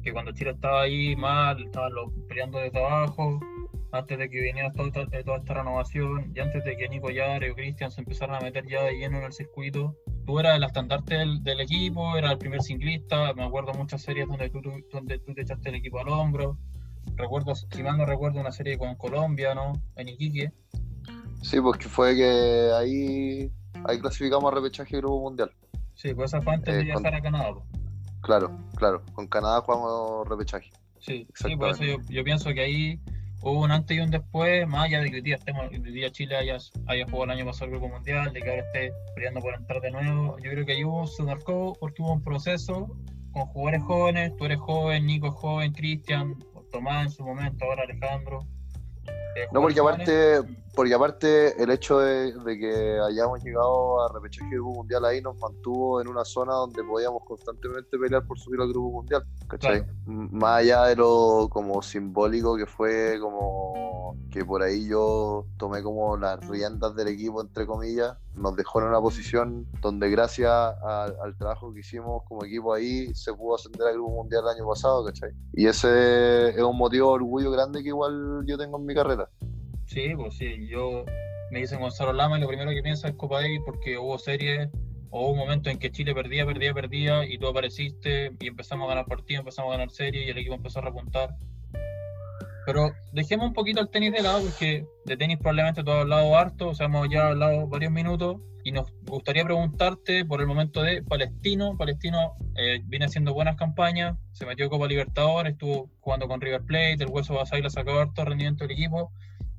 que 0.02 0.12
cuando 0.12 0.32
Chile 0.32 0.52
estaba 0.52 0.82
ahí 0.82 1.16
mal, 1.16 1.62
estaban 1.62 1.92
los, 1.92 2.12
peleando 2.28 2.58
desde 2.58 2.78
abajo, 2.78 3.40
antes 3.92 4.18
de 4.18 4.30
que 4.30 4.40
viniera 4.40 4.72
toda, 4.72 4.88
esta- 4.88 5.18
esta 5.18 5.54
renovación 5.54 6.32
y 6.34 6.40
antes 6.40 6.64
de 6.64 6.76
que 6.76 6.88
Nico 6.88 7.10
Yare 7.10 7.50
o 7.50 7.54
Cristian 7.54 7.90
se 7.90 8.00
empezaran 8.02 8.36
a 8.36 8.40
meter 8.40 8.66
ya 8.68 8.82
de 8.84 8.92
lleno 8.92 9.18
en 9.18 9.24
el 9.24 9.32
circuito, 9.32 9.96
tú 10.28 10.38
eras 10.38 10.56
el 10.58 10.64
estandarte 10.64 11.14
del, 11.14 11.42
del 11.42 11.58
equipo, 11.62 12.14
eras 12.14 12.32
el 12.32 12.38
primer 12.38 12.60
ciclista, 12.62 13.32
me 13.32 13.44
acuerdo 13.44 13.72
muchas 13.72 14.02
series 14.02 14.28
donde 14.28 14.50
tú, 14.50 14.60
tú- 14.60 14.84
donde 14.92 15.18
tú 15.20 15.32
te 15.32 15.40
echaste 15.40 15.70
el 15.70 15.76
equipo 15.76 16.00
al 16.00 16.10
hombro, 16.10 16.58
recuerdo, 17.16 17.54
si 17.54 17.82
mal 17.82 17.96
no 17.96 18.04
recuerdo, 18.04 18.38
una 18.38 18.52
serie 18.52 18.76
con 18.76 18.94
Colombia, 18.96 19.54
¿no? 19.54 19.72
En 19.96 20.08
Iquique, 20.08 20.52
Sí, 21.40 21.58
porque 21.62 21.88
fue 21.88 22.14
que 22.14 22.70
ahí, 22.76 23.50
ahí 23.86 23.98
clasificamos 24.00 24.52
a 24.52 24.54
repechaje 24.56 24.96
de 24.96 25.00
grupo 25.00 25.18
mundial. 25.20 25.50
sí, 25.94 26.12
pues 26.12 26.30
esa 26.30 26.42
fue 26.42 26.52
antes 26.52 26.74
de 26.74 26.82
Eh, 26.82 26.92
con- 26.92 27.02
viajar 27.02 27.18
a 27.18 27.22
Canadá, 27.22 27.48
pues. 27.54 27.64
Claro, 28.20 28.50
claro. 28.76 29.02
Con 29.14 29.26
Canadá 29.28 29.62
jugamos 29.62 30.28
repechaje. 30.28 30.70
Sí, 31.00 31.26
sí, 31.34 31.56
por 31.56 31.70
eso 31.70 31.84
yo 32.10 32.22
pienso 32.24 32.50
que 32.52 32.60
ahí 32.60 33.00
hubo 33.42 33.60
un 33.62 33.70
antes 33.70 33.96
y 33.96 34.00
un 34.00 34.10
después, 34.10 34.66
más 34.66 34.86
allá 34.86 35.00
de 35.00 35.10
que 35.10 35.16
hoy 35.16 35.22
día, 35.22 35.36
estemos, 35.36 35.68
hoy 35.70 35.78
día 35.78 36.10
Chile 36.10 36.36
haya, 36.36 36.58
haya 36.86 37.04
jugado 37.04 37.24
el 37.24 37.30
año 37.30 37.44
pasado 37.46 37.66
el 37.66 37.70
Grupo 37.72 37.88
Mundial, 37.88 38.32
de 38.32 38.40
que 38.40 38.50
ahora 38.50 38.62
esté 38.62 38.92
peleando 39.14 39.40
por 39.40 39.54
entrar 39.54 39.80
de 39.80 39.90
nuevo. 39.90 40.36
Yo 40.38 40.50
creo 40.50 40.66
que 40.66 40.72
ahí 40.72 40.84
hubo, 40.84 41.06
se 41.06 41.22
marcó 41.22 41.76
porque 41.78 42.02
hubo 42.02 42.12
un 42.12 42.22
proceso 42.22 42.96
con 43.32 43.46
jugadores 43.46 43.82
jóvenes, 43.84 44.36
tú 44.36 44.44
eres 44.46 44.58
joven, 44.58 45.06
Nico 45.06 45.28
es 45.28 45.34
joven, 45.34 45.72
Cristian, 45.72 46.34
Tomás 46.72 47.06
en 47.06 47.10
su 47.12 47.24
momento, 47.24 47.64
ahora 47.64 47.84
Alejandro. 47.84 48.40
eh, 49.36 49.46
No, 49.52 49.60
porque 49.62 49.80
jugadores 49.80 50.08
aparte, 50.08 50.36
jóvenes. 50.36 50.67
Porque 50.74 50.94
aparte 50.94 51.60
el 51.62 51.70
hecho 51.70 51.98
de, 51.98 52.32
de 52.32 52.58
que 52.58 52.98
hayamos 53.00 53.42
llegado 53.42 54.02
a 54.02 54.12
repechaje 54.12 54.48
del 54.50 54.60
grupo 54.60 54.76
mundial 54.76 55.04
ahí 55.04 55.20
nos 55.20 55.36
mantuvo 55.38 56.00
en 56.00 56.08
una 56.08 56.24
zona 56.24 56.54
donde 56.54 56.82
podíamos 56.84 57.22
constantemente 57.24 57.98
pelear 57.98 58.26
por 58.26 58.38
subir 58.38 58.60
al 58.60 58.68
grupo 58.68 58.90
mundial, 58.90 59.24
¿cachai? 59.48 59.82
Claro. 59.82 59.98
Más 60.06 60.60
allá 60.60 60.84
de 60.84 60.96
lo 60.96 61.48
como 61.50 61.82
simbólico 61.82 62.56
que 62.56 62.66
fue 62.66 63.18
como 63.20 64.16
que 64.30 64.44
por 64.44 64.62
ahí 64.62 64.86
yo 64.88 65.46
tomé 65.56 65.82
como 65.82 66.16
las 66.16 66.46
riendas 66.48 66.94
del 66.94 67.08
equipo 67.08 67.40
entre 67.40 67.66
comillas, 67.66 68.16
nos 68.34 68.54
dejó 68.56 68.80
en 68.80 68.88
una 68.88 69.00
posición 69.00 69.66
donde 69.80 70.10
gracias 70.10 70.50
al, 70.50 71.16
al 71.20 71.36
trabajo 71.36 71.72
que 71.72 71.80
hicimos 71.80 72.22
como 72.28 72.44
equipo 72.44 72.72
ahí 72.72 73.12
se 73.14 73.32
pudo 73.32 73.56
ascender 73.56 73.88
al 73.88 73.94
grupo 73.94 74.10
mundial 74.10 74.42
el 74.44 74.56
año 74.56 74.68
pasado, 74.68 75.04
¿cachai? 75.04 75.30
Y 75.54 75.66
ese 75.66 76.50
es 76.50 76.62
un 76.62 76.76
motivo 76.76 77.08
de 77.08 77.14
orgullo 77.14 77.50
grande 77.50 77.82
que 77.82 77.88
igual 77.88 78.44
yo 78.46 78.56
tengo 78.56 78.78
en 78.78 78.86
mi 78.86 78.94
carrera. 78.94 79.28
Sí, 79.88 80.12
pues 80.14 80.36
sí, 80.36 80.68
yo 80.68 81.06
me 81.50 81.60
dicen 81.60 81.80
Gonzalo 81.80 82.12
Lama 82.12 82.36
y 82.36 82.42
lo 82.42 82.46
primero 82.46 82.70
que 82.70 82.82
pienso 82.82 83.08
es 83.08 83.14
Copa 83.14 83.40
Davis 83.40 83.62
porque 83.64 83.96
hubo 83.96 84.18
series 84.18 84.68
o 85.08 85.22
hubo 85.22 85.30
un 85.30 85.38
momento 85.38 85.70
en 85.70 85.78
que 85.78 85.90
Chile 85.90 86.14
perdía, 86.14 86.44
perdía, 86.44 86.74
perdía 86.74 87.24
y 87.24 87.38
tú 87.38 87.48
apareciste 87.48 88.32
y 88.38 88.48
empezamos 88.48 88.84
a 88.84 88.90
ganar 88.90 89.06
partidos, 89.06 89.40
empezamos 89.40 89.70
a 89.70 89.78
ganar 89.78 89.90
series 89.90 90.26
y 90.26 90.30
el 90.30 90.36
equipo 90.36 90.56
empezó 90.56 90.80
a 90.80 90.82
repuntar. 90.82 91.30
Pero 92.66 92.92
dejemos 93.12 93.46
un 93.46 93.54
poquito 93.54 93.80
el 93.80 93.88
tenis 93.88 94.12
de 94.12 94.20
lado 94.20 94.42
porque 94.42 94.86
de 95.06 95.16
tenis 95.16 95.38
probablemente 95.38 95.82
tú 95.82 95.90
has 95.90 96.00
hablado 96.02 96.36
harto, 96.36 96.68
o 96.68 96.74
sea, 96.74 96.84
hemos 96.84 97.08
ya 97.08 97.28
hablado 97.28 97.66
varios 97.66 97.90
minutos 97.90 98.42
y 98.64 98.72
nos 98.72 98.92
gustaría 99.06 99.42
preguntarte 99.42 100.26
por 100.26 100.42
el 100.42 100.46
momento 100.46 100.82
de 100.82 101.02
Palestino. 101.02 101.78
Palestino 101.78 102.34
eh, 102.56 102.82
viene 102.84 103.06
haciendo 103.06 103.32
buenas 103.32 103.56
campañas, 103.56 104.18
se 104.32 104.44
metió 104.44 104.68
Copa 104.68 104.86
Libertadores, 104.86 105.52
estuvo 105.52 105.88
jugando 106.00 106.28
con 106.28 106.42
River 106.42 106.60
Plate, 106.60 107.04
el 107.04 107.08
Hueso 107.08 107.32
Basay 107.32 107.62
le 107.62 107.70
sacó 107.70 107.92
harto 107.98 108.22
rendimiento 108.22 108.64
del 108.64 108.72
equipo. 108.72 109.12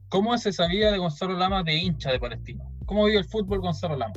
¿Cómo 0.09 0.33
es 0.33 0.45
esa 0.47 0.67
vida 0.67 0.91
de 0.91 0.97
Gonzalo 0.97 1.33
Lama 1.33 1.61
de 1.63 1.75
hincha 1.75 2.11
de 2.11 2.19
Palestino? 2.19 2.63
¿Cómo 2.85 3.05
vive 3.05 3.19
el 3.19 3.25
fútbol 3.25 3.59
Gonzalo 3.59 3.95
Lama? 3.95 4.13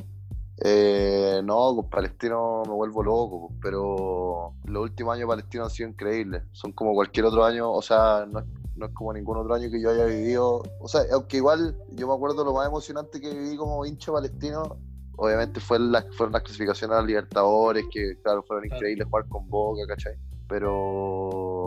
Eh, 0.64 1.42
no, 1.44 1.74
con 1.76 1.90
Palestino 1.90 2.62
me 2.66 2.72
vuelvo 2.72 3.02
loco, 3.02 3.48
pues, 3.48 3.60
pero 3.60 4.54
los 4.64 4.82
últimos 4.84 5.14
años 5.14 5.28
Palestino 5.28 5.64
han 5.64 5.70
sido 5.70 5.90
increíbles. 5.90 6.44
Son 6.52 6.72
como 6.72 6.94
cualquier 6.94 7.26
otro 7.26 7.44
año, 7.44 7.70
o 7.70 7.82
sea, 7.82 8.26
no 8.30 8.38
es, 8.38 8.46
no 8.76 8.86
es 8.86 8.92
como 8.92 9.12
ningún 9.12 9.36
otro 9.36 9.54
año 9.54 9.70
que 9.70 9.82
yo 9.82 9.90
haya 9.90 10.06
vivido. 10.06 10.62
O 10.80 10.88
sea, 10.88 11.02
aunque 11.12 11.36
igual 11.36 11.76
yo 11.90 12.08
me 12.08 12.14
acuerdo 12.14 12.42
lo 12.42 12.54
más 12.54 12.66
emocionante 12.66 13.20
que 13.20 13.34
viví 13.34 13.56
como 13.56 13.84
hincha 13.84 14.12
palestino, 14.12 14.78
obviamente 15.16 15.60
fue 15.60 15.78
la, 15.78 16.02
fueron 16.16 16.32
las 16.32 16.42
clasificaciones 16.42 16.96
a 16.96 17.02
Libertadores, 17.02 17.84
que 17.90 18.18
claro, 18.22 18.42
fueron 18.44 18.64
increíbles 18.64 19.06
jugar 19.08 19.28
con 19.28 19.46
Boca, 19.50 19.82
¿cachai? 19.86 20.14
Pero 20.48 21.61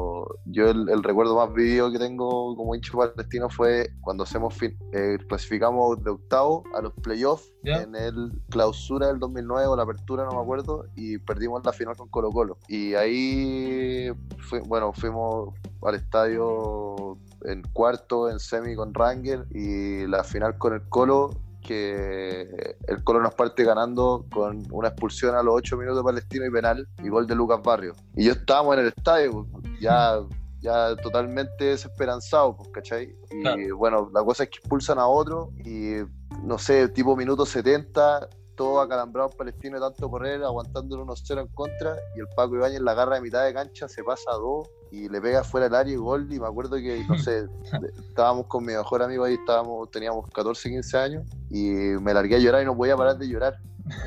yo 0.45 0.69
el, 0.69 0.89
el 0.89 1.03
recuerdo 1.03 1.35
más 1.35 1.53
vivido 1.53 1.91
que 1.91 1.99
tengo 1.99 2.55
como 2.55 2.75
hincha 2.75 2.91
palestino 2.97 3.49
fue 3.49 3.89
cuando 4.01 4.23
hacemos 4.23 4.53
fin- 4.53 4.77
eh, 4.93 5.17
clasificamos 5.27 6.03
de 6.03 6.11
octavo 6.11 6.63
a 6.75 6.81
los 6.81 6.93
playoffs 6.93 7.51
en 7.83 7.95
el 7.95 8.31
clausura 8.49 9.07
del 9.07 9.19
2009 9.19 9.67
o 9.67 9.75
la 9.75 9.83
apertura, 9.83 10.25
no 10.25 10.31
me 10.33 10.41
acuerdo, 10.41 10.85
y 10.95 11.17
perdimos 11.17 11.65
la 11.65 11.73
final 11.73 11.95
con 11.95 12.07
Colo 12.09 12.29
Colo. 12.31 12.57
Y 12.67 12.93
ahí, 12.93 14.11
fui- 14.38 14.61
bueno, 14.67 14.93
fuimos 14.93 15.53
al 15.83 15.95
estadio 15.95 17.17
en 17.45 17.61
cuarto, 17.73 18.29
en 18.29 18.39
semi 18.39 18.75
con 18.75 18.93
Ranger 18.93 19.45
y 19.51 20.07
la 20.07 20.23
final 20.23 20.57
con 20.57 20.73
el 20.73 20.81
Colo, 20.89 21.29
que 21.65 22.75
el 22.88 23.04
Colo 23.04 23.21
nos 23.21 23.34
parte 23.36 23.63
ganando 23.63 24.25
con 24.32 24.63
una 24.71 24.89
expulsión 24.89 25.36
a 25.36 25.43
los 25.43 25.56
8 25.56 25.78
minutos 25.78 25.97
de 25.99 26.04
Palestino 26.04 26.45
y 26.45 26.51
penal 26.51 26.88
y 27.04 27.10
gol 27.10 27.28
de 27.28 27.36
Lucas 27.36 27.60
Barrio. 27.63 27.93
Y 28.15 28.25
yo 28.25 28.34
estábamos 28.34 28.75
en 28.75 28.82
el 28.82 28.88
estadio, 28.88 29.47
ya, 29.80 30.19
ya 30.62 30.95
totalmente 30.97 31.65
desesperanzado, 31.65 32.56
pues, 32.58 32.69
¿cachai? 32.69 33.15
Y 33.32 33.41
Claro. 33.41 33.78
bueno, 33.78 34.10
la 34.13 34.23
cosa 34.23 34.43
es 34.43 34.49
que 34.49 34.60
expulsan 34.60 34.99
a 34.99 35.08
otro 35.08 35.51
y 35.63 35.97
no 36.43 36.58
sé, 36.58 36.88
tipo 36.89 37.15
minuto 37.15 37.45
70, 37.45 38.30
todo 38.55 38.81
acalambrado 38.81 39.29
en 39.31 39.37
Palestino 39.37 39.75
de 39.75 39.81
tanto 39.81 40.09
correr, 40.09 40.43
aguantando 40.43 41.01
unos 41.01 41.23
0 41.25 41.41
en 41.41 41.47
contra, 41.47 41.95
y 42.15 42.19
el 42.19 42.27
Paco 42.35 42.55
Ibáñez 42.55 42.81
la 42.81 42.91
agarra 42.91 43.15
de 43.15 43.21
mitad 43.21 43.45
de 43.45 43.53
cancha, 43.53 43.87
se 43.87 44.03
pasa 44.03 44.31
a 44.31 44.35
dos 44.35 44.69
y 44.91 45.09
le 45.09 45.19
pega 45.19 45.43
fuera 45.43 45.65
del 45.65 45.75
área 45.75 45.93
y 45.93 45.97
gol. 45.97 46.27
Y 46.31 46.39
me 46.39 46.47
acuerdo 46.47 46.77
que, 46.77 47.03
no 47.07 47.17
sé, 47.17 47.47
estábamos 48.09 48.47
con 48.47 48.65
mi 48.65 48.73
mejor 48.73 49.03
amigo 49.03 49.23
ahí, 49.23 49.35
estábamos, 49.35 49.89
teníamos 49.91 50.29
14, 50.31 50.69
15 50.69 50.97
años, 50.97 51.23
y 51.49 51.69
me 52.01 52.13
largué 52.13 52.35
a 52.35 52.39
llorar 52.39 52.63
y 52.63 52.65
no 52.65 52.75
podía 52.75 52.95
parar 52.95 53.17
de 53.17 53.27
llorar. 53.27 53.57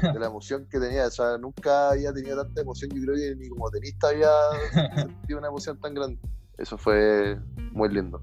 De 0.03 0.19
la 0.19 0.27
emoción 0.27 0.67
que 0.69 0.81
tenía, 0.81 1.07
o 1.07 1.11
sea, 1.11 1.39
nunca 1.39 1.91
había 1.91 2.13
tenido 2.13 2.43
tanta 2.43 2.63
emoción, 2.63 2.91
yo 2.93 3.03
creo 3.03 3.15
que 3.15 3.37
ni 3.37 3.49
como 3.49 3.71
tenista 3.71 4.09
había 4.09 4.31
sentido 4.97 5.39
una 5.39 5.49
emoción 5.49 5.79
tan 5.81 5.95
grande. 5.95 6.19
Eso 6.57 6.77
fue 6.77 7.39
muy 7.73 7.89
lindo. 7.89 8.21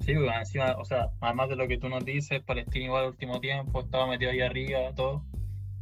Sí, 0.00 0.14
porque 0.14 0.30
encima, 0.30 0.74
o 0.78 0.84
sea, 0.84 1.10
además 1.20 1.50
de 1.50 1.56
lo 1.56 1.68
que 1.68 1.76
tú 1.76 1.88
nos 1.88 2.04
dices, 2.04 2.42
Palestino 2.42 2.86
igual 2.86 3.04
al 3.04 3.10
último 3.10 3.40
tiempo 3.40 3.80
estaba 3.80 4.06
metido 4.06 4.30
ahí 4.30 4.40
arriba, 4.40 4.78
todo. 4.94 5.22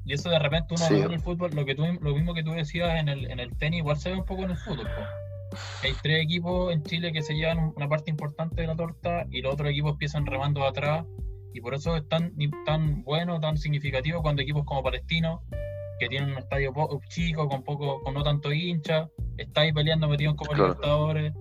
Y 0.07 0.13
eso 0.15 0.31
de 0.31 0.39
repente 0.39 0.75
uno 0.75 0.85
Sí. 0.87 0.95
ve 0.95 1.01
en 1.03 1.13
el 1.13 1.21
fútbol, 1.21 1.51
lo 1.55 1.65
que 1.65 1.75
tú, 1.75 1.83
lo 2.01 2.15
mismo 2.15 2.33
que 2.33 2.43
tú 2.45 2.53
decías 2.53 2.99
en 3.01 3.09
el, 3.09 3.31
en 3.31 3.41
el 3.41 3.57
tenis, 3.59 3.79
igual 3.81 3.97
se 3.97 4.11
ve 4.11 4.17
un 4.17 4.25
poco 4.25 4.45
en 4.45 4.51
el 4.53 4.57
fútbol. 4.57 4.87
Hay 5.83 5.93
tres 6.03 6.23
equipos 6.25 6.73
en 6.73 6.83
Chile 6.85 7.13
que 7.13 7.23
se 7.23 7.35
llevan 7.35 7.73
una 7.77 7.89
parte 7.89 8.11
importante 8.11 8.61
de 8.61 8.67
la 8.69 8.77
torta 8.77 9.27
y 9.31 9.43
los 9.43 9.55
otros 9.55 9.71
equipos 9.71 9.93
empiezan 9.93 10.25
remando 10.27 10.65
atrás. 10.65 11.05
Y 11.55 11.61
por 11.61 11.75
eso 11.75 11.97
es 11.97 12.07
tan, 12.09 12.33
tan 12.67 13.03
bueno, 13.03 13.41
tan 13.41 13.57
significativo 13.57 14.23
cuando 14.23 14.43
equipos 14.43 14.65
como 14.65 14.83
Palestino, 14.83 15.43
que 15.99 16.09
tienen 16.09 16.31
un 16.33 16.39
estadio 16.39 16.73
chico, 17.09 17.49
con 17.49 17.63
poco, 17.63 18.03
con 18.03 18.13
no 18.15 18.23
tanto 18.23 18.53
hincha, 18.53 19.09
está 19.39 19.63
ahí 19.63 19.73
peleando 19.73 20.09
metido 20.09 20.31
en 20.31 20.37
Copa 20.37 20.55
Claro. 20.55 20.65
Libertadores. 20.75 21.33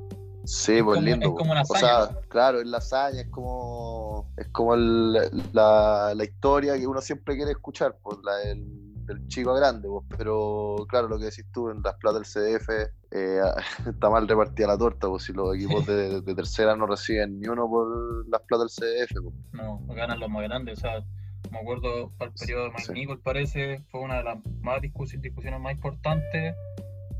Sí, 0.48 0.78
Es 0.78 0.84
pues 0.84 0.96
como- 0.96 1.06
lindo. 1.08 1.30
es 1.30 1.36
como 1.36 1.52
una 1.52 1.62
o 1.62 1.64
hazaña, 1.76 2.06
sea, 2.08 2.20
claro, 2.30 2.60
es 2.62 2.68
la 2.68 2.78
hazaña, 2.78 3.22
es 3.22 3.30
como, 3.30 4.32
es 4.38 4.48
como 4.50 4.74
el- 4.76 5.14
la, 5.54 6.14
la 6.16 6.24
historia 6.24 6.78
que 6.78 6.88
uno 6.88 7.02
siempre 7.02 7.36
quiere 7.36 7.52
escuchar, 7.52 7.98
pues 8.04 8.18
la, 8.24 8.42
el- 8.52 8.82
del 9.06 9.28
chico 9.28 9.52
a 9.52 9.58
grande, 9.60 9.88
pues, 9.88 10.04
pero 10.18 10.78
claro, 10.90 11.08
lo 11.08 11.20
que 11.20 11.26
decís 11.26 11.46
tú, 11.54 11.70
en 11.70 11.80
las 11.84 11.94
plata 11.98 12.18
del 12.18 12.26
CDF 12.26 12.70
eh, 13.12 13.40
está 13.88 14.10
mal 14.10 14.28
repartida 14.28 14.66
la 14.66 14.78
torta, 14.80 15.08
pues 15.08 15.24
si 15.26 15.32
los 15.34 15.56
equipos 15.56 15.86
de, 15.86 16.24
tercera 16.34 16.76
no 16.76 16.88
reciben 16.88 17.40
ni 17.40 17.48
uno 17.48 17.70
por 17.70 18.28
las 18.28 18.42
plata 18.42 18.64
del 18.64 18.70
CDF. 18.72 19.22
Pues. 19.22 19.36
No, 19.54 19.80
ganan 19.94 20.20
los 20.20 20.28
más 20.30 20.42
grandes, 20.44 20.80
o 20.80 20.82
sea, 20.82 21.06
me 21.52 21.60
acuerdo 21.60 22.12
para 22.18 22.32
el 22.32 22.36
periodo 22.36 22.64
de 22.64 22.72
Mike 22.94 23.20
parece, 23.24 23.84
fue 23.92 24.02
una 24.02 24.18
de 24.18 24.24
las 24.24 24.38
más 24.62 24.82
discusiones 24.82 25.62
más 25.62 25.74
importantes 25.74 26.56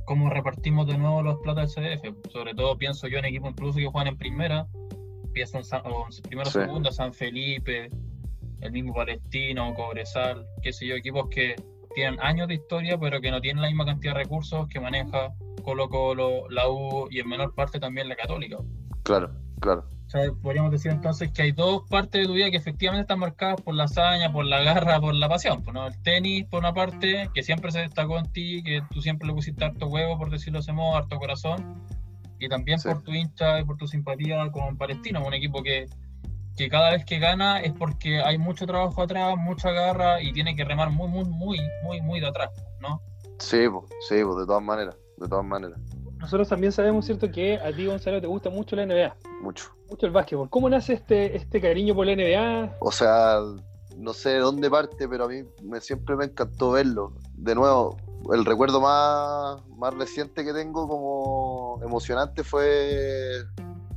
cómo 0.06 0.30
repartimos 0.30 0.88
de 0.88 0.98
nuevo 0.98 1.22
los 1.22 1.40
plata 1.40 1.66
del 1.66 1.70
CDF. 1.70 2.32
Sobre 2.32 2.54
todo 2.54 2.78
pienso 2.78 3.08
yo 3.08 3.20
en 3.20 3.26
equipos 3.26 3.52
incluso 3.52 3.80
que 3.80 3.88
juegan 3.88 4.08
en 4.08 4.18
primera, 4.18 4.68
pienso 5.34 5.58
en, 5.58 5.64
San, 5.64 5.82
o 5.86 6.08
primera 6.24 6.50
segunda, 6.50 6.92
San 6.92 7.14
Felipe, 7.14 7.90
el 8.62 8.72
mismo 8.72 8.94
Palestino, 8.94 9.74
Cobresal, 9.74 10.46
qué 10.62 10.72
sé 10.72 10.88
yo, 10.88 10.96
equipos 10.96 11.28
que 11.30 11.56
tienen 11.94 12.20
años 12.22 12.48
de 12.48 12.56
historia, 12.56 12.98
pero 12.98 13.22
que 13.22 13.32
no 13.32 13.42
tienen 13.42 13.62
la 13.62 13.68
misma 13.68 13.86
cantidad 13.86 14.14
de 14.14 14.24
recursos 14.24 14.68
que 14.68 14.80
maneja 14.80 15.34
Colo 15.64 15.90
Colo, 15.90 16.50
la 16.50 16.70
U 16.70 17.08
y 17.10 17.20
en 17.20 17.28
menor 17.28 17.54
parte 17.56 17.80
también 17.80 18.08
la 18.08 18.16
Católica. 18.16 18.58
Claro, 19.04 19.32
claro. 19.60 19.86
Sea, 20.16 20.32
podríamos 20.42 20.72
decir 20.72 20.92
entonces 20.92 21.30
que 21.32 21.42
hay 21.42 21.52
dos 21.52 21.84
partes 21.90 22.22
de 22.22 22.28
tu 22.28 22.34
vida 22.34 22.50
que 22.50 22.58
efectivamente 22.58 23.02
están 23.02 23.20
marcadas 23.20 23.62
por 23.62 23.76
la 23.76 23.84
hazaña, 23.84 24.32
por 24.32 24.46
la 24.46 24.62
garra, 24.62 25.00
por 25.02 25.14
la 25.14 25.28
pasión. 25.28 25.62
Pues, 25.62 25.74
¿no? 25.74 25.88
El 25.88 26.02
tenis, 26.04 26.46
por 26.46 26.60
una 26.60 26.74
parte, 26.74 27.30
que 27.34 27.44
siempre 27.44 27.72
se 27.72 27.80
destacó 27.80 28.18
en 28.18 28.32
ti, 28.32 28.64
que 28.64 28.82
tú 28.92 29.02
siempre 29.02 29.28
le 29.28 29.34
pusiste 29.34 29.66
harto 29.66 29.88
huevo, 29.88 30.18
por 30.18 30.30
decirlo 30.30 30.62
de 30.62 30.72
modo, 30.74 30.96
harto 30.96 31.18
corazón. 31.18 31.84
Y 32.40 32.48
también 32.48 32.80
por 32.82 33.02
tu 33.02 33.14
hincha 33.14 33.60
y 33.60 33.66
por 33.66 33.76
tu 33.76 33.88
simpatía 33.88 34.50
con 34.52 34.78
Palestino, 34.78 35.26
un 35.26 35.34
equipo 35.34 35.62
que 35.62 35.88
que 36.56 36.70
cada 36.70 36.92
vez 36.92 37.06
que 37.06 37.20
gana 37.20 37.60
es 37.60 37.74
porque 37.74 38.22
hay 38.22 38.38
mucho 38.38 38.66
trabajo 38.66 39.02
atrás, 39.02 39.36
mucha 39.38 39.72
garra 39.72 40.22
y 40.22 40.32
tiene 40.32 40.56
que 40.56 40.64
remar 40.64 40.90
muy, 40.90 41.08
muy, 41.10 41.26
muy, 41.26 41.60
muy, 41.84 42.02
muy 42.02 42.20
de 42.20 42.28
atrás, 42.28 42.50
¿no? 42.80 43.02
Sí, 43.40 43.68
pues, 43.70 43.84
sí, 44.08 44.24
pues, 44.24 44.38
de 44.38 44.46
todas 44.46 44.64
maneras, 44.64 44.96
de 45.18 45.28
todas 45.28 45.46
maneras. 45.46 45.80
Nosotros 46.26 46.50
también 46.50 46.72
sabemos, 46.72 47.06
¿cierto?, 47.06 47.32
que 47.32 47.60
a 47.60 47.72
ti, 47.72 47.86
Gonzalo, 47.86 48.20
te 48.20 48.26
gusta 48.26 48.50
mucho 48.50 48.76
la 48.76 48.84
NBA. 48.88 49.16
Mucho. 49.44 49.70
Mucho 49.88 50.08
el 50.08 50.12
básquetbol. 50.12 50.50
¿Cómo 50.50 50.68
nace 50.68 50.94
este, 50.94 51.38
este 51.38 51.62
cariño 51.62 51.94
por 51.94 52.08
la 52.08 52.16
NBA? 52.16 52.78
O 52.80 52.92
sea, 52.92 53.38
no 53.96 54.12
sé 54.12 54.30
de 54.30 54.40
dónde 54.40 54.68
parte, 54.68 55.08
pero 55.08 55.26
a 55.26 55.28
mí 55.28 55.44
me, 55.62 55.80
siempre 55.82 56.16
me 56.16 56.26
encantó 56.26 56.72
verlo. 56.72 57.14
De 57.36 57.54
nuevo, 57.54 57.98
el 58.34 58.44
recuerdo 58.44 58.82
más, 58.82 59.62
más 59.78 59.94
reciente 59.94 60.44
que 60.44 60.52
tengo 60.52 60.88
como 60.88 61.80
emocionante 61.84 62.44
fue 62.44 63.42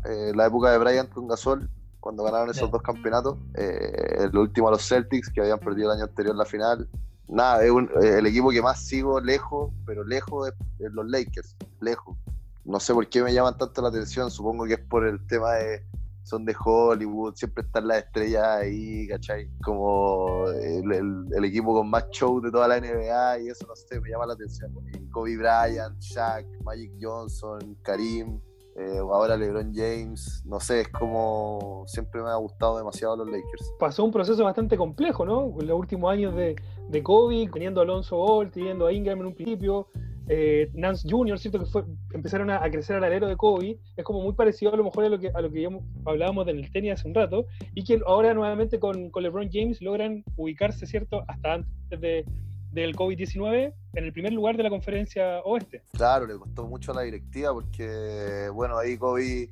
eh, 0.05 0.33
la 0.35 0.49
época 0.49 0.71
de 0.71 0.77
Bryant 0.77 1.09
con 1.09 1.29
Gasol 1.29 1.71
cuando 1.99 2.25
ganaron 2.25 2.51
esos 2.51 2.71
dos 2.71 2.83
campeonatos. 2.83 3.39
Eh, 3.55 4.19
el 4.19 4.37
último 4.37 4.69
a 4.69 4.73
los 4.73 4.87
Celtics, 4.87 5.31
que 5.31 5.41
habían 5.41 5.61
perdido 5.61 5.91
el 5.91 5.97
año 5.97 6.05
anterior 6.05 6.37
la 6.37 6.45
final. 6.45 6.87
Nada, 7.29 7.63
es 7.63 7.71
eh, 7.71 8.19
el 8.19 8.27
equipo 8.27 8.51
que 8.51 8.63
más 8.63 8.81
sigo 8.81 9.21
lejos, 9.21 9.73
pero 9.85 10.03
lejos 10.03 10.51
de, 10.79 10.91
los 10.91 11.07
Lakers, 11.07 11.57
lejos. 11.81 12.17
No 12.65 12.81
sé 12.81 12.95
por 12.95 13.07
qué 13.09 13.23
me 13.23 13.33
llaman 13.33 13.57
tanto 13.57 13.83
la 13.83 13.89
atención, 13.89 14.31
supongo 14.31 14.65
que 14.65 14.75
es 14.75 14.81
por 14.81 15.07
el 15.07 15.25
tema 15.27 15.55
de 15.55 15.83
son 16.29 16.45
de 16.45 16.55
Hollywood, 16.63 17.35
siempre 17.35 17.65
están 17.65 17.89
las 17.89 18.05
estrellas 18.05 18.47
ahí, 18.47 19.09
¿cachai? 19.09 19.49
Como 19.63 20.47
el, 20.51 21.45
equipo 21.45 21.73
con 21.73 21.89
más 21.89 22.11
show 22.11 22.39
de 22.41 22.51
toda 22.51 22.69
la 22.69 22.79
NBA 22.79 23.41
y 23.41 23.49
eso, 23.49 23.67
no 23.67 23.75
sé, 23.75 23.99
me 23.99 24.11
llama 24.11 24.27
la 24.27 24.35
atención. 24.35 24.71
Kobe 25.11 25.39
Bryant, 25.39 25.99
Shaq, 26.01 26.45
Magic 26.65 26.93
Johnson, 27.01 27.77
Karim, 27.83 28.39
eh, 28.79 28.99
ahora 28.99 29.37
LeBron 29.37 29.73
James, 29.75 30.43
no 30.47 30.61
sé, 30.61 30.83
es 30.83 30.89
como 30.89 31.83
siempre 31.87 32.23
me 32.23 32.31
ha 32.31 32.37
gustado 32.37 32.79
demasiado 32.79 33.17
los 33.17 33.27
Lakers. 33.27 33.73
Pasó 33.79 34.05
un 34.05 34.13
proceso 34.13 34.45
bastante 34.45 34.77
complejo, 34.77 35.27
¿no? 35.27 35.53
En 35.61 35.67
los 35.67 35.79
últimos 35.79 36.13
años 36.13 36.35
de, 36.37 36.55
de 36.89 37.03
Kobe, 37.03 37.49
teniendo 37.53 37.81
a 37.81 37.85
Alonso 37.85 38.17
Ball, 38.17 38.51
teniendo 38.53 38.87
a 38.87 38.93
Ingram 38.93 39.19
en 39.19 39.27
un 39.27 39.35
principio, 39.35 39.89
eh, 40.29 40.71
Nance 40.75 41.09
Jr., 41.11 41.39
¿cierto? 41.41 41.59
Que 41.59 41.67
fue, 41.67 41.85
empezaron 42.13 42.51
a, 42.51 42.61
crecer 42.71 42.95
al 42.95 43.05
alero 43.05 43.27
de 43.27 43.37
Kobe, 43.37 43.79
es 43.97 44.05
como 44.05 44.21
muy 44.21 44.35
parecido 44.35 44.73
a 44.73 44.77
lo 44.77 44.85
mejor 44.85 45.05
a 45.05 45.09
lo 45.09 45.19
que, 45.19 45.31
a 45.35 45.41
lo 45.41 45.51
que 45.51 45.69
hablábamos 46.05 46.47
del 46.47 46.71
tenis 46.71 46.93
hace 46.93 47.09
un 47.09 47.15
rato, 47.15 47.47
y 47.75 47.83
que 47.83 48.01
ahora 48.07 48.33
nuevamente 48.33 48.79
con, 48.79 49.11
con 49.11 49.25
LeBron 49.25 49.49
James 49.53 49.83
logran 49.83 50.23
ubicarse, 50.37 50.87
¿cierto? 50.87 51.25
Hasta 51.27 51.55
antes 51.55 52.01
de, 52.01 52.25
del 52.73 52.95
COVID-19 52.97 53.73
en 53.95 54.05
el 54.05 54.13
primer 54.13 54.33
lugar 54.33 54.57
de 54.57 54.63
la 54.63 54.71
conferencia 54.71 55.41
oeste. 55.41 55.83
Claro, 55.93 56.27
le 56.27 56.37
costó 56.37 56.67
mucho 56.67 56.93
a 56.93 56.97
la 56.97 57.03
directiva 57.03 57.53
porque, 57.53 58.51
bueno, 58.53 58.79
ahí 58.79 58.97
COVID 58.97 59.49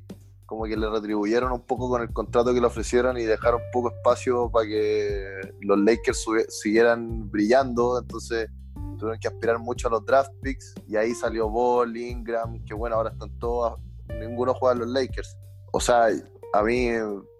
como 0.47 0.63
que 0.63 0.77
le 0.77 0.89
retribuyeron 0.89 1.51
un 1.51 1.61
poco 1.61 1.89
con 1.89 2.01
el 2.01 2.11
contrato 2.13 2.53
que 2.53 2.61
le 2.61 2.67
ofrecieron 2.67 3.17
y 3.17 3.23
dejaron 3.23 3.59
poco 3.73 3.93
espacio 3.93 4.49
para 4.49 4.65
que 4.65 5.41
los 5.59 5.77
Lakers 5.77 6.25
siguieran 6.47 7.29
brillando, 7.29 7.99
entonces 7.99 8.49
tuvieron 8.97 9.19
que 9.19 9.27
aspirar 9.27 9.59
mucho 9.59 9.89
a 9.89 9.91
los 9.91 10.05
draft 10.05 10.31
picks 10.41 10.73
y 10.87 10.95
ahí 10.95 11.13
salió 11.13 11.49
Ball, 11.49 11.95
Ingram, 11.95 12.63
que 12.63 12.73
bueno, 12.73 12.95
ahora 12.95 13.09
están 13.09 13.37
todos, 13.39 13.77
ninguno 14.19 14.53
juega 14.53 14.73
en 14.73 14.79
los 14.79 14.87
Lakers. 14.89 15.37
O 15.73 15.81
sea, 15.81 16.07
a 16.53 16.63
mí 16.63 16.91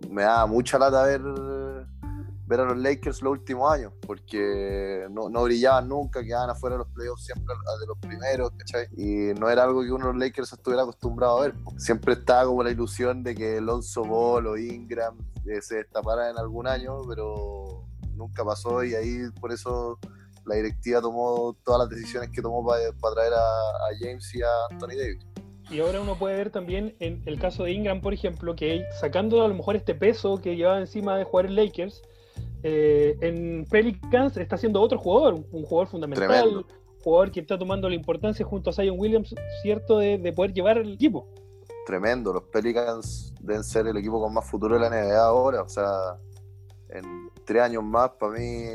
me 0.09 0.23
da 0.23 0.45
mucha 0.45 0.77
lata 0.77 1.03
ver 1.03 1.21
ver 2.47 2.61
a 2.61 2.65
los 2.65 2.77
Lakers 2.77 3.21
los 3.21 3.33
últimos 3.33 3.71
años, 3.71 3.91
porque 4.05 5.05
no, 5.11 5.29
no 5.29 5.43
brillaban 5.43 5.89
nunca, 5.89 6.23
quedaban 6.23 6.49
afuera 6.49 6.75
de 6.75 6.79
los 6.79 6.87
playoffs 6.93 7.25
siempre 7.25 7.53
de 7.79 7.87
los 7.87 7.97
primeros, 7.99 8.51
¿cachai? 8.57 8.87
Y 8.95 9.37
no 9.37 9.49
era 9.49 9.63
algo 9.63 9.83
que 9.83 9.91
uno 9.91 10.07
de 10.07 10.13
los 10.13 10.21
Lakers 10.21 10.53
estuviera 10.53 10.83
acostumbrado 10.83 11.39
a 11.39 11.41
ver. 11.41 11.53
Siempre 11.77 12.13
estaba 12.13 12.45
como 12.45 12.63
la 12.63 12.71
ilusión 12.71 13.21
de 13.21 13.35
que 13.35 13.57
Alonso 13.57 14.03
Ball 14.03 14.47
o 14.47 14.57
Ingram 14.57 15.17
eh, 15.45 15.61
se 15.61 15.75
destaparan 15.75 16.31
en 16.31 16.37
algún 16.37 16.67
año, 16.67 17.01
pero 17.07 17.83
nunca 18.15 18.45
pasó 18.45 18.83
y 18.83 18.95
ahí 18.95 19.29
por 19.41 19.51
eso 19.51 19.99
la 20.45 20.55
directiva 20.55 21.01
tomó 21.01 21.55
todas 21.65 21.81
las 21.81 21.89
decisiones 21.89 22.29
que 22.31 22.41
tomó 22.41 22.65
para, 22.65 23.13
traer 23.13 23.33
a, 23.33 23.37
a 23.37 23.89
James 23.99 24.33
y 24.33 24.41
a 24.41 24.47
Anthony 24.71 24.95
Davis. 24.97 25.25
Y 25.69 25.81
ahora 25.81 25.99
uno 25.99 26.17
puede 26.17 26.37
ver 26.37 26.49
también 26.49 26.95
en 26.99 27.21
el 27.25 27.39
caso 27.39 27.65
de 27.65 27.73
Ingram, 27.73 27.99
por 27.99 28.13
ejemplo, 28.13 28.55
que 28.55 28.85
sacando 29.01 29.43
a 29.43 29.49
lo 29.49 29.53
mejor 29.53 29.75
este 29.75 29.93
peso 29.93 30.37
que 30.37 30.55
llevaba 30.55 30.79
encima 30.79 31.17
de 31.17 31.25
jugar 31.25 31.47
en 31.47 31.55
Lakers, 31.55 32.01
eh, 32.63 33.17
en 33.21 33.65
Pelicans 33.69 34.35
está 34.37 34.57
siendo 34.57 34.81
otro 34.81 34.97
jugador, 34.97 35.35
un 35.51 35.63
jugador 35.63 35.87
fundamental, 35.87 36.57
un 36.57 36.65
jugador 37.03 37.31
que 37.31 37.39
está 37.39 37.57
tomando 37.57 37.87
la 37.87 37.95
importancia 37.95 38.45
junto 38.45 38.69
a 38.69 38.73
Zion 38.73 38.99
Williams, 38.99 39.33
cierto, 39.61 39.99
de, 39.99 40.33
poder 40.35 40.53
llevar 40.53 40.77
el 40.77 40.93
equipo. 40.93 41.27
Tremendo, 41.85 42.33
los 42.33 42.43
Pelicans 42.43 43.33
deben 43.39 43.63
ser 43.63 43.87
el 43.87 43.97
equipo 43.97 44.19
con 44.21 44.33
más 44.33 44.49
futuro 44.49 44.75
de 44.75 44.81
la 44.81 44.89
NBA 44.89 45.23
ahora, 45.23 45.61
o 45.61 45.69
sea, 45.69 46.17
en 46.89 47.29
tres 47.45 47.61
años 47.61 47.83
más 47.83 48.11
para 48.19 48.33
mí 48.33 48.65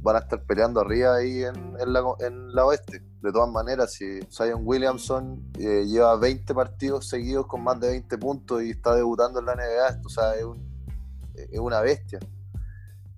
van 0.00 0.16
a 0.16 0.18
estar 0.20 0.42
peleando 0.44 0.80
arriba 0.80 1.16
ahí 1.16 1.42
en, 1.42 1.92
la, 1.92 2.64
oeste. 2.64 3.02
De 3.20 3.32
todas 3.32 3.50
maneras, 3.50 3.92
si 3.92 4.20
Zion 4.30 4.62
Williamson 4.64 5.52
eh, 5.58 5.84
lleva 5.86 6.16
20 6.16 6.54
partidos 6.54 7.08
seguidos 7.08 7.46
con 7.46 7.62
más 7.62 7.78
de 7.80 7.88
20 7.88 8.18
puntos 8.18 8.62
y 8.62 8.70
está 8.70 8.94
debutando 8.94 9.40
en 9.40 9.46
la 9.46 9.54
NBA, 9.54 10.00
o 10.04 10.08
sea, 10.08 10.32
es 10.34 11.58
una 11.58 11.80
bestia. 11.80 12.20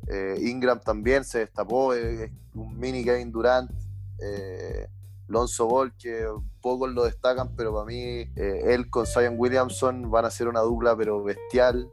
Eh, 0.08 0.36
Ingram 0.40 0.80
también 0.80 1.24
se 1.24 1.40
destapó, 1.40 1.94
es 1.94 2.30
un 2.54 2.78
mini 2.78 3.04
Kevin 3.04 3.32
Durant. 3.32 3.70
Eh, 4.20 4.86
Lonzo 5.26 5.66
Ball, 5.66 5.92
que 5.96 6.26
pocos 6.60 6.90
lo 6.90 7.04
destacan, 7.04 7.56
pero 7.56 7.72
para 7.72 7.86
mí 7.86 7.96
eh, 8.36 8.60
él 8.66 8.90
con 8.90 9.06
Zion 9.06 9.36
Williamson 9.38 10.10
van 10.10 10.26
a 10.26 10.30
ser 10.30 10.48
una 10.48 10.60
dupla, 10.60 10.94
pero 10.96 11.22
bestial. 11.22 11.90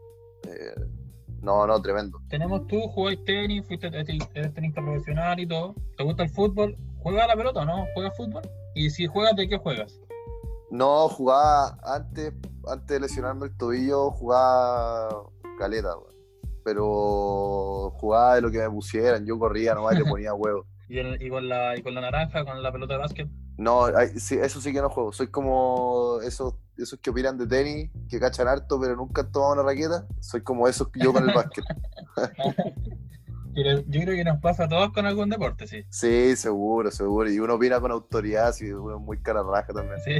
no, 1.42 1.66
no, 1.66 1.82
tremendo. 1.82 2.20
Tenemos 2.30 2.68
tú, 2.68 2.82
jugáis 2.90 3.24
tenis, 3.24 3.66
fuiste 3.66 3.90
tenista 3.90 4.82
profesional 4.82 5.40
y 5.40 5.48
todo. 5.48 5.76
¿Te 5.98 6.04
gusta 6.04 6.24
el 6.24 6.30
fútbol? 6.30 6.78
¿Juegas 7.00 7.28
la 7.28 7.36
pelota 7.36 7.62
o 7.62 7.66
no? 7.66 7.86
¿Juegas 7.94 8.16
fútbol? 8.18 8.44
Y 8.76 8.90
si 8.90 9.08
juegas, 9.08 9.36
¿de 9.36 9.48
qué 9.48 9.58
juegas? 9.58 10.00
No, 10.70 11.10
jugaba 11.10 11.78
antes, 11.84 12.34
antes 12.68 12.88
de 12.88 13.00
lesionarme 13.00 13.48
el 13.48 13.58
tobillo, 13.58 14.12
jugaba 14.12 15.10
caleta, 15.58 15.96
pero 16.64 17.92
jugaba 17.96 18.36
de 18.36 18.42
lo 18.42 18.52
que 18.52 18.60
me 18.60 18.70
pusieran, 18.70 19.26
yo 19.26 19.38
corría 19.40 19.74
nomás 19.74 19.96
y 19.96 20.00
le 20.00 20.06
ponía 20.06 20.34
huevos. 20.34 20.66
¿Y, 20.88 21.30
con 21.30 21.48
la, 21.48 21.78
¿Y 21.78 21.82
con 21.82 21.96
la 21.96 22.02
naranja, 22.02 22.44
con 22.44 22.62
la 22.62 22.72
pelota 22.72 22.96
de 22.96 23.00
básquet? 23.00 23.30
No, 23.58 23.88
eso 23.88 24.62
sí 24.62 24.74
que 24.74 24.82
no 24.82 24.90
juego. 24.90 25.14
Soy 25.14 25.28
como 25.28 26.20
esos, 26.22 26.56
esos 26.78 27.00
que 27.00 27.12
opinan 27.12 27.38
de 27.38 27.48
tenis, 27.48 27.90
que 28.10 28.20
cachan 28.20 28.48
harto, 28.48 28.80
pero 28.82 28.96
nunca 28.96 29.22
han 29.22 29.32
tomado 29.32 29.54
una 29.54 29.64
raqueta. 29.64 30.06
Soy 30.20 30.42
como 30.42 30.68
esos 30.68 30.90
que 30.90 31.00
yo 31.00 31.14
con 31.14 31.30
el 31.30 31.34
básquet. 31.36 31.64
yo 33.54 34.02
creo 34.02 34.16
que 34.16 34.24
nos 34.26 34.42
pasa 34.42 34.66
a 34.66 34.68
todos 34.68 34.92
con 34.92 35.06
algún 35.06 35.30
deporte, 35.30 35.66
sí. 35.66 35.86
Sí, 35.90 36.36
seguro, 36.36 36.92
seguro. 36.92 37.32
Y 37.32 37.40
uno 37.40 37.54
opina 37.54 37.80
con 37.80 37.92
autoridad, 37.92 38.52
sí, 38.52 38.72
uno 38.72 38.98
es 38.98 39.02
muy 39.02 39.22
cara 39.22 39.44
raja 39.44 39.72
también. 39.72 40.00
Sí, 40.04 40.12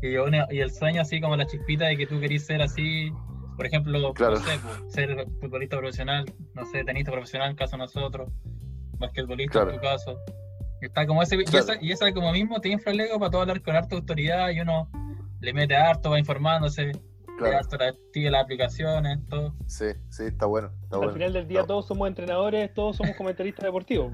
y, 0.00 0.54
y 0.54 0.60
el 0.60 0.70
sueño 0.70 1.02
así 1.02 1.20
como 1.20 1.36
la 1.36 1.46
chispita 1.46 1.86
de 1.86 1.96
que 1.98 2.06
tú 2.06 2.18
querís 2.18 2.46
ser 2.46 2.62
así 2.62 3.12
por 3.58 3.66
ejemplo, 3.66 4.14
claro. 4.14 4.34
no 4.34 4.40
sé, 4.40 4.60
pues, 4.62 4.94
ser 4.94 5.26
futbolista 5.40 5.76
profesional, 5.76 6.32
no 6.54 6.64
sé, 6.66 6.84
tenista 6.84 7.10
profesional 7.10 7.50
en 7.50 7.56
caso 7.56 7.72
de 7.72 7.78
nosotros, 7.78 8.30
basquetbolista 8.98 9.62
en 9.62 9.74
tu 9.74 9.80
caso. 9.80 10.16
Está 10.80 11.08
como 11.08 11.24
ese, 11.24 11.36
y, 11.80 11.90
esa, 11.90 12.12
como 12.12 12.30
mismo 12.30 12.60
te 12.60 12.68
infla 12.68 12.92
el 12.92 13.00
ego 13.00 13.18
para 13.18 13.32
todo 13.32 13.40
hablar 13.40 13.60
con 13.60 13.74
harta 13.74 13.96
autoridad 13.96 14.50
y 14.50 14.60
uno 14.60 14.88
le 15.40 15.52
mete 15.52 15.74
harto, 15.74 16.10
va 16.10 16.20
informándose, 16.20 16.92
claro. 17.36 17.68
sigue 18.12 18.30
las 18.30 18.44
aplicaciones, 18.44 19.18
todo. 19.28 19.52
Sí, 19.66 19.86
sí, 20.08 20.26
está 20.26 20.46
bueno. 20.46 20.70
Al 20.92 21.12
final 21.12 21.32
del 21.32 21.48
día 21.48 21.64
todos 21.64 21.88
somos 21.88 22.06
entrenadores, 22.06 22.72
todos 22.74 22.96
somos 22.96 23.16
comentaristas 23.16 23.64
deportivos. 23.64 24.12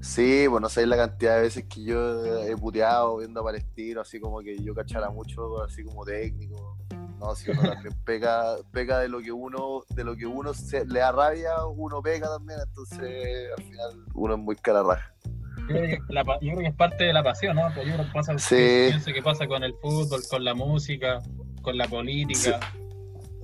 Sí, 0.00 0.46
pues 0.48 0.62
no 0.62 0.70
sabéis 0.70 0.88
la 0.88 0.96
cantidad 0.96 1.36
de 1.36 1.42
veces 1.42 1.64
que 1.64 1.82
yo 1.82 2.24
he 2.24 2.56
puteado 2.56 3.18
viendo 3.18 3.40
a 3.40 3.44
Palestino, 3.44 4.00
así 4.00 4.18
como 4.18 4.40
que 4.40 4.56
yo 4.56 4.74
cachara 4.74 5.10
mucho, 5.10 5.62
así 5.62 5.84
como 5.84 6.06
técnico. 6.06 6.78
No, 7.18 7.34
si 7.34 7.50
uno 7.50 7.62
también 7.62 7.94
pega, 8.04 8.56
pega 8.72 9.00
de 9.00 9.08
lo 9.08 9.20
que 9.20 9.32
uno, 9.32 9.82
de 9.90 10.04
lo 10.04 10.16
que 10.16 10.26
uno 10.26 10.54
se, 10.54 10.84
le 10.86 11.00
da 11.00 11.12
rabia, 11.12 11.66
uno 11.66 12.00
pega 12.00 12.28
también, 12.28 12.60
entonces 12.66 13.48
al 13.56 13.64
final 13.64 14.04
uno 14.14 14.34
es 14.34 14.40
muy 14.40 14.56
cara 14.56 14.82
raja. 14.82 15.14
Yo 15.56 15.66
creo, 15.66 15.82
que 15.82 16.12
la, 16.12 16.22
yo 16.22 16.38
creo 16.38 16.58
que 16.58 16.66
es 16.66 16.74
parte 16.74 17.04
de 17.04 17.12
la 17.12 17.22
pasión, 17.22 17.56
¿no? 17.56 17.62
Pues 17.74 17.86
yo 17.86 17.94
creo 17.94 18.06
que 18.06 18.12
pasa, 18.12 18.38
Sí. 18.38 18.86
pienso 18.88 19.12
que 19.12 19.22
pasa 19.22 19.46
con 19.46 19.64
el 19.64 19.74
fútbol, 19.74 20.20
con 20.30 20.44
la 20.44 20.54
música, 20.54 21.20
con 21.62 21.76
la 21.76 21.86
política. 21.88 22.60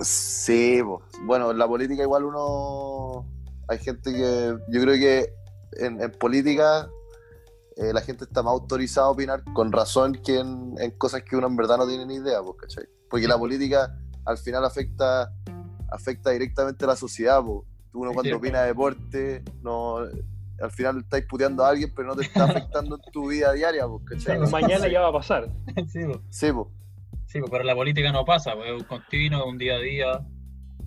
Sí, 0.00 0.80
pues. 0.84 1.02
bueno, 1.26 1.50
en 1.50 1.58
la 1.58 1.66
política 1.66 2.02
igual 2.02 2.24
uno. 2.24 3.26
Hay 3.68 3.78
gente 3.78 4.12
que. 4.12 4.56
Yo 4.68 4.80
creo 4.82 4.94
que 4.94 5.32
en, 5.84 6.00
en 6.00 6.10
política 6.12 6.88
eh, 7.76 7.92
la 7.92 8.00
gente 8.00 8.24
está 8.24 8.42
más 8.42 8.52
autorizada 8.52 9.08
a 9.08 9.10
opinar 9.10 9.42
con 9.52 9.72
razón 9.72 10.14
que 10.24 10.38
en, 10.38 10.74
en 10.78 10.90
cosas 10.92 11.22
que 11.22 11.36
uno 11.36 11.46
en 11.46 11.56
verdad 11.56 11.78
no 11.78 11.86
tiene 11.86 12.06
ni 12.06 12.14
idea, 12.14 12.40
pues, 12.42 12.56
¿cachai? 12.60 12.84
Porque 13.10 13.26
la 13.26 13.38
política 13.38 13.98
al 14.24 14.38
final 14.38 14.64
afecta 14.64 15.32
afecta 15.90 16.30
directamente 16.30 16.84
a 16.84 16.88
la 16.88 16.96
sociedad, 16.96 17.42
pues. 17.42 17.66
Uno 17.92 18.12
cuando 18.12 18.30
sí, 18.30 18.32
opina 18.32 18.62
de 18.62 18.68
deporte, 18.68 19.42
no. 19.62 19.98
Al 20.60 20.70
final 20.70 20.98
estáis 20.98 21.24
puteando 21.26 21.64
a 21.64 21.68
alguien, 21.68 21.92
pero 21.94 22.08
no 22.08 22.16
te 22.16 22.24
está 22.24 22.44
afectando 22.44 22.96
en 22.96 23.12
tu 23.12 23.28
vida 23.28 23.52
diaria, 23.52 23.86
pues, 23.86 24.02
¿cachai? 24.04 24.44
Sí, 24.44 24.52
Mañana 24.52 24.88
ya 24.88 25.00
va 25.00 25.08
a 25.08 25.12
pasar. 25.12 25.48
sí, 25.88 26.00
pues. 26.04 26.18
Sí. 26.30 26.48
Sí, 27.26 27.40
pero 27.50 27.64
la 27.64 27.74
política 27.74 28.12
no 28.12 28.24
pasa, 28.24 28.52
es 28.52 28.80
un 28.80 28.86
continuo, 28.86 29.40
es 29.40 29.46
un 29.46 29.58
día 29.58 29.74
a 29.74 29.78
día. 29.78 30.26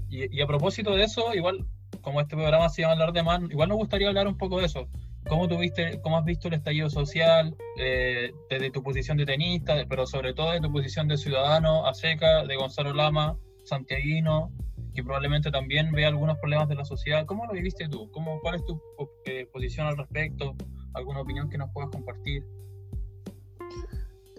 Y, 0.10 0.38
y 0.38 0.42
a 0.42 0.48
propósito 0.48 0.96
de 0.96 1.04
eso, 1.04 1.34
igual, 1.34 1.66
como 2.02 2.22
este 2.22 2.36
programa 2.36 2.70
se 2.70 2.82
llama 2.82 2.94
Hablar 2.94 3.12
de 3.12 3.24
Man, 3.24 3.50
igual 3.52 3.68
nos 3.70 3.78
gustaría 3.78 4.08
hablar 4.08 4.28
un 4.28 4.38
poco 4.38 4.60
de 4.60 4.66
eso. 4.66 4.88
¿Cómo, 5.28 5.48
tuviste, 5.48 6.00
cómo 6.02 6.18
has 6.18 6.26
visto 6.26 6.48
el 6.48 6.56
estallido 6.56 6.90
social 6.90 7.56
eh, 7.78 8.32
desde 8.50 8.72
tu 8.72 8.82
posición 8.82 9.18
de 9.18 9.26
tenista, 9.26 9.76
pero 9.90 10.08
sobre 10.08 10.34
todo 10.34 10.52
de 10.52 10.62
tu 10.62 10.72
posición 10.72 11.08
de 11.08 11.18
ciudadano 11.18 11.86
a 11.86 11.94
seca, 11.94 12.46
de 12.46 12.56
Gonzalo 12.56 12.94
Lama, 12.94 13.38
santiaguino, 13.66 14.52
que 14.94 15.04
probablemente 15.04 15.52
también 15.52 15.92
ve 15.92 16.06
algunos 16.06 16.38
problemas 16.40 16.70
de 16.70 16.76
la 16.76 16.86
sociedad? 16.86 17.26
¿Cómo 17.26 17.46
lo 17.46 17.54
viviste 17.54 17.88
tú? 17.90 18.10
¿Cómo, 18.12 18.40
¿Cuál 18.42 18.56
es 18.56 18.66
tu 18.66 18.82
eh, 19.26 19.48
posición 19.52 19.88
al 19.88 19.98
respecto? 19.98 20.56
¿Alguna 20.94 21.22
opinión 21.22 21.50
que 21.50 21.58
nos 21.58 21.72
puedas 21.72 21.90
compartir? 21.92 22.44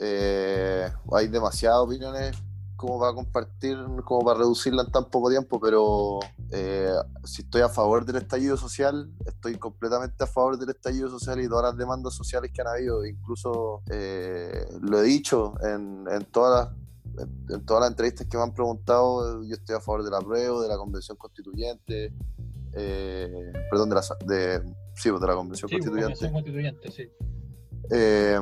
Eh, 0.01 0.89
hay 1.13 1.29
demasiadas 1.29 1.79
opiniones 1.81 2.43
como 2.79 3.01
para 3.01 3.13
compartir, 3.13 3.77
como 4.05 4.25
para 4.25 4.39
reducirla 4.39 4.85
en 4.85 4.93
tan 4.93 5.11
poco 5.11 5.29
tiempo, 5.31 5.59
pero 5.59 6.21
eh, 6.53 6.95
si 7.25 7.43
estoy 7.43 7.63
a 7.63 7.69
favor 7.69 8.05
del 8.05 8.17
estallido 8.17 8.57
social, 8.57 9.11
estoy 9.27 9.57
completamente 9.57 10.23
a 10.23 10.29
favor 10.29 10.57
del 10.57 10.71
estallido 10.71 11.11
social 11.11 11.41
y 11.41 11.49
todas 11.49 11.73
las 11.73 11.77
demandas 11.77 12.15
sociales 12.15 12.53
que 12.55 12.61
han 12.61 12.69
habido. 12.69 13.05
Incluso 13.05 13.83
eh, 13.91 14.65
lo 14.81 15.01
he 15.01 15.03
dicho 15.03 15.55
en, 15.61 16.05
en 16.09 16.25
todas 16.27 16.73
las, 17.17 17.27
en, 17.51 17.67
todas 17.67 17.81
las 17.81 17.91
entrevistas 17.91 18.29
que 18.29 18.37
me 18.37 18.45
han 18.45 18.55
preguntado, 18.55 19.43
yo 19.43 19.55
estoy 19.55 19.75
a 19.75 19.81
favor 19.81 20.05
de 20.05 20.13
la 20.13 20.21
prueba, 20.21 20.63
de 20.63 20.69
la 20.69 20.77
convención 20.77 21.17
constituyente, 21.17 22.13
eh, 22.75 23.53
perdón, 23.69 23.89
de 23.89 23.95
la, 23.97 24.03
de, 24.25 24.63
sí, 24.95 25.11
pues, 25.11 25.21
de 25.21 25.27
la 25.27 25.35
convención 25.35 25.69
Sí, 25.69 25.79
pues, 25.79 25.85
constituyente. 25.85 26.31
Convención 26.31 26.33
constituyente, 26.33 26.93
sí. 26.93 27.11
Eh, 27.91 28.41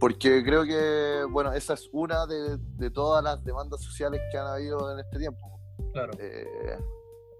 porque 0.00 0.42
creo 0.42 0.64
que, 0.64 1.26
bueno, 1.30 1.52
esa 1.52 1.74
es 1.74 1.88
una 1.92 2.26
de, 2.26 2.56
de 2.56 2.90
todas 2.90 3.22
las 3.22 3.44
demandas 3.44 3.82
sociales 3.82 4.20
que 4.32 4.38
han 4.38 4.46
habido 4.46 4.90
en 4.92 4.98
este 4.98 5.18
tiempo. 5.18 5.60
Claro. 5.92 6.12
Eh, 6.18 6.78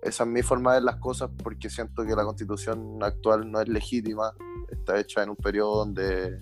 esa 0.03 0.25
es 0.25 0.29
mi 0.29 0.43
forma 0.43 0.73
de 0.73 0.77
ver 0.77 0.85
las 0.85 0.97
cosas 0.97 1.31
porque 1.43 1.71
siento 1.71 2.05
que 2.05 2.15
la 2.15 2.25
constitución 2.25 3.03
actual 3.03 3.51
no 3.51 3.61
es 3.61 3.69
legítima, 3.69 4.35
está 4.71 4.99
hecha 4.99 5.23
en 5.23 5.31
un 5.31 5.37
periodo 5.37 5.77
donde, 5.77 6.39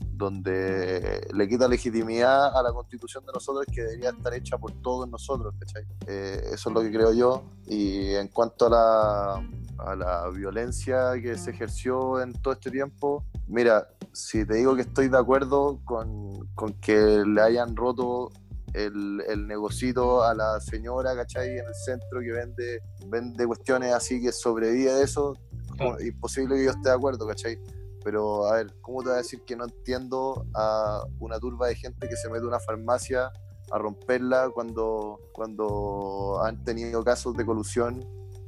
donde 0.00 1.26
le 1.32 1.48
quita 1.48 1.68
legitimidad 1.68 2.56
a 2.56 2.62
la 2.62 2.72
constitución 2.72 3.24
de 3.24 3.32
nosotros 3.32 3.64
que 3.72 3.82
debería 3.82 4.10
estar 4.10 4.34
hecha 4.34 4.58
por 4.58 4.72
todos 4.82 5.08
nosotros, 5.08 5.54
¿cachai? 5.58 5.84
Eh, 6.06 6.50
eso 6.52 6.68
es 6.68 6.74
lo 6.74 6.82
que 6.82 6.90
creo 6.90 7.12
yo. 7.12 7.44
Y 7.66 8.14
en 8.14 8.26
cuanto 8.26 8.66
a 8.66 8.70
la, 8.70 9.48
a 9.78 9.96
la 9.96 10.28
violencia 10.30 11.12
que 11.20 11.36
se 11.36 11.50
ejerció 11.50 12.20
en 12.20 12.32
todo 12.32 12.54
este 12.54 12.72
tiempo, 12.72 13.24
mira, 13.46 13.88
si 14.12 14.44
te 14.44 14.54
digo 14.54 14.74
que 14.76 14.82
estoy 14.82 15.08
de 15.08 15.18
acuerdo 15.18 15.80
con, 15.84 16.46
con 16.54 16.72
que 16.74 16.94
le 17.26 17.40
hayan 17.40 17.74
roto 17.76 18.30
el, 18.74 19.22
el 19.28 19.46
negocito 19.46 20.22
a 20.22 20.34
la 20.34 20.60
señora, 20.60 21.14
¿cachai? 21.14 21.58
En 21.58 21.66
el 21.66 21.74
centro 21.74 22.20
que 22.20 22.32
vende, 22.32 22.80
vende 23.08 23.46
cuestiones 23.46 23.92
así 23.92 24.20
que 24.22 24.32
sobrevive 24.32 24.92
de 24.92 25.04
eso, 25.04 25.34
Claro. 25.76 26.00
imposible 26.02 26.56
que 26.56 26.64
yo 26.64 26.70
esté 26.70 26.90
de 26.90 26.94
acuerdo, 26.94 27.26
¿cachai? 27.26 27.58
Pero 28.04 28.46
a 28.46 28.56
ver, 28.56 28.74
¿cómo 28.82 29.00
te 29.00 29.06
voy 29.08 29.14
a 29.14 29.18
decir 29.18 29.42
que 29.44 29.56
no 29.56 29.64
entiendo 29.64 30.44
a 30.54 31.02
una 31.18 31.38
turba 31.40 31.68
de 31.68 31.74
gente 31.76 32.08
que 32.08 32.16
se 32.16 32.28
mete 32.28 32.44
a 32.44 32.48
una 32.48 32.60
farmacia 32.60 33.30
a 33.70 33.78
romperla 33.78 34.50
cuando, 34.52 35.18
cuando 35.32 36.40
han 36.44 36.62
tenido 36.64 37.02
casos 37.04 37.34
de 37.36 37.46
colusión 37.46 38.04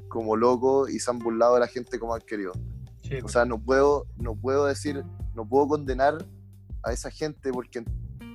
como 0.08 0.36
locos 0.36 0.90
y 0.90 0.98
se 1.00 1.10
han 1.10 1.18
burlado 1.18 1.54
de 1.54 1.60
la 1.60 1.66
gente 1.66 1.98
como 1.98 2.14
han 2.14 2.20
querido? 2.20 2.52
Sí, 3.02 3.18
O 3.22 3.28
sea, 3.28 3.44
no 3.44 3.58
puedo, 3.58 4.06
no 4.16 4.34
puedo 4.34 4.66
decir, 4.66 5.02
no 5.34 5.48
puedo 5.48 5.68
condenar 5.68 6.24
a 6.82 6.92
esa 6.92 7.10
gente 7.10 7.50
porque 7.52 7.84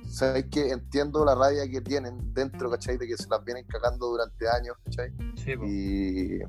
sabes 0.08 0.46
que 0.50 0.70
entiendo 0.70 1.24
la 1.24 1.34
rabia 1.34 1.68
que 1.70 1.80
tienen 1.80 2.34
dentro, 2.34 2.70
¿cachai? 2.70 2.96
De 2.98 3.06
que 3.06 3.16
se 3.16 3.28
las 3.28 3.44
vienen 3.44 3.64
cagando 3.66 4.06
durante 4.08 4.48
años, 4.48 4.76
¿cachai? 4.84 5.12
sí, 5.36 5.56
pues. 5.56 5.70
Y, 5.70 6.40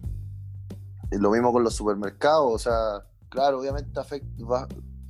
y 1.12 1.18
lo 1.18 1.32
mismo 1.32 1.52
con 1.52 1.64
los 1.64 1.76
supermercados, 1.76 2.52
o 2.54 2.58
sea, 2.60 3.06
claro, 3.30 3.60
obviamente 3.60 4.00
afect- 4.00 4.50
va- 4.50 4.68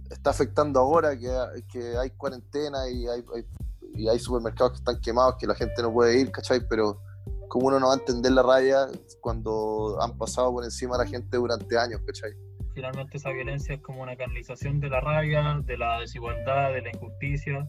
está 0.09 0.31
afectando 0.31 0.79
ahora 0.79 1.17
que, 1.17 1.29
que 1.71 1.97
hay 1.97 2.09
cuarentena 2.11 2.89
y 2.89 3.07
hay, 3.07 3.23
hay- 3.35 3.45
y 3.93 4.07
hay 4.09 4.19
supermercados 4.19 4.73
que 4.73 4.77
están 4.79 4.99
quemados, 4.99 5.35
que 5.39 5.47
la 5.47 5.55
gente 5.55 5.81
no 5.81 5.91
puede 5.93 6.19
ir, 6.19 6.31
¿cachai? 6.31 6.65
Pero 6.67 7.01
¿cómo 7.49 7.67
uno 7.67 7.79
no 7.79 7.87
va 7.87 7.93
a 7.93 7.97
entender 7.97 8.31
la 8.31 8.41
rabia 8.41 8.87
cuando 9.19 9.97
han 10.01 10.17
pasado 10.17 10.51
por 10.51 10.63
encima 10.63 10.97
de 10.97 11.03
la 11.05 11.09
gente 11.09 11.37
durante 11.37 11.77
años, 11.77 12.01
¿cachai? 12.05 12.31
Finalmente 12.74 13.17
esa 13.17 13.32
violencia 13.32 13.76
es 13.76 13.82
como 13.82 14.01
una 14.01 14.15
canalización 14.15 14.80
de 14.80 14.89
la 14.89 15.01
rabia, 15.01 15.59
de 15.63 15.78
la 15.78 15.99
desigualdad, 15.99 16.74
de 16.74 16.82
la 16.82 16.89
injusticia, 16.89 17.67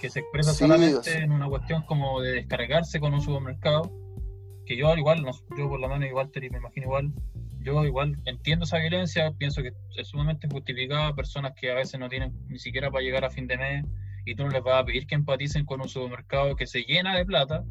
que 0.00 0.10
se 0.10 0.20
expresa 0.20 0.52
Sí, 0.52 0.58
solamente 0.58 1.18
en 1.18 1.32
una 1.32 1.48
cuestión 1.48 1.82
como 1.82 2.20
de 2.20 2.32
descargarse 2.32 3.00
con 3.00 3.14
un 3.14 3.20
supermercado, 3.20 3.90
que 4.66 4.76
yo 4.76 4.94
igual, 4.96 5.22
no- 5.22 5.32
yo 5.56 5.68
por 5.68 5.80
lo 5.80 5.88
menos 5.88 6.08
igual, 6.08 6.30
Teri, 6.30 6.50
me 6.50 6.58
imagino 6.58 6.86
igual, 6.86 7.12
yo 7.60 7.84
igual 7.84 8.16
entiendo 8.26 8.64
esa 8.64 8.78
violencia, 8.78 9.32
pienso 9.36 9.62
que 9.62 9.72
es 9.96 10.08
sumamente 10.08 10.46
justificada, 10.48 11.14
personas 11.14 11.52
que 11.54 11.70
a 11.70 11.74
veces 11.74 11.98
no 11.98 12.08
tienen 12.08 12.32
ni 12.48 12.58
siquiera 12.58 12.90
para 12.90 13.02
llegar 13.02 13.24
a 13.24 13.30
fin 13.30 13.46
de 13.46 13.56
mes, 13.56 13.84
y 14.24 14.34
tú 14.34 14.44
no 14.44 14.50
les 14.50 14.62
vas 14.62 14.82
a 14.82 14.84
pedir 14.84 15.06
que 15.06 15.14
empaticen 15.14 15.64
con 15.64 15.80
un 15.80 15.88
supermercado 15.88 16.54
que 16.54 16.66
se 16.66 16.82
llena 16.82 17.16
de 17.16 17.24
plata, 17.24 17.64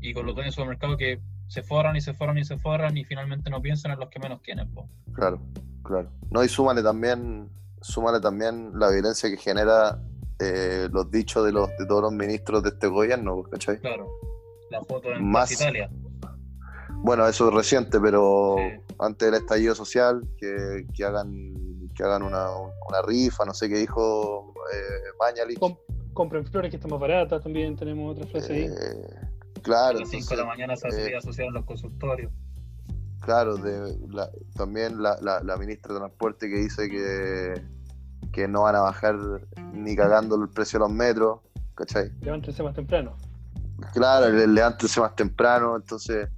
y 0.00 0.14
con 0.14 0.24
los 0.24 0.34
dueños 0.34 0.54
de 0.54 0.56
supermercado 0.56 0.96
que 0.96 1.20
se 1.50 1.62
forran 1.64 1.96
y 1.96 2.00
se 2.00 2.14
forran 2.14 2.38
y 2.38 2.44
se 2.44 2.56
forran 2.58 2.96
y 2.96 3.04
finalmente 3.04 3.50
no 3.50 3.60
piensan 3.60 3.90
en 3.92 3.98
los 3.98 4.08
que 4.08 4.20
menos 4.20 4.40
tienen. 4.40 4.72
po. 4.72 4.88
Claro, 5.12 5.40
claro. 5.82 6.08
No, 6.30 6.44
y 6.44 6.48
súmale 6.48 6.80
también, 6.80 7.50
súmale 7.80 8.20
también 8.20 8.70
la 8.78 8.88
violencia 8.90 9.28
que 9.28 9.36
genera 9.36 10.00
eh, 10.38 10.88
los 10.92 11.10
dichos 11.10 11.44
de 11.44 11.50
los 11.52 11.68
de 11.76 11.86
todos 11.86 12.02
los 12.02 12.12
ministros 12.12 12.62
de 12.62 12.68
este 12.68 12.86
gobierno, 12.86 13.42
¿cachai? 13.42 13.80
Claro, 13.80 14.06
la 14.70 14.80
foto 14.84 15.12
en 15.12 15.28
Más- 15.28 15.50
Italia. 15.50 15.90
Bueno, 17.02 17.26
eso 17.26 17.48
es 17.48 17.54
reciente, 17.54 17.98
pero 17.98 18.54
Sí. 18.58 18.94
antes 19.00 19.30
del 19.30 19.40
estallido 19.40 19.74
social, 19.74 20.22
que, 20.38 20.86
que 20.94 21.04
hagan 21.04 21.54
que 21.96 22.04
hagan 22.04 22.22
una, 22.22 22.48
una 22.56 23.02
rifa, 23.04 23.44
no 23.44 23.52
sé 23.54 23.68
qué 23.68 23.78
dijo 23.78 24.54
eh, 24.72 25.10
Mañalich. 25.18 25.58
Com- 25.58 25.76
compren 26.14 26.46
flores 26.46 26.70
que 26.70 26.76
están 26.76 26.90
más 26.92 27.00
baratas, 27.00 27.42
también 27.42 27.74
tenemos 27.76 28.16
otra 28.16 28.26
frase 28.30 28.52
ahí. 28.52 28.68
Eh, 29.60 29.62
A 29.62 29.62
claro, 29.62 29.98
las 30.00 30.08
5 30.10 30.30
de 30.30 30.36
la 30.36 30.44
mañana 30.46 30.76
se 30.76 30.88
eh, 30.88 30.90
hacía 30.90 31.18
asociar 31.18 31.48
en 31.48 31.54
los 31.54 31.64
consultorios. 31.64 32.32
claro, 33.20 33.56
de, 33.56 33.96
la- 34.08 34.30
también 34.56 35.02
la, 35.02 35.18
la- 35.20 35.42
la 35.42 35.56
ministra 35.56 35.92
de 35.94 36.00
Transporte 36.00 36.48
que 36.48 36.56
dice 36.56 36.88
que, 36.88 37.62
que 38.32 38.48
no 38.48 38.62
van 38.62 38.76
a 38.76 38.80
bajar 38.80 39.16
ni 39.74 39.94
cagando 39.94 40.36
el 40.36 40.48
precio 40.48 40.78
de 40.78 40.86
los 40.86 40.92
metros, 40.92 41.40
¿cachai? 41.74 42.10
Levántense 42.20 42.62
más 42.62 42.74
temprano. 42.74 43.16
Claro, 43.92 44.28
levántense 44.30 45.00
más 45.00 45.14
temprano, 45.16 45.76
entonces, 45.76 46.28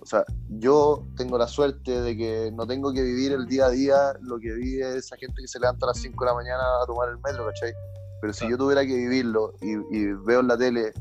o 0.00 0.06
sea, 0.06 0.24
yo 0.48 1.04
tengo 1.16 1.36
la 1.36 1.48
suerte 1.48 2.00
de 2.00 2.16
que 2.16 2.50
no 2.52 2.66
tengo 2.66 2.92
que 2.92 3.02
vivir 3.02 3.32
el 3.32 3.46
día 3.46 3.66
a 3.66 3.70
día 3.70 4.12
lo 4.20 4.38
que 4.38 4.52
vive 4.52 4.96
esa 4.96 5.16
gente 5.16 5.40
que 5.42 5.48
se 5.48 5.58
levanta 5.58 5.86
a 5.86 5.88
las 5.88 5.98
5 5.98 6.24
de 6.24 6.30
la 6.30 6.34
mañana 6.36 6.62
a 6.82 6.86
tomar 6.86 7.08
el 7.08 7.16
metro, 7.18 7.44
¿cachai? 7.46 7.72
Pero 8.20 8.32
si 8.32 8.40
Claro. 8.40 8.50
yo 8.52 8.58
tuviera 8.58 8.82
que 8.86 8.94
vivirlo 8.96 9.54
y, 9.60 9.72
y 9.96 10.12
veo 10.24 10.40
en 10.40 10.48
la 10.48 10.56
tele 10.56 10.92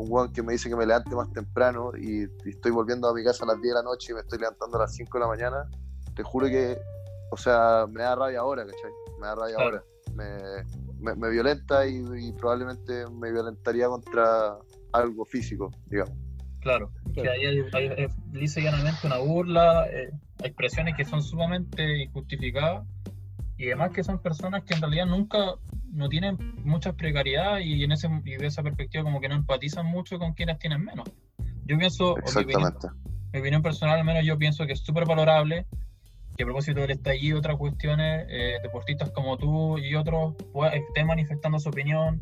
un 0.00 0.10
weón 0.10 0.32
que 0.32 0.42
me 0.42 0.52
dice 0.52 0.68
que 0.68 0.76
me 0.76 0.86
levante 0.86 1.14
más 1.14 1.30
temprano 1.32 1.92
y, 1.96 2.22
y 2.44 2.50
estoy 2.50 2.70
volviendo 2.70 3.08
a 3.08 3.14
mi 3.14 3.22
casa 3.22 3.44
a 3.44 3.48
las 3.48 3.60
10 3.60 3.74
de 3.74 3.74
la 3.74 3.82
noche 3.82 4.12
y 4.12 4.14
me 4.14 4.20
estoy 4.20 4.38
levantando 4.38 4.76
a 4.76 4.80
las 4.80 4.94
5 4.94 5.18
de 5.18 5.20
la 5.20 5.28
mañana, 5.28 5.68
te 6.14 6.22
juro 6.22 6.46
que, 6.46 6.78
o 7.30 7.36
sea, 7.36 7.86
me 7.90 8.02
da 8.02 8.14
rabia 8.16 8.40
ahora, 8.40 8.64
¿cachai? 8.64 8.90
Me 9.20 9.26
da 9.26 9.34
rabia 9.34 9.54
Claro. 9.56 9.70
ahora. 9.76 9.84
Me, 10.14 10.64
me, 11.00 11.14
me 11.14 11.30
violenta 11.30 11.86
y, 11.86 12.02
y 12.18 12.32
probablemente 12.32 13.06
me 13.10 13.30
violentaría 13.30 13.88
contra 13.88 14.56
algo 14.92 15.24
físico, 15.24 15.70
digamos. 15.86 16.14
Claro. 16.60 16.90
Que 17.14 17.28
ahí 17.28 17.46
hay, 17.46 17.64
hay, 17.72 18.04
es 18.04 18.12
lisa 18.32 18.60
y 18.60 18.64
llanamente 18.64 19.06
una 19.06 19.18
burla, 19.18 19.86
eh, 19.90 20.10
expresiones 20.42 20.94
que 20.96 21.04
son 21.04 21.22
sumamente 21.22 22.02
injustificadas 22.02 22.86
y 23.60 23.66
además 23.66 23.90
que 23.90 24.02
son 24.02 24.22
personas 24.22 24.64
que 24.64 24.72
en 24.72 24.80
realidad 24.80 25.04
nunca 25.04 25.56
no 25.92 26.08
tienen 26.08 26.38
muchas 26.64 26.94
precariedades 26.94 27.66
y 27.66 27.84
en 27.84 27.92
ese 27.92 28.08
y 28.24 28.36
de 28.36 28.46
esa 28.46 28.62
perspectiva 28.62 29.04
como 29.04 29.20
que 29.20 29.28
no 29.28 29.34
empatizan 29.34 29.84
mucho 29.84 30.18
con 30.18 30.32
quienes 30.32 30.58
tienen 30.58 30.82
menos. 30.82 31.06
Yo 31.66 31.76
pienso, 31.76 32.12
o 32.12 32.16
mi 32.16 32.22
opinión, 32.22 32.62
Exactamente. 32.68 32.88
mi 33.34 33.40
opinión 33.40 33.60
personal 33.60 33.98
al 33.98 34.04
menos 34.06 34.24
yo 34.24 34.38
pienso 34.38 34.64
que 34.64 34.72
es 34.72 34.80
súper 34.80 35.04
valorable 35.04 35.66
que 36.38 36.44
a 36.44 36.46
propósito 36.46 36.80
del 36.80 36.92
estallido 36.92 37.38
otras 37.38 37.58
cuestiones, 37.58 38.26
eh, 38.30 38.56
deportistas 38.62 39.10
como 39.10 39.36
tú 39.36 39.76
y 39.76 39.94
otros 39.94 40.36
pues, 40.54 40.72
estén 40.72 41.06
manifestando 41.06 41.58
su 41.58 41.68
opinión, 41.68 42.18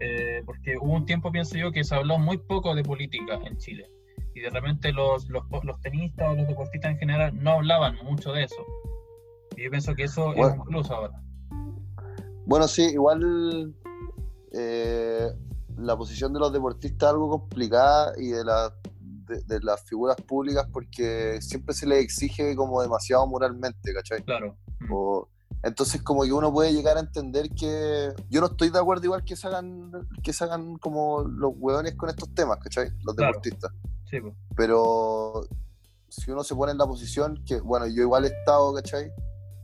eh, 0.00 0.40
porque 0.46 0.78
hubo 0.80 0.94
un 0.94 1.04
tiempo, 1.04 1.30
pienso 1.30 1.58
yo, 1.58 1.70
que 1.70 1.84
se 1.84 1.94
habló 1.94 2.18
muy 2.18 2.38
poco 2.38 2.74
de 2.74 2.82
política 2.82 3.38
en 3.44 3.58
Chile. 3.58 3.90
Y 4.34 4.40
de 4.40 4.48
repente 4.48 4.90
los, 4.90 5.28
los, 5.28 5.44
los 5.64 5.80
tenistas 5.82 6.30
o 6.30 6.34
los 6.34 6.48
deportistas 6.48 6.92
en 6.92 6.98
general 6.98 7.42
no 7.42 7.50
hablaban 7.50 7.96
mucho 8.02 8.32
de 8.32 8.44
eso. 8.44 8.64
Yo 9.62 9.70
pienso 9.70 9.94
que 9.94 10.04
eso 10.04 10.30
es 10.32 10.36
Bueno. 10.38 10.62
un 10.62 10.68
plus 10.68 10.90
ahora. 10.90 11.22
Bueno, 12.46 12.66
sí, 12.66 12.82
igual 12.82 13.74
eh, 14.52 15.28
la 15.78 15.96
posición 15.96 16.32
de 16.32 16.40
los 16.40 16.52
deportistas 16.52 17.08
es 17.08 17.12
algo 17.12 17.28
complicada 17.30 18.12
y 18.18 18.28
de, 18.28 18.44
la- 18.44 18.74
de, 19.00 19.40
de 19.42 19.60
las 19.60 19.82
figuras 19.84 20.16
públicas 20.16 20.66
porque 20.72 21.40
siempre 21.40 21.74
se 21.74 21.86
les 21.86 22.02
exige 22.02 22.54
como 22.56 22.82
demasiado 22.82 23.26
moralmente, 23.26 23.94
¿cachai? 23.94 24.22
Claro. 24.24 24.56
O- 24.90 25.28
entonces 25.62 26.02
como 26.02 26.24
que 26.24 26.32
uno 26.32 26.52
puede 26.52 26.72
llegar 26.72 26.96
a 26.96 27.00
entender 27.00 27.48
que 27.50 28.12
yo 28.28 28.40
no 28.40 28.48
estoy 28.48 28.70
de 28.70 28.80
acuerdo 28.80 29.04
igual 29.04 29.22
que 29.24 29.36
se 29.36 29.46
hagan, 29.46 29.92
que 30.24 30.32
se 30.32 30.42
hagan 30.42 30.76
como 30.78 31.22
los 31.22 31.52
hueones 31.56 31.94
con 31.94 32.08
estos 32.10 32.34
temas, 32.34 32.58
¿cachai? 32.58 32.90
Los 33.04 33.14
Claro. 33.14 33.30
deportistas. 33.34 33.70
Sí, 34.10 34.20
pues. 34.20 34.34
Pero 34.56 35.46
si 36.08 36.30
uno 36.32 36.42
se 36.42 36.56
pone 36.56 36.72
en 36.72 36.78
la 36.78 36.86
posición 36.86 37.42
que, 37.46 37.60
bueno, 37.60 37.86
yo 37.86 38.02
igual 38.02 38.24
he 38.24 38.28
estado, 38.28 38.74
¿cachai? 38.74 39.12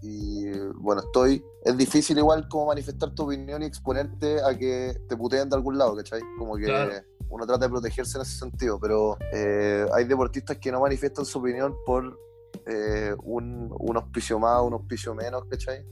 Y 0.01 0.49
bueno, 0.77 1.01
estoy. 1.03 1.45
Es 1.65 1.77
difícil 1.77 2.19
igual 2.19 2.49
como 2.49 2.67
manifestar 2.67 3.15
tu 3.15 3.25
opinión 3.25 3.63
y 3.63 3.67
exponerte 3.67 4.41
a 4.43 4.57
que 4.57 5.01
te 5.09 5.17
puteen 5.17 5.49
de 5.51 5.57
algún 5.57 5.77
lado, 5.77 5.97
¿cachai? 5.97 6.21
Como 6.39 6.57
que 6.57 6.65
Claro. 6.65 6.93
uno 7.31 7.47
trata 7.47 7.67
de 7.67 7.71
protegerse 7.71 8.17
en 8.19 8.23
ese 8.23 8.39
sentido, 8.39 8.79
pero 8.81 9.19
eh, 9.33 9.87
hay 9.93 10.05
deportistas 10.05 10.57
que 10.59 10.71
no 10.71 10.81
manifiestan 10.81 11.25
su 11.25 11.39
opinión 11.39 11.75
por 11.85 12.19
eh, 12.67 13.15
un, 13.25 13.75
un 13.79 13.97
auspicio 13.97 14.39
más, 14.39 14.63
un 14.63 14.75
auspicio 14.75 15.15
menos, 15.15 15.45
¿cachai? 15.51 15.85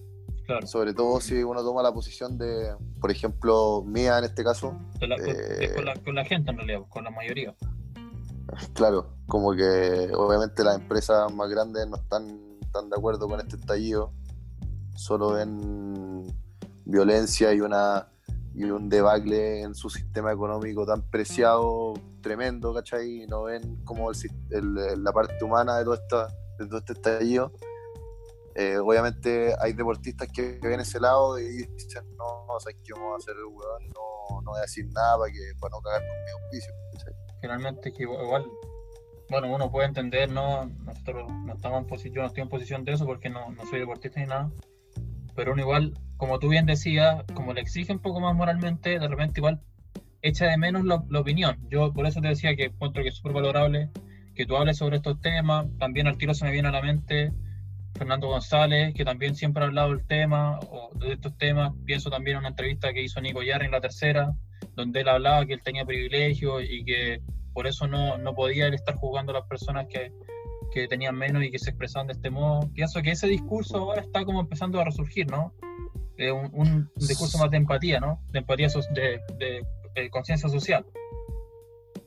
Claro. 0.47 0.65
Sobre 0.69 0.95
todo 0.95 1.21
si 1.21 1.43
uno 1.43 1.61
toma 1.65 1.83
la 1.83 1.93
posición 1.93 2.39
de, 2.39 2.75
por 3.01 3.11
ejemplo, 3.11 3.83
mía 3.85 4.19
en 4.19 4.25
este 4.25 4.45
caso, 4.45 4.79
De 5.01 5.09
la- 5.09 5.17
con, 5.17 5.27
Eh, 5.29 5.35
es 5.65 5.73
con, 5.73 5.85
la, 5.85 5.95
con 5.97 6.15
la 6.15 6.25
gente 6.25 6.51
en 6.53 6.57
realidad, 6.59 6.81
con 6.89 7.03
la 7.03 7.11
mayoría. 7.11 7.55
Claro, 8.75 9.17
como 9.27 9.53
que 9.57 10.11
obviamente 10.15 10.63
las 10.63 10.77
empresas 10.77 11.33
más 11.35 11.51
grandes 11.51 11.89
no 11.89 11.97
están 11.97 12.46
tan 12.81 12.91
de 12.91 12.97
acuerdo 12.97 13.29
con 13.29 13.41
este 13.41 13.57
estallido, 13.57 14.13
solo 14.95 15.33
ven 15.33 16.27
violencia 16.85 17.53
y 17.53 17.61
una 17.61 18.09
y 18.55 18.65
un 18.65 18.89
debacle 18.89 19.61
en 19.63 19.75
su 19.75 19.91
sistema 19.91 20.33
económico 20.33 20.87
tan 20.87 21.03
preciado, 21.11 21.93
tremendo, 22.23 22.73
¿cachai? 22.73 23.23
Y 23.23 23.27
no 23.27 23.43
ven 23.45 23.85
como 23.85 24.11
el 24.11 24.17
el- 24.51 25.05
la 25.05 25.13
parte 25.13 25.45
humana 25.45 25.77
de 25.79 25.85
todo, 25.85 25.95
esta, 25.95 26.29
de 26.59 26.67
todo 26.67 26.79
este 26.79 26.93
estallido. 26.95 27.53
Eh, 28.55 28.79
obviamente 28.79 29.55
hay 29.61 29.75
deportistas 29.75 30.29
que 30.33 30.59
ven 30.63 30.81
ese 30.81 30.99
lado 30.99 31.39
y 31.39 31.67
dicen, 31.67 32.05
no, 32.17 32.47
no 32.47 32.59
¿sabes 32.59 32.79
qué 32.83 32.95
vamos 32.95 33.13
a 33.13 33.17
hacer, 33.19 33.37
weón? 33.45 33.89
No, 33.95 34.41
no 34.41 34.51
voy 34.53 34.59
a 34.59 34.63
decir 34.63 34.87
nada 34.93 35.19
para, 35.19 35.31
que, 35.31 35.53
para 35.61 35.73
no 35.73 35.81
cagar 35.83 36.01
con 36.01 36.25
mi 36.25 36.31
auspicio, 36.43 36.73
¿cachai? 36.95 37.13
Finalmente 37.43 37.93
igual, 37.99 38.47
bueno, 39.29 39.53
uno 39.55 39.71
puede 39.71 39.89
entender, 39.89 40.31
no, 40.31 40.67
nosotros 40.85 41.31
no 41.45 41.55
estamos 41.55 41.81
en 41.81 41.87
posición, 41.87 42.23
no 42.23 42.27
estoy 42.27 42.43
en 42.43 42.49
posición 42.49 42.85
de 42.85 42.93
eso 42.93 43.07
porque 43.07 43.29
no, 43.29 43.51
no 43.51 43.67
soy 43.67 43.81
deportista 43.81 44.21
ni 44.21 44.27
nada, 44.27 44.51
pero 45.35 45.53
uno 45.53 45.63
igual, 45.63 45.95
como 46.17 46.39
tú 46.39 46.49
bien 46.49 46.67
decías, 46.67 47.25
como 47.35 47.53
le 47.53 47.61
exige 47.61 47.93
un 47.93 47.99
poco 47.99 48.21
más 48.21 48.35
moralmente, 48.35 48.99
de 48.99 49.09
repente 49.09 49.41
igual 49.41 49.61
echa 50.23 50.47
de 50.47 50.57
menos 50.57 50.85
la, 50.85 51.05
la 51.09 51.21
opinión. 51.21 51.57
Yo 51.69 51.93
por 51.93 52.07
eso 52.07 52.21
te 52.21 52.29
decía 52.29 52.57
que 52.57 52.65
encuentro 52.65 53.03
que 53.03 53.11
es 53.11 53.17
súper 53.17 53.33
valorable 53.33 53.91
que 54.35 54.47
tú 54.47 54.57
hables 54.57 54.77
sobre 54.77 54.97
estos 54.97 55.21
temas, 55.21 55.67
también 55.79 56.07
al 56.07 56.19
tiro 56.19 56.35
se 56.35 56.45
me 56.45 56.53
viene 56.53 56.69
a 56.69 56.73
la 56.73 56.83
mente 56.83 57.33
Fernando 57.97 58.29
González, 58.29 58.95
que 58.95 59.05
también 59.05 59.35
siempre 59.35 59.63
ha 59.63 59.67
hablado 59.67 59.91
del 59.91 60.07
tema, 60.07 60.59
o 60.61 60.91
de 60.95 61.15
estos 61.15 61.37
temas, 61.39 61.73
pienso 61.85 62.11
también 62.11 62.37
en 62.37 62.41
una 62.41 62.49
entrevista 62.51 62.93
que 62.93 63.03
hizo 63.03 63.21
Nico 63.21 63.43
Yarri 63.43 63.67
en 63.67 63.73
la 63.73 63.81
tercera, 63.81 64.35
donde 64.75 65.01
él 65.01 65.09
hablaba 65.09 65.47
que 65.47 65.55
él 65.55 65.63
tenía 65.63 65.85
privilegio 65.85 66.61
y 66.61 66.85
que 66.85 67.23
por 67.57 67.67
eso 67.67 67.87
no, 67.87 68.19
no 68.19 68.35
podía 68.35 68.67
él 68.67 68.75
estar 68.75 68.97
jugando 68.97 69.33
a 69.33 69.37
las 69.41 69.49
personas 69.49 69.87
que, 69.89 70.13
que 70.71 70.87
tenían 70.89 71.17
menos 71.17 71.43
y 71.43 71.51
que 71.51 71.59
se 71.59 71.71
expresaban 71.71 72.07
de 72.07 72.13
este 72.13 72.29
modo. 72.29 72.69
Pienso 72.75 73.01
que 73.01 73.13
ese 73.13 73.27
discurso 73.29 73.79
ahora 73.79 74.03
está 74.03 74.27
como 74.27 74.41
empezando 74.41 74.79
a 74.79 74.85
resurgir, 74.85 75.31
¿no? 75.31 75.55
Eh, 76.19 76.31
un, 76.31 76.51
un 76.53 76.91
discurso 76.97 77.39
más 77.39 77.51
de 77.51 77.57
empatía, 77.57 77.99
¿no? 77.99 78.21
De 78.31 78.41
empatía, 78.41 78.69
so- 78.69 78.81
de, 78.95 79.23
de- 79.39 79.67
de 79.95 80.11
conciencia 80.11 80.51
social. 80.51 80.85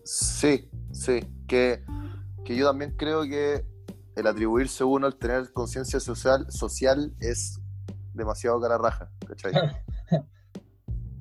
Sí, 0.04 0.70
sí, 0.92 1.20
que, 1.48 1.84
que 2.46 2.56
yo 2.56 2.68
también 2.68 2.96
creo 2.96 3.24
que 3.24 3.66
el 4.16 4.28
atribuirse 4.28 4.84
uno 4.84 5.08
al 5.08 5.16
tener 5.16 5.52
conciencia 5.52 6.00
social, 6.00 6.46
social 6.52 7.12
es 7.20 7.60
demasiado 8.14 8.62
cara 8.62 8.78
raja, 8.78 9.10
¿cachai? 9.28 9.54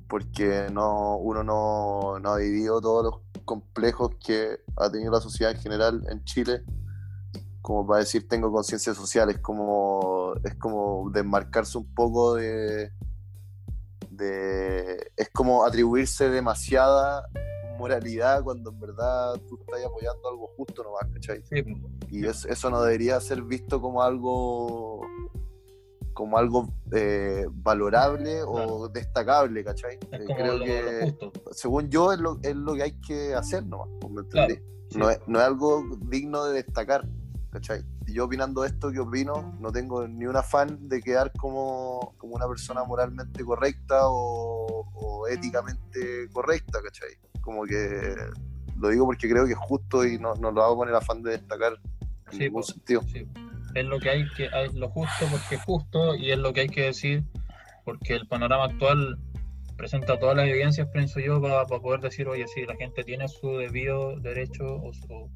Porque 0.07 0.67
no, 0.71 1.17
uno 1.17 1.43
no, 1.43 2.19
no 2.19 2.29
ha 2.33 2.37
vivido 2.37 2.79
todos 2.79 3.03
los 3.03 3.28
complejos 3.53 4.11
que 4.23 4.59
ha 4.77 4.91
tenido 4.91 5.11
la 5.11 5.21
sociedad 5.21 5.51
en 5.55 5.59
general 5.59 6.05
en 6.11 6.23
Chile, 6.23 6.61
como 7.63 7.87
para 7.87 8.01
decir 8.01 8.27
tengo 8.27 8.51
conciencia 8.51 8.93
social, 8.93 9.27
es 9.31 9.39
como, 9.39 10.33
es 10.43 10.53
como 10.55 11.09
desmarcarse 11.11 11.79
un 11.79 11.91
poco 11.95 12.35
de, 12.35 12.91
de... 14.11 15.11
Es 15.17 15.29
como 15.31 15.65
atribuirse 15.65 16.29
demasiada 16.29 17.27
moralidad 17.79 18.43
cuando 18.43 18.69
en 18.69 18.79
verdad 18.79 19.33
tú 19.47 19.57
estás 19.61 19.83
apoyando 19.83 20.29
algo 20.29 20.47
justo 20.55 20.83
nomás, 20.83 21.07
¿cachai? 21.13 21.41
Sí. 21.49 21.63
Y 22.11 22.25
es- 22.27 22.45
eso 22.45 22.69
no 22.69 22.81
debería 22.83 23.19
ser 23.19 23.41
visto 23.41 23.81
como 23.81 24.03
algo 24.03 25.01
como 26.19 26.37
algo 26.37 26.67
eh, 26.91 27.45
valorable 27.49 28.43
o 28.43 28.89
destacable, 28.89 29.63
¿cachai? 29.63 29.97
es 30.11 30.19
Eh, 30.19 30.25
como 30.25 30.37
creo 30.37 30.57
lo, 30.57 30.65
que, 30.65 31.15
lo 31.21 31.53
según 31.53 31.89
yo, 31.89 32.11
es 32.11 32.19
lo, 32.19 32.37
es 32.43 32.57
lo 32.57 32.73
que 32.75 32.83
hay 32.83 32.91
que 32.99 33.33
hacer 33.33 33.65
nomás, 33.65 33.87
pues, 34.01 34.11
¿me? 34.11 34.27
Claro, 34.27 34.53
sí. 34.89 34.97
no, 34.97 35.09
es, 35.09 35.21
no 35.27 35.39
es 35.39 35.45
algo 35.45 35.81
digno 36.01 36.43
de 36.43 36.55
destacar, 36.55 37.07
¿cachai? 37.51 37.85
Yo 38.07 38.25
opinando 38.25 38.65
esto 38.65 38.91
que 38.91 38.99
opino, 38.99 39.55
no 39.61 39.71
tengo 39.71 40.05
ni 40.09 40.25
un 40.25 40.35
afán 40.35 40.89
de 40.89 40.99
quedar 40.99 41.31
como, 41.39 42.13
como 42.17 42.35
una 42.35 42.49
persona 42.49 42.83
moralmente 42.83 43.41
correcta 43.45 44.09
o, 44.09 44.89
o 44.93 45.25
éticamente 45.29 46.27
correcta, 46.33 46.81
¿cachai? 46.83 47.11
Como 47.39 47.63
que 47.63 48.13
lo 48.77 48.89
digo 48.89 49.05
porque 49.05 49.29
creo 49.29 49.45
que 49.45 49.53
es 49.53 49.57
justo 49.57 50.03
y 50.03 50.19
no, 50.19 50.33
no 50.35 50.51
lo 50.51 50.63
hago 50.65 50.75
con 50.79 50.89
el 50.89 50.95
afán 50.95 51.23
de 51.23 51.31
destacar 51.31 51.79
en 52.31 52.33
Sí, 52.33 52.39
ningún 52.39 52.61
pues. 52.61 52.73
sentido. 52.73 53.03
Sí. 53.03 53.25
Es 53.75 53.85
lo 53.85 53.99
que 53.99 54.09
hay 54.09 54.27
que, 54.29 54.45
es 54.45 54.73
lo 54.73 54.89
justo 54.89 55.25
porque 55.31 55.55
es 55.55 55.63
justo 55.63 56.15
y 56.15 56.31
es 56.31 56.37
lo 56.37 56.53
que 56.53 56.61
hay 56.61 56.69
que 56.69 56.83
decir 56.83 57.23
porque 57.89 58.13
el 58.13 58.27
panorama 58.27 58.65
actual 58.65 59.17
presenta 59.75 60.19
todas 60.19 60.35
las 60.35 60.47
evidencias, 60.47 60.87
pienso 60.89 61.19
yo, 61.19 61.41
para, 61.41 61.65
poder 61.65 62.01
decir, 62.01 62.27
oye, 62.27 62.45
sí, 62.47 62.65
la 62.65 62.75
gente 62.75 63.03
tiene 63.03 63.27
su 63.27 63.57
debido 63.57 64.19
derecho 64.19 64.75
o 64.75 64.93
su, 64.93 65.31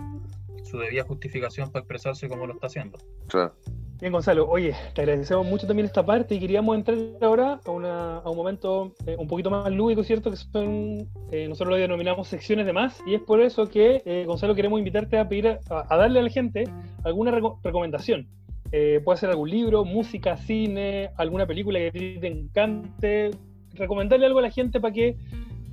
su 0.63 0.77
debida 0.77 1.03
justificación 1.03 1.71
para 1.71 1.81
expresarse 1.81 2.27
como 2.27 2.45
lo 2.45 2.53
está 2.53 2.67
haciendo. 2.67 2.99
Claro. 3.27 3.55
Bien, 3.99 4.11
Gonzalo, 4.11 4.49
oye, 4.49 4.75
te 4.93 5.01
agradecemos 5.01 5.45
mucho 5.45 5.65
también 5.65 5.85
esta 5.85 6.05
parte 6.05 6.35
y 6.35 6.39
queríamos 6.39 6.75
entrar 6.75 6.97
ahora 7.21 7.59
a, 7.65 7.71
una- 7.71 8.19
un 8.25 8.35
momento 8.35 8.93
eh, 9.05 9.15
un 9.17 9.27
poquito 9.27 9.49
más 9.49 9.71
lúdico, 9.71 10.03
¿cierto? 10.03 10.29
Que 10.29 10.35
son, 10.35 11.07
eh, 11.31 11.47
nosotros 11.47 11.69
lo 11.69 11.75
denominamos 11.77 12.27
secciones 12.27 12.65
de 12.65 12.73
más 12.73 13.01
y 13.05 13.13
es 13.15 13.21
por 13.21 13.39
eso 13.39 13.69
que, 13.69 14.01
eh, 14.05 14.25
Gonzalo, 14.27 14.55
queremos 14.55 14.79
invitarte 14.79 15.17
a 15.17 15.29
pedir, 15.29 15.47
a, 15.69 15.97
darle 15.97 16.19
a 16.19 16.23
la 16.23 16.29
gente 16.29 16.65
alguna 17.05 17.31
reco- 17.31 17.59
recomendación. 17.63 18.27
Eh, 18.73 18.99
puede 19.05 19.19
ser 19.19 19.29
algún 19.29 19.49
libro, 19.49 19.85
música, 19.85 20.35
cine, 20.35 21.11
alguna 21.15 21.45
película 21.45 21.79
que 21.79 22.17
te 22.19 22.27
encante. 22.27 23.31
Recomendarle 23.75 24.25
algo 24.25 24.39
a 24.39 24.43
la 24.43 24.51
gente 24.51 24.81
para 24.81 24.93
que 24.93 25.15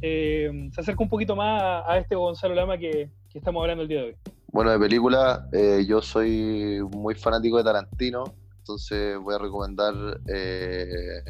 se 0.01 0.81
acerque 0.81 1.03
un 1.03 1.09
poquito 1.09 1.35
más 1.37 1.83
a, 1.87 1.99
este 1.99 2.14
Gonzalo 2.14 2.55
Lama 2.55 2.79
que 2.79 3.11
estamos 3.35 3.61
hablando 3.62 3.83
el 3.83 3.89
día 3.89 3.99
de 4.01 4.05
hoy. 4.05 4.14
Bueno, 4.53 4.73
de 4.73 4.79
película, 4.81 5.49
eh, 5.53 5.85
yo 5.87 6.03
soy 6.03 6.81
muy 6.91 7.15
fanático 7.15 7.59
de 7.59 7.65
Tarantino, 7.65 8.25
entonces 8.59 9.17
voy 9.19 9.37
a 9.37 9.39
recomendar 9.39 9.95
eh, 10.27 11.23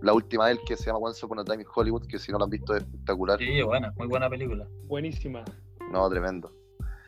la 0.00 0.14
última 0.14 0.46
de 0.46 0.52
él 0.52 0.60
que 0.66 0.76
se 0.78 0.86
llama 0.86 1.00
Once 1.00 1.24
Upon 1.24 1.40
a 1.40 1.44
Time 1.44 1.62
in 1.62 1.68
Hollywood, 1.74 2.06
que 2.06 2.18
si 2.18 2.32
no 2.32 2.38
la 2.38 2.44
han 2.44 2.50
visto 2.50 2.74
es 2.74 2.82
espectacular. 2.82 3.38
Sí, 3.38 3.60
buena, 3.60 3.92
muy 3.96 4.06
buena 4.06 4.30
película. 4.30 4.66
Buenísima. 4.84 5.44
No, 5.92 6.08
tremendo. 6.08 6.50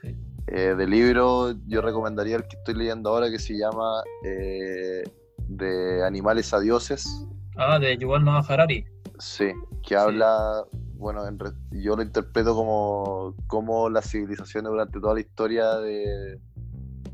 Sí. 0.03 0.15
Eh, 0.49 0.75
de 0.77 0.87
libro, 0.87 1.55
yo 1.67 1.81
recomendaría 1.81 2.37
el 2.37 2.43
que 2.43 2.57
estoy 2.57 2.75
leyendo 2.75 3.09
ahora 3.09 3.31
que 3.31 3.39
se 3.39 3.55
llama 3.55 4.03
eh, 4.25 5.05
De 5.49 6.05
animales 6.05 6.53
a 6.53 6.61
dioses. 6.61 7.27
Ah, 7.57 7.79
de 7.79 7.97
Yuval 7.97 8.25
Noah 8.25 8.45
Harari. 8.47 8.85
Sí, 9.19 9.53
que 9.83 9.97
habla 9.97 10.67
bueno, 10.97 11.27
en 11.27 11.39
re- 11.39 11.53
yo 11.71 11.97
lo 11.97 12.03
interpreto 12.03 12.55
como, 12.55 13.35
como 13.47 13.89
la 13.91 14.03
civilización 14.03 14.65
durante 14.65 14.99
toda 15.01 15.15
la 15.15 15.21
historia 15.21 15.77
de, 15.77 16.39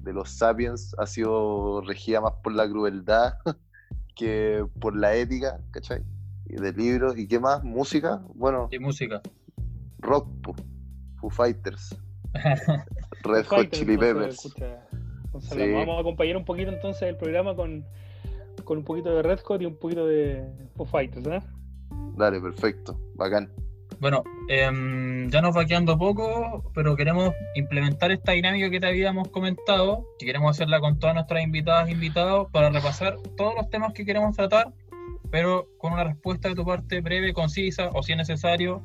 de 0.02 0.12
los 0.12 0.30
sapiens 0.30 0.94
ha 0.98 1.06
sido 1.06 1.80
regida 1.82 2.20
más 2.20 2.32
por 2.42 2.52
la 2.54 2.68
crueldad 2.68 3.34
que 4.16 4.64
por 4.80 4.96
la 4.96 5.14
ética, 5.14 5.60
¿cachai? 5.70 6.02
Y 6.46 6.56
de 6.56 6.72
libros, 6.72 7.16
¿y 7.18 7.26
qué 7.28 7.38
más? 7.40 7.62
¿Música? 7.64 8.22
Bueno, 8.34 8.68
Y 8.70 8.78
música. 8.78 9.20
rock. 10.00 10.26
Foo 11.20 11.30
Fighters, 11.30 11.96
Red 13.22 13.44
Hot 13.46 13.46
Fighters, 13.46 13.70
Chili 13.78 13.96
Peppers. 13.96 14.34
escucha, 14.44 14.84
Gonzalo, 15.30 15.64
Sí. 15.64 15.72
Vamos 15.72 15.96
a 15.96 16.00
acompañar 16.00 16.36
un 16.36 16.44
poquito 16.44 16.70
entonces 16.72 17.02
el 17.02 17.16
programa 17.16 17.54
con, 17.54 17.84
con 18.64 18.78
un 18.78 18.84
poquito 18.84 19.14
de 19.14 19.22
Red 19.22 19.38
Hot 19.44 19.62
y 19.62 19.66
un 19.66 19.76
poquito 19.78 20.04
de 20.06 20.44
Foo 20.76 20.84
Fighters, 20.84 21.24
¿eh? 21.28 21.40
Dale, 22.16 22.40
perfecto, 22.40 22.98
bacán. 23.14 23.50
Bueno, 24.02 24.24
em, 24.48 25.30
ya 25.30 25.40
nos 25.40 25.56
va 25.56 25.64
quedando 25.64 25.96
poco, 25.96 26.68
pero 26.74 26.96
queremos 26.96 27.32
implementar 27.54 28.10
esta 28.10 28.32
dinámica 28.32 28.68
que 28.68 28.80
te 28.80 28.88
habíamos 28.88 29.28
comentado, 29.28 30.08
que 30.18 30.26
queremos 30.26 30.50
hacerla 30.50 30.80
con 30.80 30.98
todas 30.98 31.14
nuestras 31.14 31.44
invitadas 31.44 31.88
e 31.88 31.92
invitados 31.92 32.48
para 32.50 32.68
repasar 32.70 33.16
todos 33.36 33.54
los 33.54 33.70
temas 33.70 33.92
que 33.92 34.04
queremos 34.04 34.34
tratar, 34.34 34.72
pero 35.30 35.68
con 35.78 35.92
una 35.92 36.02
respuesta 36.02 36.48
de 36.48 36.56
tu 36.56 36.64
parte 36.64 37.00
breve, 37.00 37.32
concisa, 37.32 37.90
o 37.94 38.02
si 38.02 38.10
es 38.10 38.18
necesario, 38.18 38.82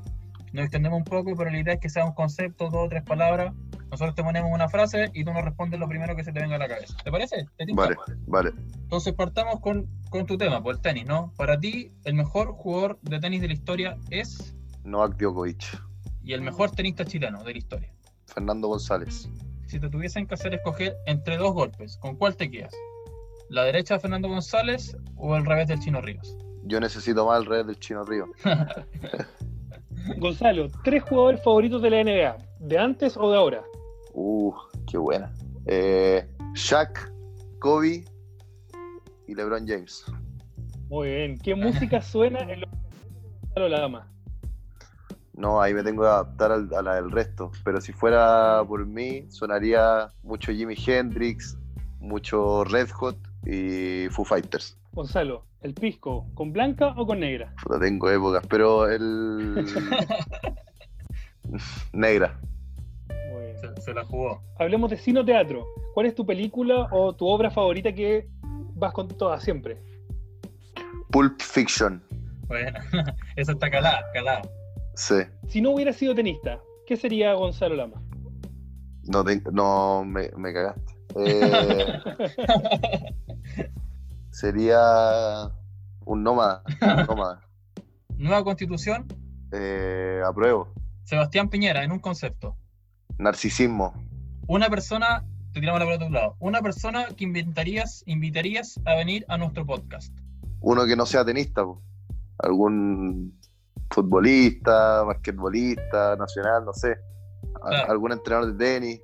nos 0.53 0.65
extendemos 0.65 0.99
un 0.99 1.03
poco, 1.03 1.35
pero 1.35 1.49
la 1.49 1.61
idea 1.61 1.73
es 1.73 1.79
que 1.79 1.89
sea 1.89 2.05
un 2.05 2.13
concepto, 2.13 2.69
dos 2.69 2.85
o 2.85 2.87
tres 2.87 3.01
palabras. 3.01 3.55
Nosotros 3.89 4.13
te 4.13 4.23
ponemos 4.23 4.51
una 4.53 4.69
frase 4.69 5.09
y 5.15 5.23
tú 5.23 5.33
nos 5.33 5.43
respondes 5.43 5.79
lo 5.79 5.87
primero 5.87 6.15
que 6.15 6.23
se 6.23 6.31
te 6.31 6.41
venga 6.41 6.57
a 6.57 6.59
la 6.59 6.67
cabeza. 6.67 6.95
¿Te 7.03 7.09
parece? 7.09 7.47
¿Te? 7.57 7.65
Vale, 7.73 7.95
vale. 8.27 8.51
Entonces 8.83 9.15
partamos 9.15 9.61
con, 9.61 9.87
con 10.11 10.27
tu 10.27 10.37
tema, 10.37 10.61
por 10.61 10.75
el 10.75 10.81
tenis, 10.81 11.07
¿no? 11.07 11.33
Para 11.37 11.59
ti, 11.59 11.91
el 12.03 12.13
mejor 12.13 12.53
jugador 12.53 12.99
de 13.01 13.19
tenis 13.19 13.41
de 13.41 13.47
la 13.47 13.53
historia 13.53 13.97
es 14.11 14.53
Novak 14.87 15.17
Djokovic, 15.17 15.81
y 16.23 16.33
el 16.33 16.41
mejor 16.41 16.71
tenista 16.71 17.05
chileno 17.05 17.43
de 17.43 17.51
la 17.51 17.57
historia. 17.57 17.93
Fernando 18.25 18.69
González. 18.69 19.29
Si 19.65 19.79
te 19.79 19.89
tuviesen 19.89 20.27
que 20.27 20.33
hacer 20.33 20.53
escoger 20.53 20.95
entre 21.05 21.37
dos 21.37 21.53
golpes, 21.53 21.97
¿con 21.97 22.15
cuál 22.15 22.35
te 22.35 22.49
quedas? 22.49 22.73
¿La 23.49 23.63
derecha 23.63 23.95
de 23.95 23.99
Fernando 23.99 24.29
González 24.29 24.95
o 25.15 25.35
el 25.35 25.45
revés 25.45 25.67
del 25.67 25.79
Chino 25.79 26.01
Ríos? 26.01 26.37
Yo 26.63 26.79
necesito 26.79 27.25
más 27.25 27.41
el 27.41 27.45
rey 27.45 27.63
del 27.63 27.77
Chino 27.79 28.03
Río. 28.03 28.27
Gonzalo, 30.17 30.67
tres 30.83 31.03
jugadores 31.03 31.43
favoritos 31.43 31.81
de 31.81 31.89
la 31.89 32.03
NBA, 32.03 32.37
¿de 32.59 32.77
antes 32.77 33.17
o 33.17 33.29
de 33.29 33.37
ahora? 33.37 33.63
Uh, 34.13 34.53
qué 34.89 34.97
buena. 34.97 35.33
Eh, 35.65 36.25
Shaq, 36.55 37.11
Kobe 37.59 38.05
y 39.27 39.35
LeBron 39.35 39.67
James. 39.67 40.05
Muy 40.89 41.09
bien. 41.09 41.37
¿Qué 41.39 41.55
música 41.55 42.01
suena 42.01 42.39
en 42.41 42.61
los 42.61 42.69
Gonzalo 43.43 43.69
Lama? 43.69 44.16
No, 45.37 45.61
ahí 45.61 45.73
me 45.73 45.83
tengo 45.83 46.01
que 46.01 46.07
adaptar 46.09 46.51
al- 46.51 46.73
a 46.73 46.81
la 46.81 46.95
del 46.95 47.11
resto. 47.11 47.51
Pero 47.63 47.79
si 47.79 47.93
fuera 47.93 48.61
por 48.67 48.85
mí, 48.85 49.25
sonaría 49.29 50.11
mucho 50.23 50.51
Jimi 50.51 50.75
Hendrix, 50.75 51.57
mucho 51.99 52.63
Red 52.65 52.89
Hot 52.89 53.17
y 53.45 54.09
Foo 54.09 54.25
Fighters. 54.25 54.75
Gonzalo, 54.93 55.45
¿el 55.61 55.75
pisco 55.75 56.25
con 56.33 56.51
blanca 56.51 56.95
o 56.97 57.05
con 57.05 57.19
negra? 57.19 57.53
Puta, 57.63 57.79
tengo 57.79 58.09
épocas, 58.09 58.43
pero 58.49 58.89
el. 58.89 59.63
Negra. 61.93 62.37
Se, 63.61 63.81
se 63.81 63.93
la 63.93 64.03
jugó. 64.03 64.41
Hablemos 64.59 64.89
de 64.89 64.97
cine 64.97 65.21
o 65.21 65.25
teatro. 65.25 65.65
¿Cuál 65.93 66.07
es 66.07 66.15
tu 66.15 66.25
película 66.25 66.87
o 66.91 67.15
tu 67.15 67.27
obra 67.27 67.49
favorita 67.49 67.93
que 67.93 68.27
vas 68.75 68.93
con 68.93 69.07
todas 69.07 69.41
siempre? 69.43 69.77
Pulp 71.11 71.39
Fiction. 71.41 72.03
Bueno, 72.47 72.77
eso 73.35 73.53
está 73.53 73.69
calada, 73.71 74.01
calada. 74.13 74.41
Sí. 74.97 75.13
Si 75.47 75.61
no 75.61 75.69
hubiera 75.71 75.93
sido 75.93 76.15
tenista, 76.15 76.59
¿qué 76.87 76.97
sería 76.97 77.33
Gonzalo 77.35 77.75
Lama? 77.75 78.01
No, 79.03 79.23
te- 79.23 79.41
no 79.51 80.03
me, 80.03 80.29
me 80.35 80.51
cagaste. 80.53 80.93
Eh, 81.19 81.99
sería 84.31 85.49
un 86.05 86.23
nómada. 86.23 86.63
Un 86.81 87.05
nómada. 87.07 87.41
Nueva 88.17 88.43
constitución, 88.43 89.05
Eh, 89.51 90.21
apruebo. 90.25 90.73
Sebastián 91.03 91.49
Piñera, 91.49 91.83
en 91.83 91.91
un 91.91 91.99
concepto. 91.99 92.57
Narcisismo. 93.17 93.93
Una 94.47 94.69
persona, 94.69 95.25
te 95.53 95.59
tiramos 95.59 95.79
la 95.79 95.85
pelota 95.85 96.03
a 96.03 96.07
un 96.07 96.13
lado, 96.13 96.35
una 96.39 96.61
persona 96.61 97.05
que 97.15 97.23
inventarías, 97.23 98.03
invitarías 98.05 98.79
a 98.85 98.95
venir 98.95 99.25
a 99.29 99.37
nuestro 99.37 99.65
podcast. 99.65 100.13
Uno 100.59 100.85
que 100.85 100.95
no 100.95 101.05
sea 101.05 101.23
tenista. 101.23 101.63
po. 101.63 101.81
Algún 102.39 103.39
futbolista, 103.91 105.03
basquetbolista, 105.03 106.15
nacional, 106.15 106.65
no 106.65 106.73
sé. 106.73 106.97
Claro. 107.61 107.91
Algún 107.91 108.11
entrenador 108.11 108.53
de 108.53 108.65
tenis. 108.65 109.01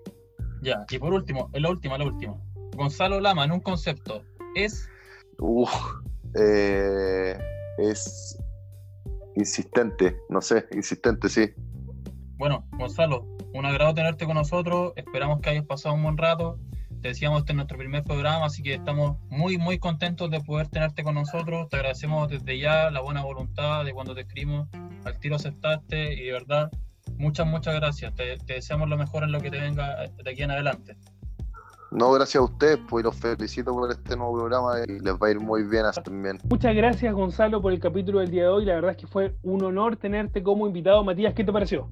Ya, 0.62 0.86
y 0.90 0.98
por 0.98 1.14
último, 1.14 1.50
en 1.54 1.64
la 1.64 1.70
última, 1.70 1.98
la 1.98 2.06
última. 2.06 2.36
Gonzalo 2.76 3.20
Lama, 3.20 3.46
en 3.46 3.52
un 3.52 3.60
concepto, 3.60 4.24
es 4.56 4.90
Uf, 5.40 5.72
eh, 6.40 7.38
es 7.78 8.38
insistente, 9.36 10.18
no 10.30 10.42
sé, 10.42 10.66
insistente, 10.72 11.30
sí. 11.30 11.52
Bueno, 12.38 12.66
Gonzalo, 12.78 13.26
un 13.54 13.66
agrado 13.66 13.94
tenerte 13.94 14.26
con 14.26 14.36
nosotros. 14.36 14.94
Esperamos 14.96 15.40
que 15.42 15.50
hayas 15.50 15.66
pasado 15.66 15.96
un 15.96 16.04
buen 16.04 16.18
rato. 16.18 16.58
Te 17.04 17.10
decíamos, 17.10 17.40
este 17.40 17.52
es 17.52 17.58
nuestro 17.58 17.78
primer 17.78 18.02
programa, 18.02 18.46
así 18.46 18.64
que 18.64 18.76
estamos 18.76 19.18
muy, 19.30 19.58
muy 19.58 19.78
contentos 19.78 20.32
de 20.32 20.40
poder 20.40 20.70
tenerte 20.70 21.04
con 21.04 21.16
nosotros. 21.16 21.68
Te 21.68 21.76
agradecemos 21.76 22.30
desde 22.30 22.58
ya 22.58 22.90
la 22.92 23.02
buena 23.02 23.22
voluntad 23.22 23.84
de 23.84 23.92
cuando 23.92 24.16
te 24.16 24.22
escribimos. 24.22 24.70
Al 25.04 25.20
tiro 25.20 25.36
aceptaste 25.36 26.14
y 26.14 26.28
de 26.28 26.32
verdad, 26.32 26.72
muchas, 27.18 27.46
muchas 27.46 27.76
gracias. 27.76 28.16
Te, 28.16 28.38
te 28.38 28.54
deseamos 28.54 28.88
lo 28.88 28.96
mejor 28.96 29.24
en 29.24 29.34
lo 29.34 29.42
que 29.42 29.52
te 29.52 29.60
venga 29.60 30.08
de 30.24 30.32
aquí 30.32 30.44
en 30.44 30.52
adelante. 30.52 30.96
No, 31.92 32.10
gracias 32.14 32.40
a 32.40 32.46
ustedes, 32.46 32.80
pues 32.88 33.04
los 33.04 33.18
felicito 33.18 33.74
por 33.74 33.92
este 33.92 34.16
nuevo 34.16 34.36
programa 34.36 34.76
y 34.88 34.98
les 35.02 35.14
va 35.16 35.28
a 35.28 35.32
ir 35.32 35.42
muy 35.42 35.64
bien 35.64 35.84
así 35.84 36.02
también. 36.02 36.40
Muchas 36.50 36.74
gracias 36.74 37.14
Gonzalo 37.14 37.62
por 37.62 37.74
el 37.74 37.82
capítulo 37.82 38.20
del 38.20 38.32
día 38.32 38.44
de 38.44 38.48
hoy. 38.48 38.64
La 38.64 38.76
verdad 38.76 38.92
es 38.92 38.98
que 38.98 39.08
fue 39.08 39.36
un 39.44 39.62
honor 39.62 39.98
tenerte 39.98 40.42
como 40.42 40.68
invitado. 40.68 41.04
Matías, 41.04 41.34
¿qué 41.34 41.44
te 41.44 41.52
pareció? 41.52 41.92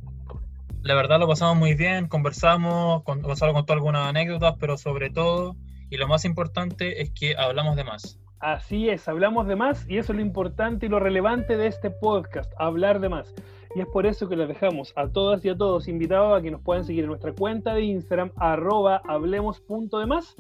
La 0.84 0.96
verdad 0.96 1.20
lo 1.20 1.28
pasamos 1.28 1.58
muy 1.58 1.76
bien, 1.76 2.08
conversamos, 2.08 3.04
con, 3.04 3.22
Gonzalo 3.22 3.54
contó 3.54 3.74
algunas 3.74 4.08
anécdotas, 4.08 4.56
pero 4.60 4.78
sobre 4.78 5.12
todo, 5.12 5.56
y 5.92 5.98
lo 5.98 6.08
más 6.08 6.26
importante, 6.26 7.04
es 7.04 7.12
que 7.12 7.36
hablamos 7.38 7.76
de 7.76 7.84
más. 7.84 8.20
Así 8.40 8.90
es, 8.90 9.08
hablamos 9.08 9.46
de 9.46 9.56
más 9.56 9.88
y 9.88 10.00
eso 10.00 10.12
es 10.12 10.16
lo 10.16 10.24
importante 10.24 10.88
y 10.88 10.90
lo 10.90 11.00
relevante 11.00 11.56
de 11.56 11.68
este 11.68 11.92
podcast, 11.92 12.52
hablar 12.58 13.00
de 13.00 13.10
más. 13.10 13.36
Y 13.76 13.82
es 13.82 13.86
por 13.86 14.08
eso 14.08 14.28
que 14.28 14.36
les 14.36 14.48
dejamos 14.48 14.92
a 14.96 15.08
todas 15.08 15.46
y 15.46 15.50
a 15.50 15.56
todos 15.56 15.88
invitados 15.88 16.40
a 16.40 16.42
que 16.42 16.50
nos 16.50 16.62
puedan 16.62 16.84
seguir 16.84 17.04
en 17.04 17.10
nuestra 17.10 17.32
cuenta 17.32 17.76
de 17.76 17.84
Instagram, 17.84 18.32
arroba 18.38 19.04
hablemos.demás, 19.08 20.36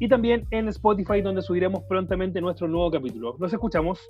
y 0.00 0.08
también 0.08 0.46
en 0.50 0.66
Spotify, 0.68 1.22
donde 1.22 1.42
subiremos 1.42 1.84
prontamente 1.84 2.40
nuestro 2.40 2.66
nuevo 2.66 2.90
capítulo. 2.90 3.36
Nos 3.38 3.52
escuchamos. 3.52 4.00